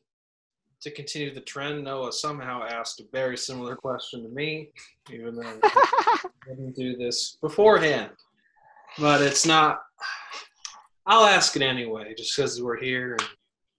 [0.82, 4.70] to continue the trend, Noah somehow asked a very similar question to me,
[5.12, 8.12] even though I didn't do this beforehand.
[9.00, 9.82] But it's not.
[11.08, 13.30] I'll ask it anyway, just because we're here and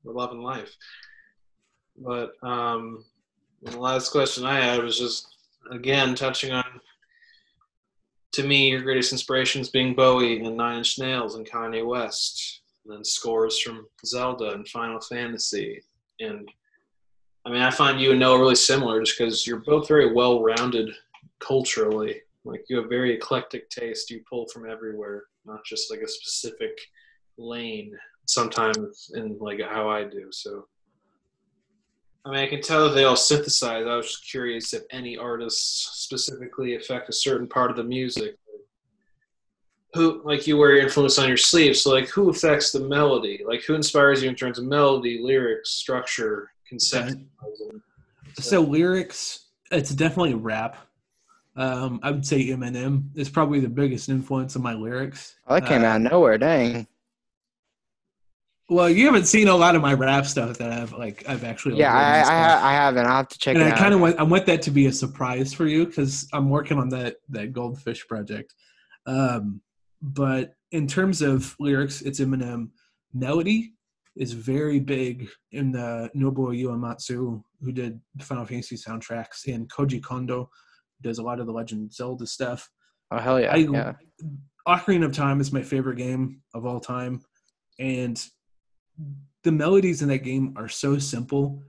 [0.02, 0.74] we're loving life.
[1.96, 3.04] But um,
[3.62, 5.29] the last question I had was just
[5.70, 6.64] again touching on
[8.32, 12.94] to me your greatest inspirations being Bowie and Nine Inch Nails and Kanye West, and
[12.94, 15.82] then scores from Zelda and Final Fantasy.
[16.20, 16.48] And
[17.44, 20.42] I mean, I find you and Noah really similar just because you're both very well
[20.42, 20.90] rounded
[21.40, 22.20] culturally.
[22.44, 24.10] Like you have very eclectic taste.
[24.10, 26.78] You pull from everywhere, not just like a specific
[27.38, 27.92] lane
[28.26, 30.28] sometimes in like how I do.
[30.30, 30.66] So,
[32.24, 33.86] I mean, I can tell that they all synthesize.
[33.86, 38.36] I was just curious if any artists specifically affect a certain part of the music.
[39.94, 41.76] Who, like, you wear your influence on your sleeve.
[41.76, 43.42] So, like, who affects the melody?
[43.44, 47.12] Like, who inspires you in terms of melody, lyrics, structure, concept?
[47.12, 47.78] Okay.
[48.38, 50.76] So, lyrics, it's definitely rap.
[51.56, 55.36] Um, I would say Eminem is probably the biggest influence on my lyrics.
[55.48, 56.38] Oh, that came uh, out of nowhere.
[56.38, 56.86] Dang.
[58.70, 61.76] Well, you haven't seen a lot of my rap stuff that I've like I've actually.
[61.76, 63.04] Yeah, I, I, I haven't.
[63.04, 63.56] I'll have to check.
[63.56, 66.28] And I kind of want I want that to be a surprise for you because
[66.32, 68.54] I'm working on that that goldfish project.
[69.06, 69.60] Um,
[70.00, 72.68] but in terms of lyrics, it's Eminem.
[73.12, 73.72] Melody
[74.14, 80.48] is very big in the Nobuo Uematsu, who did Final Fantasy soundtracks, and Koji Kondo,
[81.02, 82.70] does a lot of the Legend Zelda stuff.
[83.10, 83.52] Oh hell yeah!
[83.52, 83.94] I, yeah.
[84.68, 87.20] Ocarina of Time is my favorite game of all time,
[87.80, 88.24] and
[89.42, 91.62] the melodies in that game are so simple,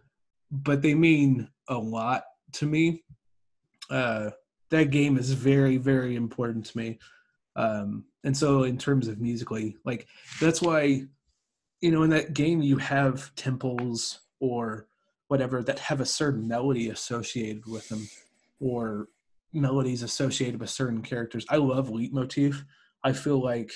[0.51, 3.03] but they mean a lot to me.
[3.89, 4.31] Uh,
[4.69, 6.99] that game is very, very important to me.
[7.55, 10.07] Um, and so, in terms of musically, like
[10.39, 11.03] that's why,
[11.81, 14.87] you know, in that game you have temples or
[15.27, 18.07] whatever that have a certain melody associated with them,
[18.59, 19.07] or
[19.53, 21.45] melodies associated with certain characters.
[21.49, 22.63] I love leitmotif.
[23.03, 23.71] I feel like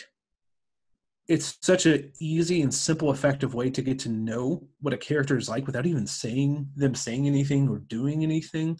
[1.27, 5.37] it's such an easy and simple effective way to get to know what a character
[5.37, 8.77] is like without even saying them saying anything or doing anything.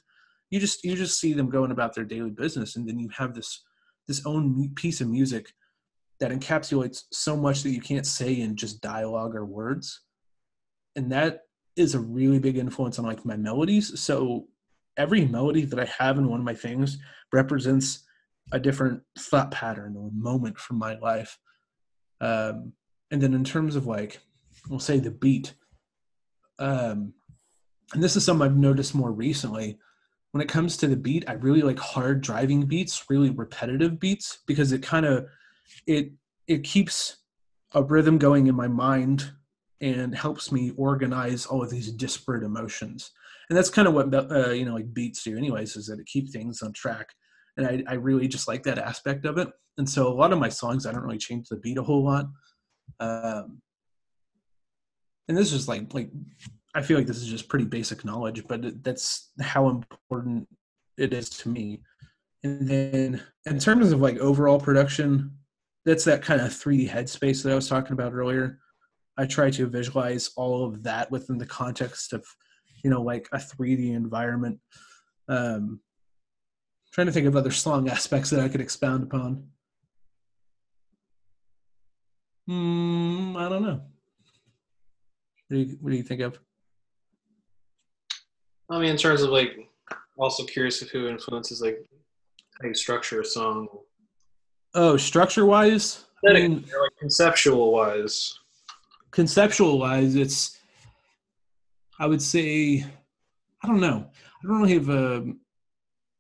[0.51, 3.33] You just you just see them going about their daily business and then you have
[3.33, 3.63] this
[4.07, 5.51] this own piece of music
[6.19, 10.01] that encapsulates so much that you can't say in just dialogue or words.
[10.95, 11.41] And that
[11.75, 13.99] is a really big influence on like my melodies.
[13.99, 14.47] So
[14.97, 16.97] every melody that i have in one of my things
[17.33, 18.03] represents
[18.51, 21.37] a different thought pattern or moment from my life
[22.21, 22.73] um,
[23.11, 24.19] and then in terms of like,
[24.69, 25.53] we'll say the beat,
[26.59, 27.13] um,
[27.93, 29.77] and this is something I've noticed more recently.
[30.31, 34.39] When it comes to the beat, I really like hard driving beats, really repetitive beats,
[34.47, 35.27] because it kind of
[35.87, 36.11] it
[36.47, 37.17] it keeps
[37.73, 39.31] a rhythm going in my mind
[39.81, 43.11] and helps me organize all of these disparate emotions.
[43.49, 46.07] And that's kind of what uh, you know, like beats do, anyways, is that it
[46.07, 47.09] keeps things on track
[47.57, 49.49] and I, I really just like that aspect of it.
[49.77, 52.03] And so a lot of my songs, I don't really change the beat a whole
[52.03, 52.27] lot.
[52.99, 53.61] Um,
[55.27, 56.11] and this is like like
[56.75, 60.47] I feel like this is just pretty basic knowledge, but that's how important
[60.97, 61.81] it is to me.
[62.43, 65.31] And then in terms of like overall production,
[65.85, 68.59] that's that kind of 3D headspace that I was talking about earlier.
[69.17, 72.25] I try to visualize all of that within the context of,
[72.83, 74.59] you know, like a 3D environment.
[75.29, 75.79] Um,
[76.91, 79.47] trying to think of other song aspects that I could expound upon.
[82.47, 83.81] Hmm, I don't know.
[85.47, 86.39] What do you What do you think of?
[88.69, 89.69] I mean, in terms of like,
[90.17, 91.85] also curious of who influences like
[92.61, 93.67] how you structure a song.
[94.73, 98.37] Oh, structure wise, I mean, like conceptual wise.
[99.11, 100.57] Conceptual wise, it's.
[101.97, 102.83] I would say,
[103.63, 104.07] I don't know.
[104.43, 105.25] I don't really have a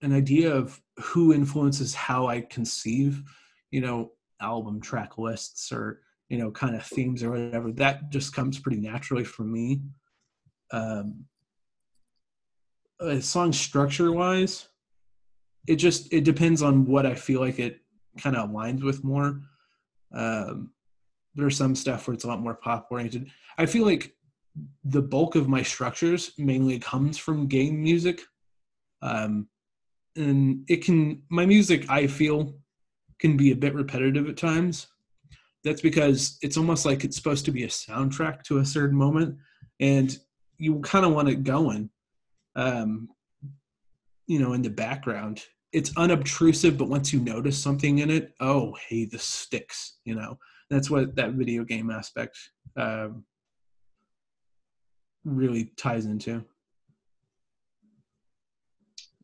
[0.01, 3.23] an idea of who influences how I conceive,
[3.71, 7.71] you know, album track lists or you know kind of themes or whatever.
[7.71, 9.81] That just comes pretty naturally for me.
[10.71, 11.25] um,
[12.99, 14.67] a song structure wise,
[15.67, 17.79] it just it depends on what I feel like it
[18.17, 19.41] kind of aligns with more.
[20.13, 20.71] Um,
[21.35, 23.29] there's some stuff where it's a lot more pop oriented.
[23.57, 24.15] I feel like
[24.85, 28.21] the bulk of my structures mainly comes from game music.
[29.01, 29.49] Um,
[30.15, 32.55] and it can, my music, I feel,
[33.19, 34.87] can be a bit repetitive at times.
[35.65, 39.35] That's because it's almost like it's supposed to be a soundtrack to a certain moment,
[39.79, 40.15] and
[40.59, 41.89] you kind of want it going,
[42.55, 43.09] um,
[44.27, 45.41] you know, in the background.
[45.73, 50.37] It's unobtrusive, but once you notice something in it, oh, hey, this sticks, you know.
[50.69, 52.37] That's what that video game aspect
[52.77, 53.25] um,
[55.23, 56.45] really ties into.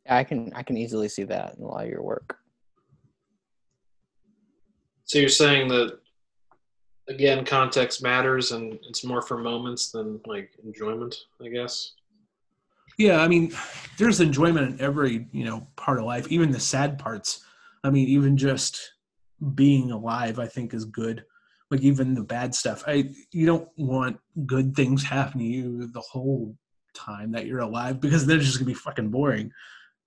[0.09, 2.37] I can I can easily see that in a lot of your work.
[5.05, 6.00] So you're saying that
[7.11, 11.93] again, context matters, and it's more for moments than like enjoyment, I guess.
[12.97, 13.53] Yeah, I mean,
[13.97, 17.43] there's enjoyment in every you know part of life, even the sad parts.
[17.83, 18.93] I mean, even just
[19.55, 21.25] being alive, I think, is good.
[21.69, 22.83] Like even the bad stuff.
[22.87, 26.55] I you don't want good things happening to you the whole
[26.93, 29.51] time that you're alive because they're just gonna be fucking boring.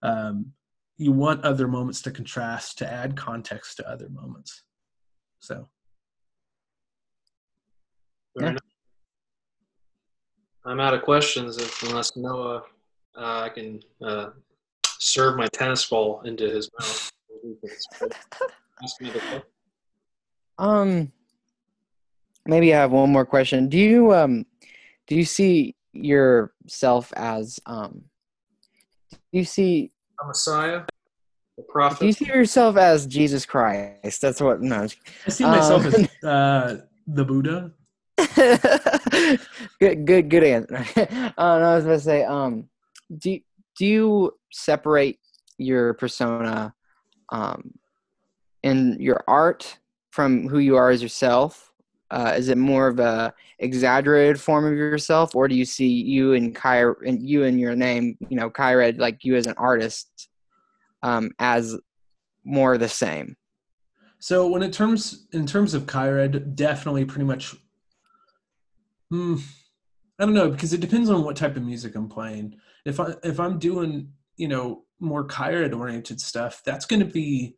[0.03, 0.53] Um,
[0.97, 4.63] you want other moments to contrast to add context to other moments.
[5.41, 5.69] So
[8.37, 8.55] Yeah.
[10.67, 12.63] I'm out of questions if unless Noah,
[13.17, 14.31] uh, I can uh,
[14.99, 17.13] serve my tennis ball into his mouth.
[18.83, 19.43] Ask me the question.
[20.59, 21.13] Um,
[22.47, 23.69] maybe I have one more question.
[23.69, 24.47] Do you um,
[25.07, 28.05] do you see yourself as um,
[29.11, 29.91] do you see
[30.23, 30.83] A Messiah,
[31.57, 34.21] the do you see yourself as Jesus Christ?
[34.21, 34.77] That's what no.
[34.77, 34.89] I'm
[35.27, 37.73] I see myself Um, as uh, the Buddha.
[39.81, 40.85] good, good, good answer.
[40.97, 42.69] no, I was about to say, um,
[43.17, 43.39] do
[43.77, 45.19] do you separate
[45.59, 46.75] your persona,
[47.31, 47.73] um,
[48.63, 49.79] in your art
[50.11, 51.73] from who you are as yourself?
[52.11, 56.35] Uh, is it more of a exaggerated form of yourself, or do you see you
[56.35, 60.29] and Kai and you and your name, you know, Qired, like you as an artist,
[61.03, 61.77] um, as
[62.45, 63.37] more the same?
[64.19, 67.57] So when it terms in terms of Qired, definitely pretty much.
[69.15, 69.37] Hmm,
[70.19, 72.57] I don't know because it depends on what type of music I'm playing.
[72.85, 77.57] If I if I'm doing you know more Qired oriented stuff, that's going to be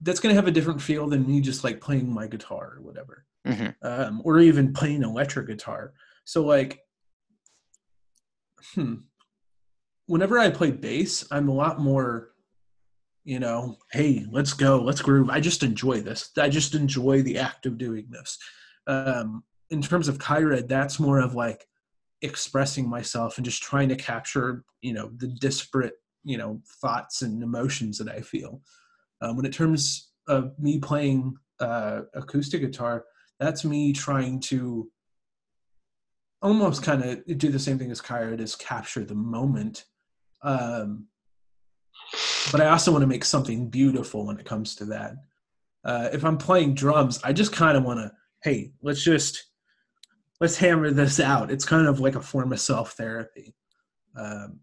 [0.00, 2.82] that's going to have a different feel than me just like playing my guitar or
[2.82, 3.74] whatever, Mhm.
[3.82, 5.92] um, or even playing electric guitar.
[6.24, 6.78] So like,
[8.76, 8.94] hmm,
[10.06, 12.30] whenever I play bass, I'm a lot more
[13.24, 15.28] you know, hey, let's go, let's groove.
[15.28, 16.30] I just enjoy this.
[16.38, 18.38] I just enjoy the act of doing this.
[18.88, 21.68] Um, in terms of Qired, that's more of like
[22.22, 25.94] expressing myself and just trying to capture, you know, the disparate,
[26.24, 28.60] you know, thoughts and emotions that I feel.
[29.20, 33.04] Um, when it terms of me playing uh, acoustic guitar,
[33.38, 34.90] that's me trying to
[36.40, 39.84] almost kind of do the same thing as Qired, is capture the moment.
[40.42, 41.06] Um,
[42.52, 45.16] but I also want to make something beautiful when it comes to that.
[45.84, 48.12] Uh, if I'm playing drums, I just kind of want to,
[48.42, 49.46] hey, let's just
[50.40, 51.50] let's hammer this out.
[51.50, 53.54] It's kind of like a form of self therapy.
[54.16, 54.60] Um,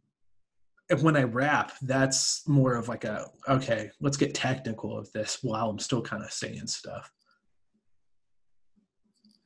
[0.89, 5.39] and when I rap, that's more of like a okay, let's get technical with this
[5.41, 7.11] while I'm still kind of saying stuff.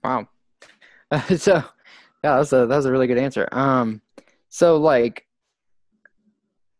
[0.03, 0.27] Wow.
[1.37, 1.63] so, yeah,
[2.23, 3.47] that was a that was a really good answer.
[3.51, 4.01] Um,
[4.49, 5.25] so like,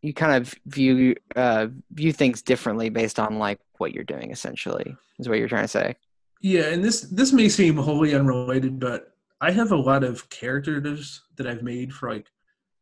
[0.02, 4.30] you kind of view uh view things differently based on like what you're doing.
[4.30, 5.96] Essentially, is what you're trying to say.
[6.40, 11.22] Yeah, and this this may seem wholly unrelated, but I have a lot of characters
[11.36, 12.30] that I've made for like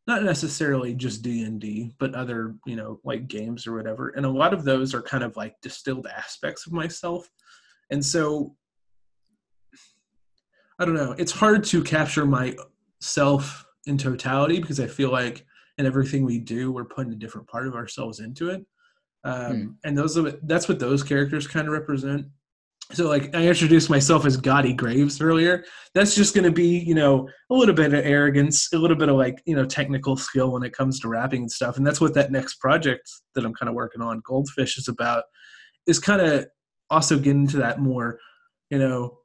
[0.06, 4.24] not necessarily just D and D, but other you know like games or whatever, and
[4.24, 7.28] a lot of those are kind of like distilled aspects of myself,
[7.90, 8.54] and so
[10.78, 11.16] I don't know.
[11.18, 15.44] It's hard to capture myself in totality because I feel like
[15.78, 18.64] in everything we do, we're putting a different part of ourselves into it,
[19.24, 22.26] um, and those are, that's what those characters kind of represent
[22.92, 25.64] so like I introduced myself as Gotti Graves earlier.
[25.94, 29.10] That's just going to be, you know, a little bit of arrogance, a little bit
[29.10, 31.76] of like, you know, technical skill when it comes to rapping and stuff.
[31.76, 35.24] And that's what that next project that I'm kind of working on, Goldfish, is about.
[35.86, 36.46] Is kind of
[36.90, 38.18] also getting into that more,
[38.70, 39.18] you know,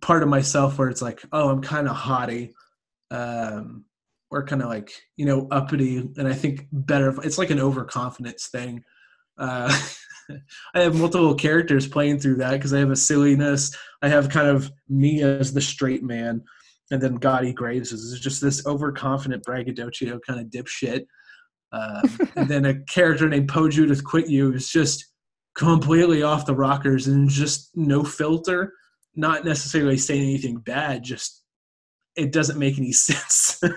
[0.00, 2.54] part of myself where it's like, oh, I'm kind of haughty,
[3.10, 3.84] um,
[4.30, 5.98] or kind of like, you know, uppity.
[5.98, 7.14] And I think better.
[7.22, 8.84] It's like an overconfidence thing.
[9.36, 9.76] Uh,
[10.74, 13.76] I have multiple characters playing through that because I have a silliness.
[14.02, 16.42] I have kind of me as the straight man,
[16.90, 21.06] and then Gotti Graves is just this overconfident braggadocio kind of dipshit.
[21.72, 25.06] Um, and then a character named Poe Judith Quit You is just
[25.54, 28.72] completely off the rockers and just no filter,
[29.14, 31.42] not necessarily saying anything bad, just
[32.16, 33.58] it doesn't make any sense.
[33.60, 33.68] so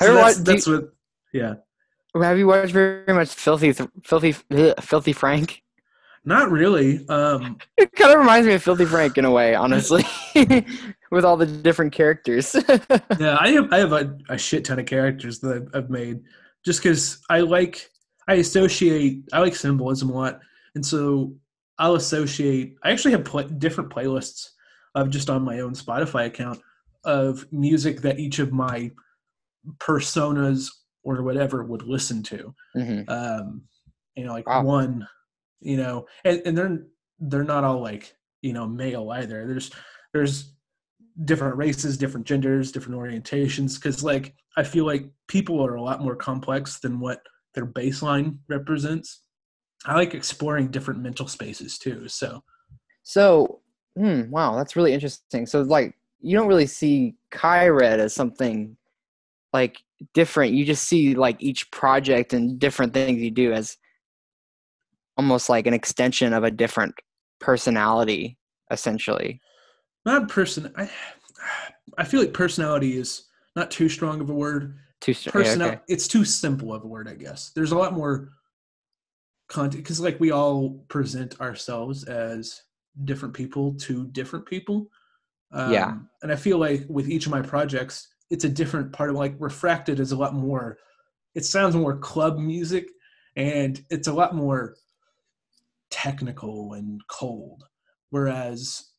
[0.00, 0.84] that's, watched- that's what,
[1.32, 1.54] yeah.
[2.14, 3.72] Have you watched very much Filthy,
[4.02, 4.32] Filthy,
[4.80, 5.62] Filthy Frank?
[6.24, 7.06] Not really.
[7.08, 10.04] Um, It kind of reminds me of Filthy Frank in a way, honestly,
[11.10, 12.54] with all the different characters.
[13.18, 16.20] yeah, I have I have a, a shit ton of characters that I've, made
[16.64, 17.90] just because I like
[18.26, 20.40] I associate I like symbolism a lot,
[20.74, 21.34] and so
[21.78, 22.76] I'll associate.
[22.82, 24.50] I actually have pla different playlists
[24.94, 26.60] of just on my own Spotify account
[27.04, 28.90] of music that each of my
[29.78, 30.70] personas
[31.16, 32.54] or whatever would listen to.
[32.74, 33.62] hmm Um,
[34.16, 34.62] you know, like Wow.
[34.62, 35.08] one,
[35.60, 36.86] you know, and, and they're
[37.20, 39.46] they're not all like you know male either.
[39.46, 39.70] There's
[40.12, 40.54] there's
[41.24, 43.76] different races, different genders, different orientations.
[43.76, 47.22] Because like I feel like people are a lot more complex than what
[47.54, 49.22] their baseline represents.
[49.86, 52.08] I like exploring different mental spaces too.
[52.08, 52.42] So
[53.04, 53.60] So,
[53.96, 55.46] hmm, wow, that's really interesting.
[55.46, 58.77] So, like, you don't really see Qired as something
[59.52, 59.78] like
[60.14, 60.52] different.
[60.54, 63.76] You just see like each project and different things you do as
[65.16, 66.94] almost like an extension of a different
[67.40, 68.38] personality,
[68.70, 69.40] essentially.
[70.04, 70.72] not person.
[70.76, 70.90] I
[71.96, 73.24] I feel like personality is
[73.56, 74.76] not too strong of a word.
[75.00, 75.80] Too str- yeah, okay.
[75.88, 78.30] it's too simple of a word i guess there's a lot more
[79.48, 82.62] content because like we all present ourselves as
[83.04, 84.88] different people to different people
[85.52, 85.94] um, Yeah.
[86.22, 89.34] and i feel like with each of my projects it's a different part of like
[89.38, 90.78] refracted is a lot more
[91.34, 92.88] it sounds more club music
[93.36, 94.74] and it's a lot more
[95.90, 97.64] technical and cold.
[98.10, 98.90] Whereas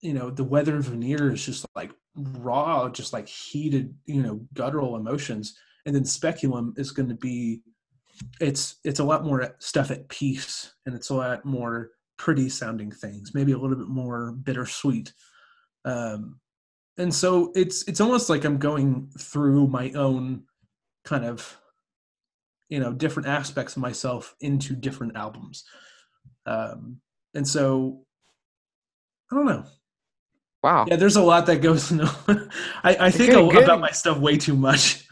[0.00, 4.96] you know the weather veneer is just like raw just like heated you know guttural
[4.96, 5.56] emotions.
[5.86, 7.60] And then speculum is going to be
[8.40, 12.90] it's it's a lot more stuff at peace and it's a lot more pretty sounding
[12.90, 15.12] things maybe a little bit more bittersweet.
[15.84, 16.39] Um
[17.00, 20.42] and so it's it's almost like i'm going through my own
[21.04, 21.56] kind of
[22.68, 25.64] you know different aspects of myself into different albums
[26.46, 27.00] um
[27.34, 28.02] and so
[29.32, 29.64] i don't know
[30.62, 30.84] Wow.
[30.86, 32.04] yeah, there's a lot that goes into.
[32.84, 33.64] I, I think Good, a- good.
[33.64, 35.06] about my stuff way too much.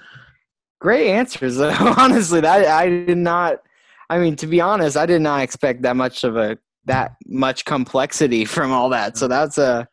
[0.79, 1.59] Great answers.
[1.99, 3.63] Honestly, that I did not.
[4.11, 7.65] I mean, to be honest, I did not expect that much of a that much
[7.65, 9.17] complexity from all that.
[9.17, 9.89] So that's a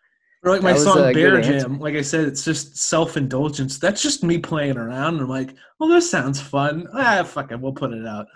[0.45, 1.59] Or like my That song Bear answer.
[1.59, 1.80] Jam.
[1.80, 3.80] Like I said, it's just self indulgence.
[3.80, 5.15] That's just me playing around.
[5.15, 6.88] And I'm like, well, this sounds fun.
[6.93, 8.27] Ah, fuck it, we'll put it out.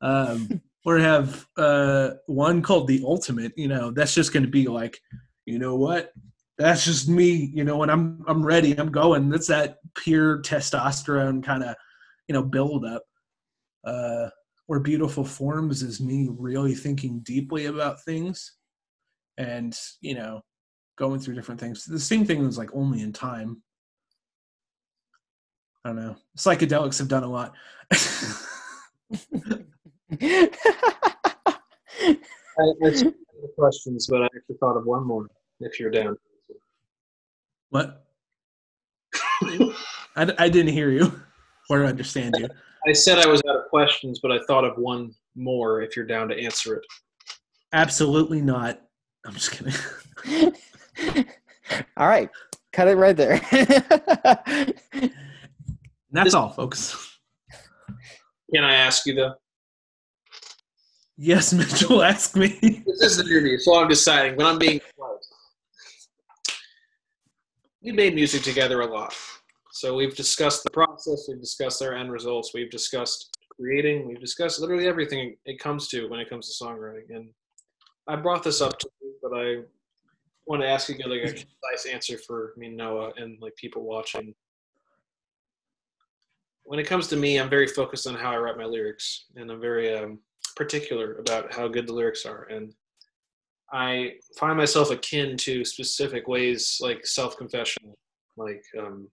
[0.00, 3.52] Um, or have uh, one called The Ultimate.
[3.54, 4.98] You know, that's just going to be like,
[5.44, 6.12] you know what?
[6.56, 7.50] That's just me.
[7.52, 9.28] You know, when I'm I'm ready, I'm going.
[9.28, 11.76] That's that pure testosterone kind of,
[12.28, 13.02] you know, build up.
[13.84, 14.30] Uh,
[14.68, 18.54] or beautiful forms is me really thinking deeply about things,
[19.36, 20.40] and you know,
[20.96, 21.84] going through different things.
[21.84, 23.62] The same thing was like only in time.
[25.84, 26.16] I don't know.
[26.38, 27.54] Psychedelics have done a lot.
[32.58, 33.12] I, I
[33.58, 35.26] questions, but I actually thought of one more.
[35.60, 36.16] If you're down.
[37.70, 38.04] what?
[40.16, 41.20] I didn't hear you
[41.70, 42.48] or understand you.
[42.86, 45.82] I said I was out of questions, but I thought of one more.
[45.82, 46.84] If you're down to answer it.
[47.72, 48.80] Absolutely not.
[49.24, 50.52] I'm just kidding.
[51.96, 52.28] all right,
[52.72, 53.38] cut it right there.
[56.10, 57.08] That's This- all, folks.
[58.54, 59.34] Can I ask you though?
[61.16, 62.48] Yes, Mitchell, ask me.
[62.86, 64.36] This is the interview, so I'm deciding.
[64.36, 65.28] when I'm being close.
[67.82, 69.14] We made music together a lot.
[69.72, 74.60] So we've discussed the process, we've discussed our end results, we've discussed creating, we've discussed
[74.60, 77.08] literally everything it comes to when it comes to songwriting.
[77.10, 77.30] And
[78.06, 79.56] I brought this up to you, but I
[80.46, 84.34] want to ask you like a concise answer for me, Noah, and like people watching.
[86.64, 89.50] When it comes to me, I'm very focused on how I write my lyrics, and
[89.50, 90.18] I'm very um,
[90.56, 92.44] particular about how good the lyrics are.
[92.44, 92.72] And
[93.72, 97.94] I find myself akin to specific ways like self confession,
[98.36, 99.08] like um,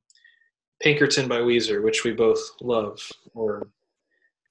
[0.82, 3.00] Pinkerton by Weezer, which we both love,
[3.34, 3.68] or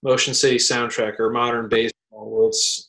[0.02, 2.87] Motion City soundtrack, or modern baseball, where it's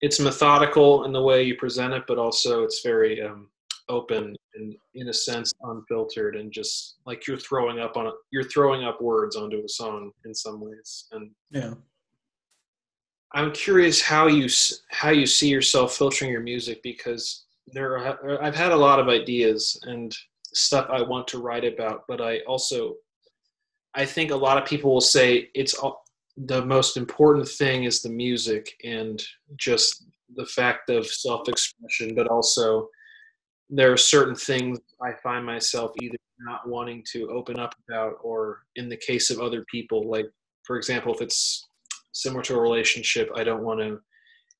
[0.00, 3.48] it's methodical in the way you present it, but also it's very um,
[3.88, 8.84] open and, in a sense, unfiltered, and just like you're throwing up on you're throwing
[8.84, 11.74] up words onto a song in some ways, and Yeah.
[13.32, 14.48] I'm curious how you
[14.90, 19.08] how you see yourself filtering your music because there are, I've had a lot of
[19.08, 20.16] ideas and
[20.52, 22.96] stuff I want to write about, but I also
[23.94, 26.04] I think a lot of people will say it's all,
[26.46, 29.22] the most important thing is the music and
[29.56, 30.06] just
[30.36, 32.88] the fact of self-expression, but also
[33.68, 38.62] there are certain things I find myself either not wanting to open up about, or
[38.76, 40.26] in the case of other people, like
[40.64, 41.68] for example, if it's
[42.12, 44.00] similar to a relationship, I don't want to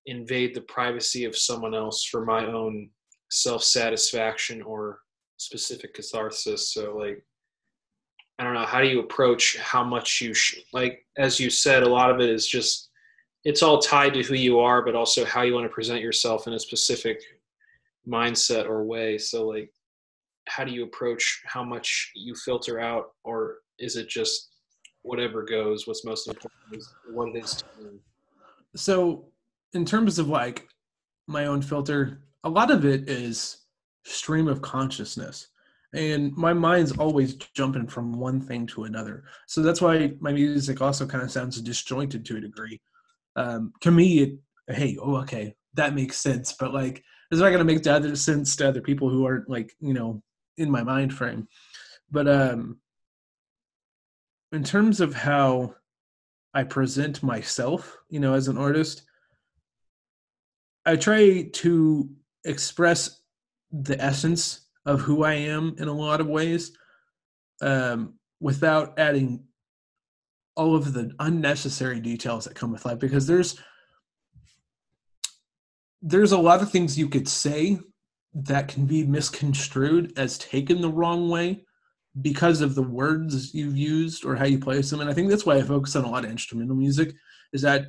[0.06, 2.90] invade the privacy of someone else for my own
[3.30, 5.00] self-satisfaction or
[5.36, 6.74] specific catharsis.
[6.74, 7.24] So like
[8.40, 11.82] I don't know, how do you approach how much you sh- like as you said
[11.82, 12.88] a lot of it is just
[13.44, 16.46] it's all tied to who you are but also how you want to present yourself
[16.46, 17.20] in a specific
[18.08, 19.18] mindset or way.
[19.18, 19.70] So like
[20.48, 24.48] how do you approach how much you filter out or is it just
[25.02, 28.00] whatever goes what's most important is what it is to you?
[28.74, 29.26] So,
[29.74, 30.66] in terms of like
[31.26, 33.58] my own filter, a lot of it is
[34.04, 35.48] stream of consciousness.
[35.92, 39.24] And my mind's always jumping from one thing to another.
[39.48, 42.80] So that's why my music also kind of sounds disjointed to a degree.
[43.34, 44.38] Um, to me, it,
[44.68, 46.52] hey, oh, okay, that makes sense.
[46.52, 49.48] But like, it's not going to make the other sense to other people who aren't
[49.48, 50.22] like, you know,
[50.56, 51.48] in my mind frame.
[52.10, 52.78] But um,
[54.52, 55.74] in terms of how
[56.54, 59.02] I present myself, you know, as an artist,
[60.84, 62.10] I try to
[62.44, 63.22] express
[63.70, 66.72] the essence of who I am in a lot of ways
[67.60, 69.44] um, without adding
[70.56, 73.58] all of the unnecessary details that come with life because there's
[76.02, 77.78] there's a lot of things you could say
[78.32, 81.62] that can be misconstrued as taken the wrong way
[82.22, 85.00] because of the words you've used or how you place them.
[85.00, 87.14] And i think that's why i focus on a lot of instrumental music
[87.52, 87.86] is that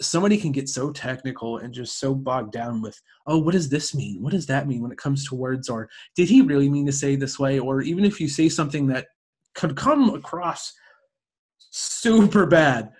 [0.00, 3.94] somebody can get so technical and just so bogged down with oh what does this
[3.94, 4.22] mean?
[4.22, 5.68] What does that mean when it comes to words?
[5.68, 7.58] Or did he really mean to say this way?
[7.58, 9.06] Or even if you say something that
[9.54, 10.72] could come across
[11.70, 12.90] super bad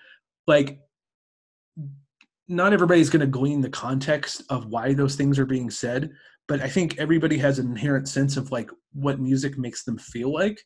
[0.47, 0.79] like
[2.49, 6.11] not everybody's going to glean the context of why those things are being said
[6.49, 10.33] but i think everybody has an inherent sense of like what music makes them feel
[10.33, 10.61] like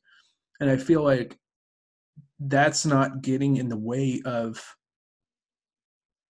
[0.60, 1.38] and i feel like
[2.40, 4.62] that's not getting in the way of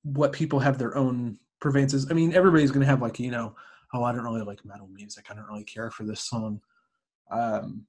[0.04, 2.06] what people have their own preferences.
[2.10, 3.56] I mean, everybody's going to have like, you know,
[3.92, 5.26] oh, I don't really like metal music.
[5.30, 6.60] I don't really care for this song.
[7.30, 7.86] Um,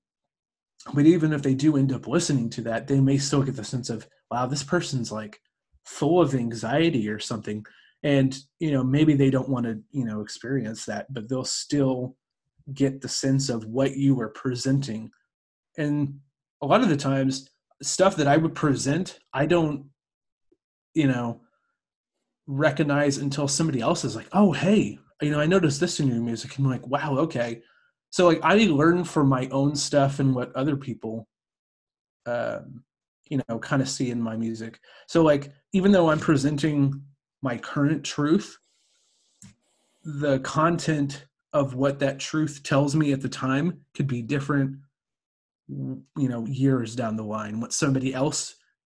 [0.94, 3.64] but even if they do end up listening to that, they may still get the
[3.64, 5.40] sense of, wow, this person's like
[5.84, 7.66] full of anxiety or something.
[8.04, 12.16] And, you know, maybe they don't want to, you know, experience that, but they'll still
[12.74, 15.12] get the sense of what you are presenting.
[15.78, 16.20] And
[16.62, 17.50] a lot of the times,
[17.82, 19.88] stuff that I would present, I don't,
[20.94, 21.42] you know,
[22.48, 26.18] recognize until somebody else is like, oh, hey, you know, I noticed this in your
[26.18, 26.58] music.
[26.58, 27.62] And I'm like, wow, okay.
[28.10, 31.28] So like I learn from my own stuff and what other people,
[32.26, 32.84] um,
[33.30, 34.80] you know, kind of see in my music.
[35.08, 37.02] So like even though I'm presenting
[37.42, 38.58] my current truth,
[40.04, 44.78] the content of what that truth tells me at the time could be different
[45.68, 48.56] you know years down the line what somebody else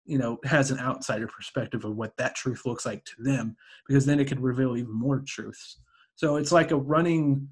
[0.07, 3.57] you know has an outsider perspective of what that truth looks like to them
[3.87, 5.81] because then it could reveal even more truths.
[6.15, 7.49] So it's like a running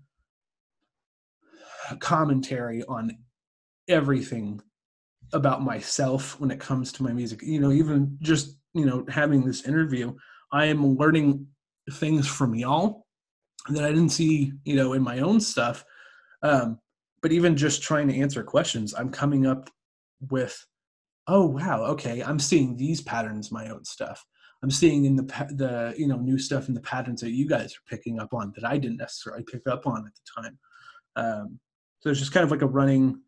[2.01, 3.11] commentary on
[3.89, 4.61] everything
[5.33, 7.43] about myself when it comes to my music.
[7.43, 10.13] You know even just you know having this interview
[10.53, 11.47] i am learning
[11.93, 13.07] things from y'all
[13.69, 15.85] that i didn't see you know in my own stuff.
[16.43, 16.79] Um
[17.23, 19.71] but even just trying to answer questions i'm coming up
[20.31, 20.67] with
[21.27, 24.25] oh wow okay i'm seeing these patterns my own stuff.
[24.63, 27.75] I'm seeing in the the you know new stuff in the patterns that you guys
[27.75, 30.59] are picking up on that i didn't necessarily pick up on at the time.
[31.17, 31.61] Um,
[32.01, 33.21] so it's just kind of like a running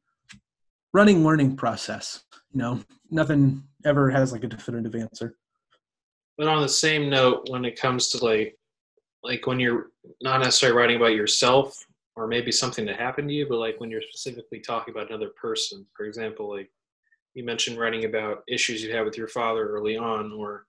[0.94, 2.24] running learning process
[2.56, 2.80] you know?
[3.10, 5.36] Nothing ever has like a definitive answer.
[6.38, 8.56] But on the same note when it comes to like
[9.22, 9.90] like when you're
[10.22, 11.78] not necessarily writing about yourself
[12.16, 15.30] or maybe something that happened to you but like when you're specifically talking about another
[15.30, 16.70] person for example like
[17.36, 20.66] you mentioned writing about issues you had with your father early on or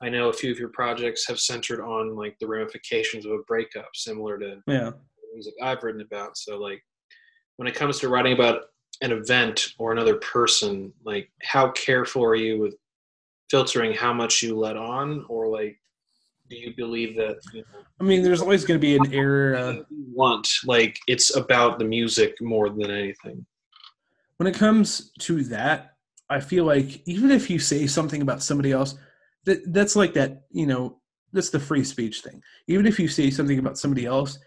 [0.00, 3.42] i know a few of your projects have centered on like the ramifications of a
[3.46, 4.90] breakup similar to yeah.
[5.32, 6.36] music i've written about.
[6.36, 6.82] So like
[7.56, 8.62] when it comes to writing about
[9.02, 12.74] an event or another person like how careful are you with
[13.50, 15.24] filtering how much you let on?
[15.28, 15.78] Or like
[16.48, 19.56] do you believe that you know, i mean there's always going to be an error
[19.56, 23.46] uh, you want like it's about the music more than anything.
[24.38, 25.89] when it comes to that,
[26.30, 28.94] I feel like even if you say something about somebody else,
[29.44, 31.00] that that's like that, you know,
[31.32, 32.42] that's the free speech thing.
[32.68, 34.38] Even if you say something about somebody else,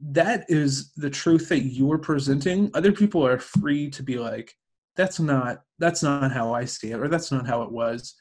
[0.00, 2.70] that is the truth that you're presenting.
[2.74, 4.54] Other people are free to be like,
[4.94, 8.14] that's not that's not how I see it, or that's not how it was.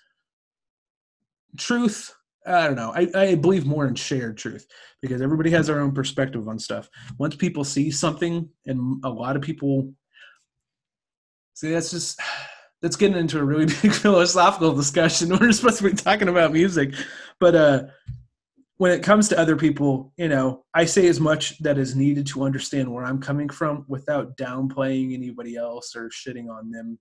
[1.58, 2.14] Truth,
[2.46, 2.92] I don't know.
[2.94, 4.68] I, I believe more in shared truth
[5.02, 6.90] because everybody has their own perspective on stuff.
[7.18, 9.94] Once people see something, and a lot of people
[11.54, 12.20] see, that's just
[12.86, 15.30] that's getting into a really big philosophical discussion.
[15.42, 16.94] We're supposed to be talking about music,
[17.40, 17.84] but uh,
[18.78, 22.28] when it comes to other people, you know, I say as much that is needed
[22.28, 27.00] to understand where I'm coming from without downplaying anybody else or shitting on them.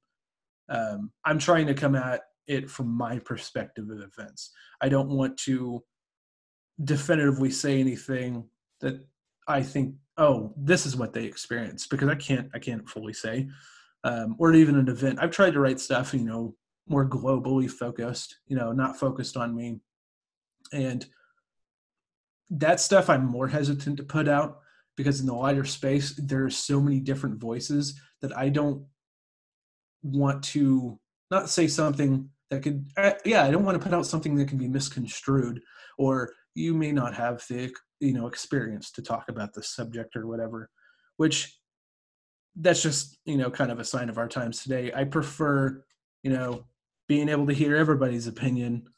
[0.70, 4.52] Um, I'm trying to come at it from my perspective of events.
[4.81, 5.85] I don't want to
[6.82, 8.48] definitively say anything
[8.81, 9.06] that
[9.47, 13.51] I think, oh, this is what they experienced because I can't, I can't fully say,
[14.05, 15.18] um, or even an event.
[15.20, 16.55] I've tried to write stuff, you know,
[16.86, 19.81] more globally focused, you know, not focused on me,
[20.72, 21.05] and
[22.51, 24.60] that stuff I'm more hesitant to put out
[24.97, 28.85] because in the wider space there are so many different voices that I don't
[30.02, 31.01] want to
[31.31, 34.48] not say something that could uh, yeah I don't want to put out something that
[34.48, 35.60] can be misconstrued
[35.98, 40.26] or you may not have the you know experience to talk about the subject or
[40.26, 40.70] whatever
[41.16, 41.59] which
[42.56, 45.82] that's just you know kind of a sign of our times today I prefer
[46.22, 46.64] you know
[47.09, 48.89] being able to hear everybody's opinion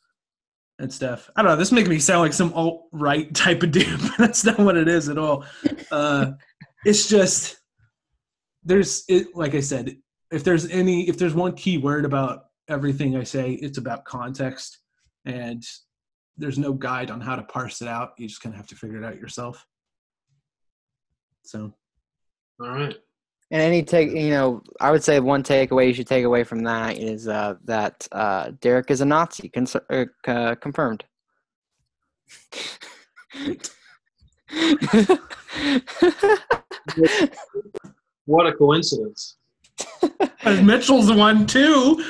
[0.79, 1.31] and stuff.
[1.35, 1.57] I don't know.
[1.57, 4.77] This makes me sound like some alt right type of dude, but that's not what
[4.77, 5.45] it is at all.
[5.91, 6.33] Uh,
[6.85, 7.59] it's just
[8.65, 9.29] there's it.
[9.35, 9.97] Like I said,
[10.31, 14.79] if there's any, if there's one key word about everything I say, it's about context,
[15.25, 15.65] and
[16.37, 18.11] there's no guide on how to parse it out.
[18.19, 19.65] You just kind of have to figure it out yourself.
[21.45, 21.73] So,
[22.61, 22.97] all right.
[23.51, 26.65] And any take, you know, I would say one takeaway you should take away from
[26.65, 31.05] that is uh, that uh, Deriq is a Nazi, cons- uh, confirmed.
[38.25, 39.37] what a coincidence!
[40.45, 42.05] Mitchell's one too.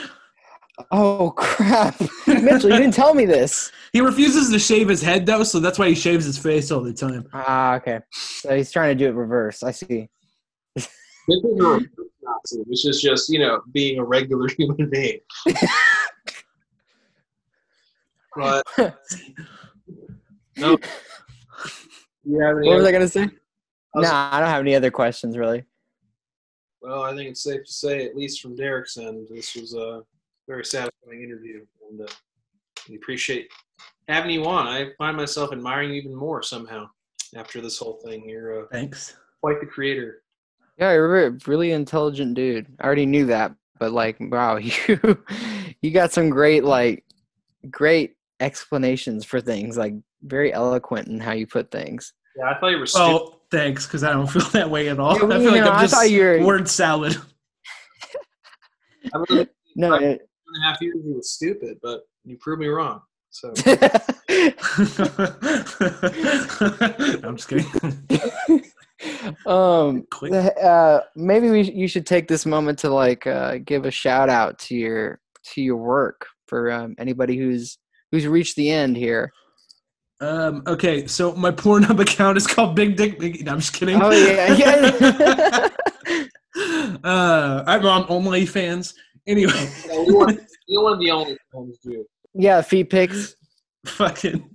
[0.91, 2.71] Oh crap, Mitchell!
[2.71, 3.73] You didn't tell me this.
[3.93, 6.83] He refuses to shave his head though, so that's why he shaves his face all
[6.83, 7.27] the time.
[7.33, 8.01] Ah, okay.
[8.11, 9.63] So he's trying to do it reverse.
[9.63, 10.11] I see.
[11.29, 11.83] This is not
[12.23, 15.19] Nazi, which is just, you know, being a regular human being.
[18.37, 18.63] but
[20.57, 20.77] no.
[22.25, 23.29] You have any what was I gonna say?
[23.95, 25.65] I nah, I don't have any other questions really.
[26.81, 30.03] Well, I think it's safe to say, at least from Deriq's end, this was a
[30.47, 32.07] very satisfying interview, and uh,
[32.89, 33.49] we appreciate
[34.09, 34.67] having you on.
[34.67, 36.89] I find myself admiring you even more somehow
[37.37, 38.29] after this whole thing.
[38.29, 40.23] You're uh, thanks, quite the creator.
[40.79, 42.67] Yeah, you're a really intelligent dude.
[42.81, 45.25] I already knew that, but like, wow, you
[45.81, 47.05] you got some great like
[47.71, 52.13] great explanations for things, like very eloquent in how you put things.
[52.37, 52.87] Yeah, I thought you were.
[52.87, 53.07] Stupid.
[53.07, 55.17] Oh, thanks, because I don't feel that way at all.
[55.17, 56.45] Yeah, I feel like know, I'm just you're...
[56.45, 57.17] word salad.
[59.15, 60.19] I really, no, like, it...
[60.19, 63.01] two and a half years you were stupid, but you proved me wrong.
[63.31, 63.53] So
[67.25, 68.63] I'm just kidding
[69.47, 74.29] um uh, maybe we you should take this moment to like uh, give a shout
[74.29, 77.79] out to your to your work for um, anybody who's
[78.11, 79.33] who's reached the end here.
[80.21, 84.01] Um okay so my pornhub account is called big dick big no, i'm just kidding.
[84.01, 85.69] Oh yeah yeah
[87.05, 88.95] uh i'm on OnlyFans.
[89.27, 89.71] Anyway.
[89.85, 92.07] You want, you want the only ones dude.
[92.33, 93.37] Yeah feet pics.
[93.87, 94.49] Fucking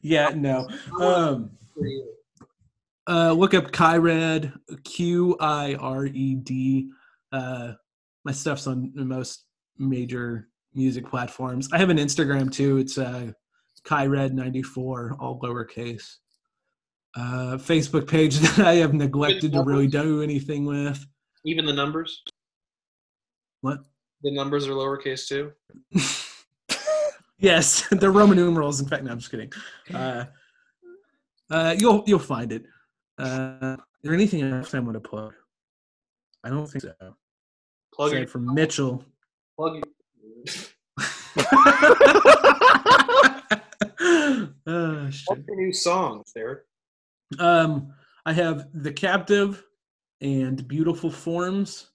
[0.00, 0.66] yeah no.
[0.98, 1.50] Um
[3.08, 4.52] uh, look up Qired,
[4.84, 6.90] Q I R E D.
[7.32, 7.72] Uh,
[8.24, 9.46] my stuff's on most
[9.78, 11.68] major music platforms.
[11.72, 12.78] I have an Instagram too.
[12.78, 13.32] It's uh,
[13.84, 16.16] Qired94, all lowercase.
[17.16, 21.04] Uh, Facebook page that I have neglected to really do anything with.
[21.44, 22.22] Even the numbers?
[23.62, 23.80] What?
[24.22, 25.52] The numbers are lowercase too?
[27.38, 28.80] yes, they're Roman numerals.
[28.80, 29.52] In fact, no, I'm just kidding.
[29.92, 30.26] Uh,
[31.50, 32.64] uh, you'll you'll find it.
[33.20, 35.34] Uh, is there anything else I'm going to plug?
[36.42, 36.94] I don't think so.
[37.92, 39.04] Plug it from Mitchell.
[39.58, 40.72] Plug it.
[44.66, 46.60] uh, What's your new songs, Deriq?
[47.38, 47.92] Um,
[48.24, 49.62] I have The Captive
[50.22, 51.90] and Beautiful Forms.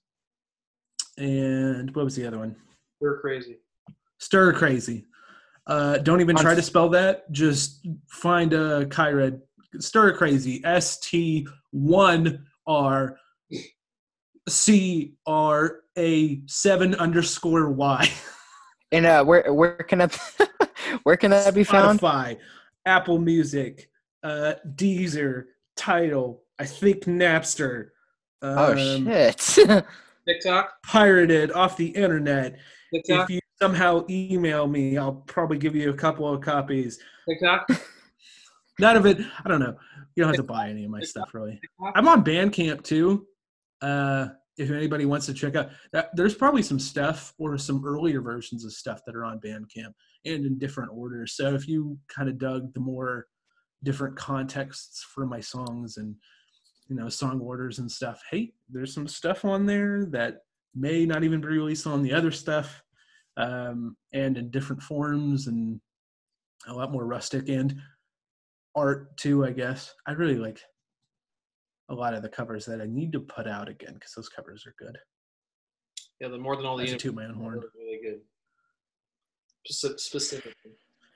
[1.18, 2.54] And what was the other one?
[2.98, 3.56] Stir Crazy.
[4.18, 5.06] Stir Crazy.
[5.66, 7.30] Uh, don't even try to spell that.
[7.32, 9.40] Just find a Qired
[9.80, 10.62] stir crazy.
[10.64, 13.18] S T one R
[14.48, 18.10] C R A seven underscore Y.
[18.92, 20.08] And uh, where where can I
[21.02, 22.00] Where can that be found?
[22.00, 22.38] Spotify,
[22.84, 23.90] Apple Music,
[24.22, 25.44] uh, Deezer,
[25.76, 27.88] Tidal, I think Napster.
[28.42, 29.84] Um, Oh shit!
[30.28, 32.58] TikTok, Pirated off the internet.
[32.92, 36.98] TikTok, If you somehow email me, I'll probably give you a couple of copies.
[37.28, 37.68] TikTok,
[38.78, 39.18] None of it.
[39.44, 39.76] I don't know.
[40.14, 41.60] You don't have to buy any of my stuff really.
[41.94, 43.26] I'm on Bandcamp too.
[43.80, 48.22] Uh, if anybody wants to check out, that, there's probably some stuff or some earlier
[48.22, 49.92] versions of stuff that are on Bandcamp
[50.24, 51.36] and in different orders.
[51.36, 53.26] So if you kind of dug the more
[53.82, 56.14] different contexts for my songs and
[56.88, 60.38] you know song orders and stuff, hey, there's some stuff on there that
[60.74, 62.82] may not even be released on the other stuff,
[63.36, 65.80] um, and in different forms and
[66.68, 67.76] a lot more rustic and
[68.76, 69.44] art too.
[69.44, 70.60] I guess I really like
[71.88, 74.66] a lot of the covers that I need to put out again because those covers
[74.66, 74.96] are good.
[76.20, 77.62] Yeah, the more than all the That's a Universe toot my own horn.
[77.74, 78.20] really good.
[79.70, 80.72] Speci- Specifically.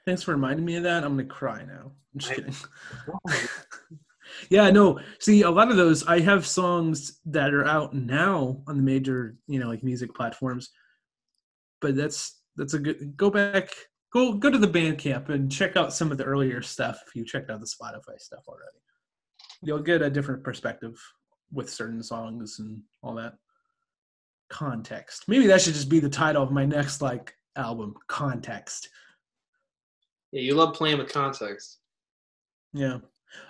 [0.07, 1.05] Thanks for reminding me of that.
[1.05, 1.93] I'm gonna cry now.
[2.15, 2.55] I'm just I- kidding.
[4.51, 4.99] yeah, no.
[5.19, 9.37] See, a lot of those I have songs that are out now on the major,
[9.47, 10.71] you know, like music platforms.
[11.81, 13.71] But that's that's a good go back
[14.13, 17.25] go go to the Bandcamp and check out some of the earlier stuff if you
[17.25, 18.79] checked out the Spotify stuff already.
[19.63, 21.01] You'll get a different perspective
[21.53, 23.35] with certain songs and all that
[24.49, 25.25] context.
[25.29, 28.89] Maybe that should just be the title of my next like album, Context.
[30.33, 31.79] Yeah, you love playing with context.
[32.73, 32.99] Yeah.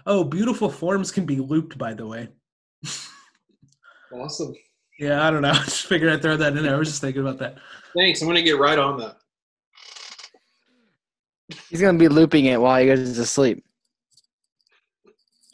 [0.07, 2.29] Oh, beautiful forms can be looped, by the way.
[4.13, 4.55] Awesome.
[4.99, 5.51] Yeah, I don't know.
[5.55, 6.75] I just figured I'd throw that in there.
[6.75, 7.59] I was just thinking about that.
[7.97, 8.21] Thanks.
[8.21, 9.17] I'm gonna get right on that.
[11.69, 13.65] He's gonna be looping it while he goes to sleep,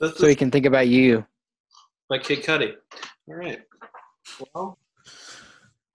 [0.00, 1.26] That's so he can think about you.
[2.08, 2.74] by Kid Cudi.
[3.28, 3.60] All right.
[4.54, 4.78] Well,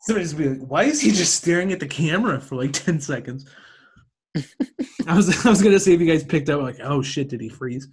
[0.02, 3.00] Somebody's gonna be like, "Why is he just staring at the camera for like ten
[3.00, 3.46] seconds?"
[5.08, 7.42] I was I was gonna see if you guys picked up like, "Oh shit, did
[7.42, 7.88] he freeze?"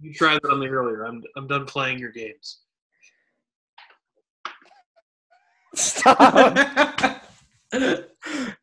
[0.00, 1.04] you tried that on me earlier.
[1.04, 2.58] I'm I'm done playing your games.
[5.74, 6.56] Stop.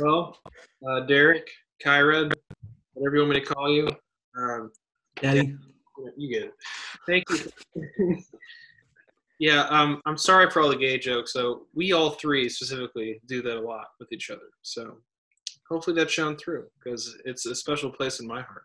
[0.00, 0.38] Well,
[0.86, 1.42] uh, Deriq,
[1.84, 2.32] Qired,
[2.94, 3.88] whatever you want me to call you,
[4.38, 4.70] um,
[5.20, 5.56] Daddy,
[6.16, 6.54] you get it.
[7.06, 8.16] Thank you.
[9.40, 11.32] yeah, um, I'm sorry for all the gay jokes.
[11.32, 14.42] So we all three specifically do that a lot with each other.
[14.62, 14.98] So
[15.68, 18.62] hopefully that's shown through because it's a special place in my heart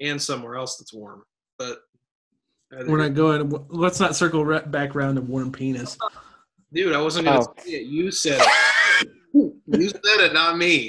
[0.00, 1.22] and somewhere else that's warm.
[1.58, 1.78] But
[2.76, 3.52] uh, we're not going.
[3.68, 5.96] Let's not circle back around to warm penis.
[6.72, 7.54] dude, I wasn't gonna Oh.
[7.64, 7.86] say it.
[7.86, 8.48] You said it.
[9.66, 10.88] You said it, not me.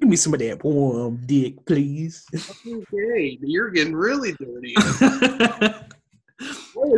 [0.00, 2.24] Give me some of that warm dick, please.
[2.66, 4.74] Okay, you're getting really dirty.
[4.78, 5.84] I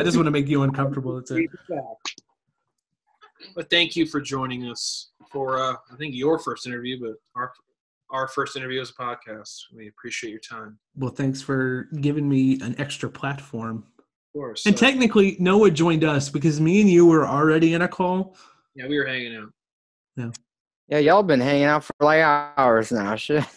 [0.03, 1.17] just want to make you uncomfortable.
[1.17, 1.51] That's it.
[3.55, 7.53] But thank you for joining us for uh, I think your first interview, but our
[8.11, 9.63] our first interview as a podcast.
[9.75, 13.85] We appreciate your time, Well, thanks for giving me an extra platform.
[13.99, 14.65] of course.
[14.65, 18.37] And So, technically, Noah joined us because me and you were already in a call.
[18.77, 19.53] yeah, we were hanging out.
[20.17, 20.31] Yeah,
[20.89, 23.17] y'all been hanging out for like hours now.
[23.17, 23.37] Shit.
[23.37, 23.51] That's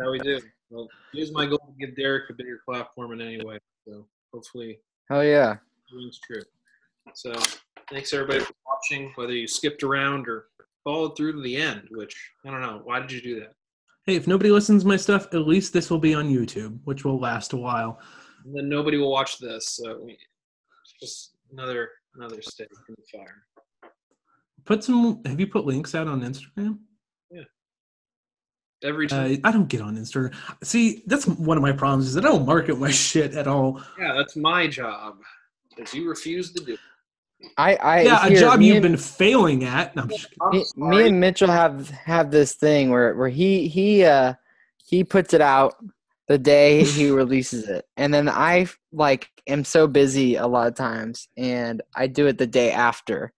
[0.00, 0.40] how we do.
[0.70, 3.58] Well, here's my goal to give Deriq a bigger platform in any way.
[3.86, 4.78] So hopefully,
[5.08, 5.56] Hell yeah.
[5.90, 6.42] dreams true.
[7.14, 7.32] So
[7.90, 9.12] thanks everybody for watching.
[9.14, 10.46] Whether you skipped around or
[10.82, 12.14] followed through to the end, which
[12.44, 12.80] I don't know.
[12.84, 13.52] Why did you do that?
[14.06, 17.04] Hey, if nobody listens to my stuff, at least this will be on YouTube, which
[17.04, 17.98] will last a while.
[18.44, 19.68] And then nobody will watch this.
[19.70, 20.18] So we,
[21.00, 23.42] just another another stake in the fire.
[24.64, 25.22] Put some.
[25.26, 26.78] Have you put links out on Instagram?
[27.30, 27.42] Yeah.
[28.82, 29.40] Every time.
[29.44, 30.34] Uh, I don't get on Instagram.
[30.62, 33.82] See, that's one of my problems is I don't market my shit at all.
[33.98, 35.18] Yeah, that's my job.
[35.76, 36.74] Because you refuse to do.
[36.74, 36.80] it.
[37.58, 39.94] I, I yeah, a job you've and- been failing at.
[39.96, 40.64] No, I'm just kidding.
[40.82, 44.34] I'm me, me and Mitchell have have this thing where where he he uh
[44.78, 45.74] he puts it out
[46.28, 50.74] the day he releases it, and then I like am so busy a lot of
[50.74, 53.32] times, and I do it the day after.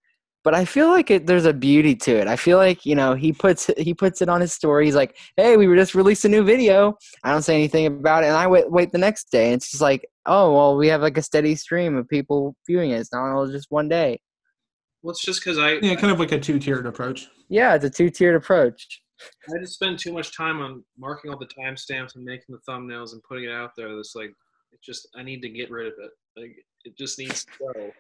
[0.47, 2.29] But I feel like it, there's a beauty to it.
[2.29, 4.85] I feel like you know he puts he puts it on his story.
[4.85, 8.29] He's like, "Hey, we just released a new video." I don't say anything about it,
[8.29, 9.47] and I wait wait the next day.
[9.47, 12.93] And it's just like, oh well, we have like a steady stream of people viewing
[12.93, 13.01] it.
[13.01, 14.21] It's not all just one day.
[15.03, 17.27] Well, it's just because I Yeah, kind of like a two-tiered approach.
[17.49, 19.03] Yeah, it's a two tiered approach.
[19.53, 23.15] I just spend too much time on marking all the timestamps and making the thumbnails
[23.15, 23.97] and putting it out there.
[23.97, 24.31] That's like,
[24.71, 26.11] it just I need to get rid of it.
[26.41, 26.55] Like
[26.85, 27.91] it just needs to go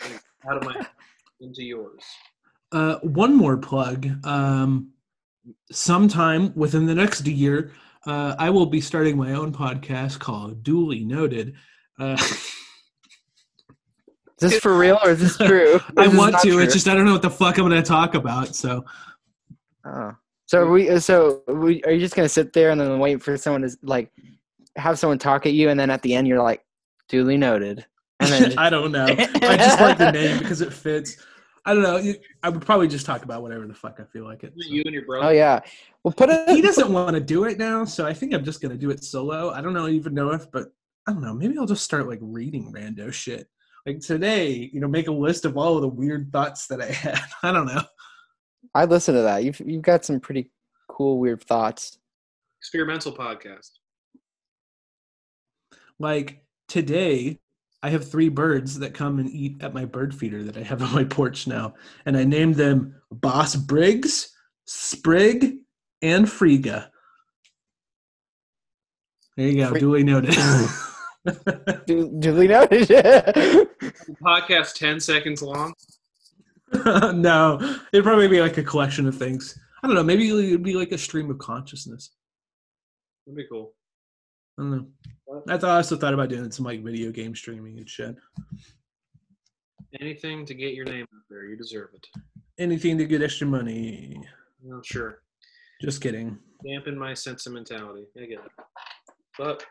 [0.00, 0.86] like, out of my
[1.44, 2.02] into yours.
[2.72, 4.08] Uh, one more plug.
[4.26, 4.90] Um,
[5.70, 7.72] sometime within the next year,
[8.06, 11.54] uh, I will be starting my own podcast called Duly Noted.
[11.98, 12.16] Uh,
[14.42, 15.80] Is this for real or is this true?
[15.96, 16.50] I This want to.
[16.50, 16.58] true.
[16.58, 18.54] It's just I don't know what the fuck I'm going to talk about.
[18.54, 18.84] So
[19.86, 20.12] Oh.
[20.46, 23.36] So are we so we, are you just gonna sit there and then wait for
[23.38, 24.10] someone to like
[24.76, 26.62] have someone talk at you, and then at the end you're like,
[27.08, 27.86] duly noted,
[28.20, 29.06] and then I don't know.
[29.08, 31.16] I just like the name because it fits.
[31.66, 32.12] I don't know.
[32.42, 34.52] I would probably just talk about whatever the fuck I feel like it.
[34.56, 35.28] You and your brother.
[35.28, 35.60] oh yeah,
[36.02, 36.48] well put it.
[36.50, 39.02] He doesn't want to do it now, so I think I'm just gonna do it
[39.02, 39.50] solo.
[39.50, 40.68] I don't know even know if, but
[41.06, 41.34] I don't know.
[41.34, 43.48] Maybe I'll just start like reading rando shit.
[43.86, 46.86] Like today, you know, make a list of all of the weird thoughts that I
[46.92, 47.20] had.
[47.42, 47.82] I don't know.
[48.74, 49.44] I listen to that.
[49.44, 50.50] You've you've got some pretty
[50.88, 51.98] cool weird thoughts.
[52.60, 53.70] Experimental podcast.
[55.98, 57.40] Like today,
[57.84, 60.80] I have three birds that come and eat at my bird feeder that I have
[60.82, 61.74] on my porch now,
[62.06, 64.34] and I named them Boss Briggs,
[64.64, 65.58] Sprig,
[66.00, 66.90] and Frigga.
[69.36, 69.68] There you go.
[69.68, 70.34] Fri- Duly noted.
[71.86, 72.88] Du- duly noted.
[74.22, 75.74] Podcast ten seconds long.
[76.72, 77.58] no,
[77.92, 79.58] it'd probably be like a collection of things.
[79.82, 80.02] I don't know.
[80.02, 82.12] Maybe it'd be like a stream of consciousness.
[83.26, 83.74] That'd be cool.
[84.58, 84.86] I don't know.
[85.48, 88.16] I thought I also thought about doing some like video game streaming and shit.
[90.00, 91.44] Anything to get your name out there.
[91.44, 92.06] You deserve it.
[92.58, 94.20] Anything to get extra money.
[94.70, 95.20] I'm sure.
[95.80, 96.38] Just kidding.
[96.66, 98.06] Dampen my sentimentality.
[98.16, 98.64] I get it.
[99.38, 99.64] But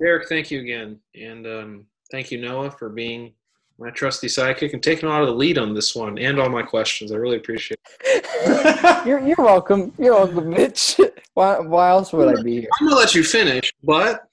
[0.00, 3.34] Deriq, thank you again, and um, thank you Noah for being
[3.80, 6.50] my trusty sidekick and taking a lot of the lead on this one and all
[6.50, 7.10] my questions.
[7.12, 7.80] I really appreciate.
[8.04, 9.06] it.
[9.06, 9.92] you're you're welcome.
[9.98, 11.00] You're welcome, Mitch.
[11.34, 12.68] Why why else would I be here?
[12.80, 14.28] I'm gonna let you finish, but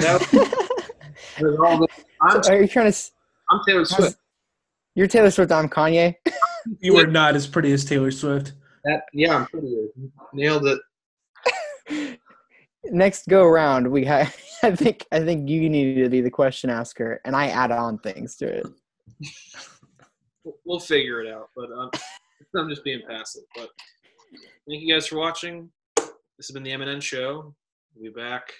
[0.00, 0.18] no,
[1.38, 2.98] there's all this- I'm, Are you trying to?
[3.50, 4.16] I'm Taylor Swift.
[4.94, 5.52] You're Taylor Swift.
[5.52, 6.14] I'm Kanye.
[6.80, 8.54] You are not as pretty as Taylor Swift.
[8.84, 10.10] That, yeah, I'm pretty good.
[10.32, 12.18] Nailed it.
[12.84, 14.34] Next go around, we have.
[14.62, 17.98] I think I think you need to be the question asker, and I add on
[17.98, 18.66] things to it.
[20.64, 21.90] We'll- figure it out, but um,
[22.56, 23.42] I'm just being passive.
[23.54, 23.68] But
[24.68, 25.70] thank you guys for watching.
[25.96, 27.54] This has been the M&N Show.
[27.94, 28.52] We'll be back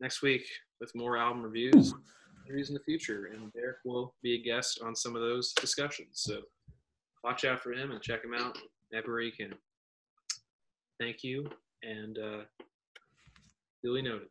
[0.00, 0.44] next week
[0.80, 1.94] with more album reviews,
[2.48, 6.10] reviews in the future, and Deriq will be a guest on some of those discussions.
[6.22, 6.40] So
[7.24, 8.56] watch out for him and check him out
[8.94, 9.54] everywhere you can.
[11.00, 11.48] Thank you,
[11.82, 12.42] and uh,
[13.82, 14.28] duly noted.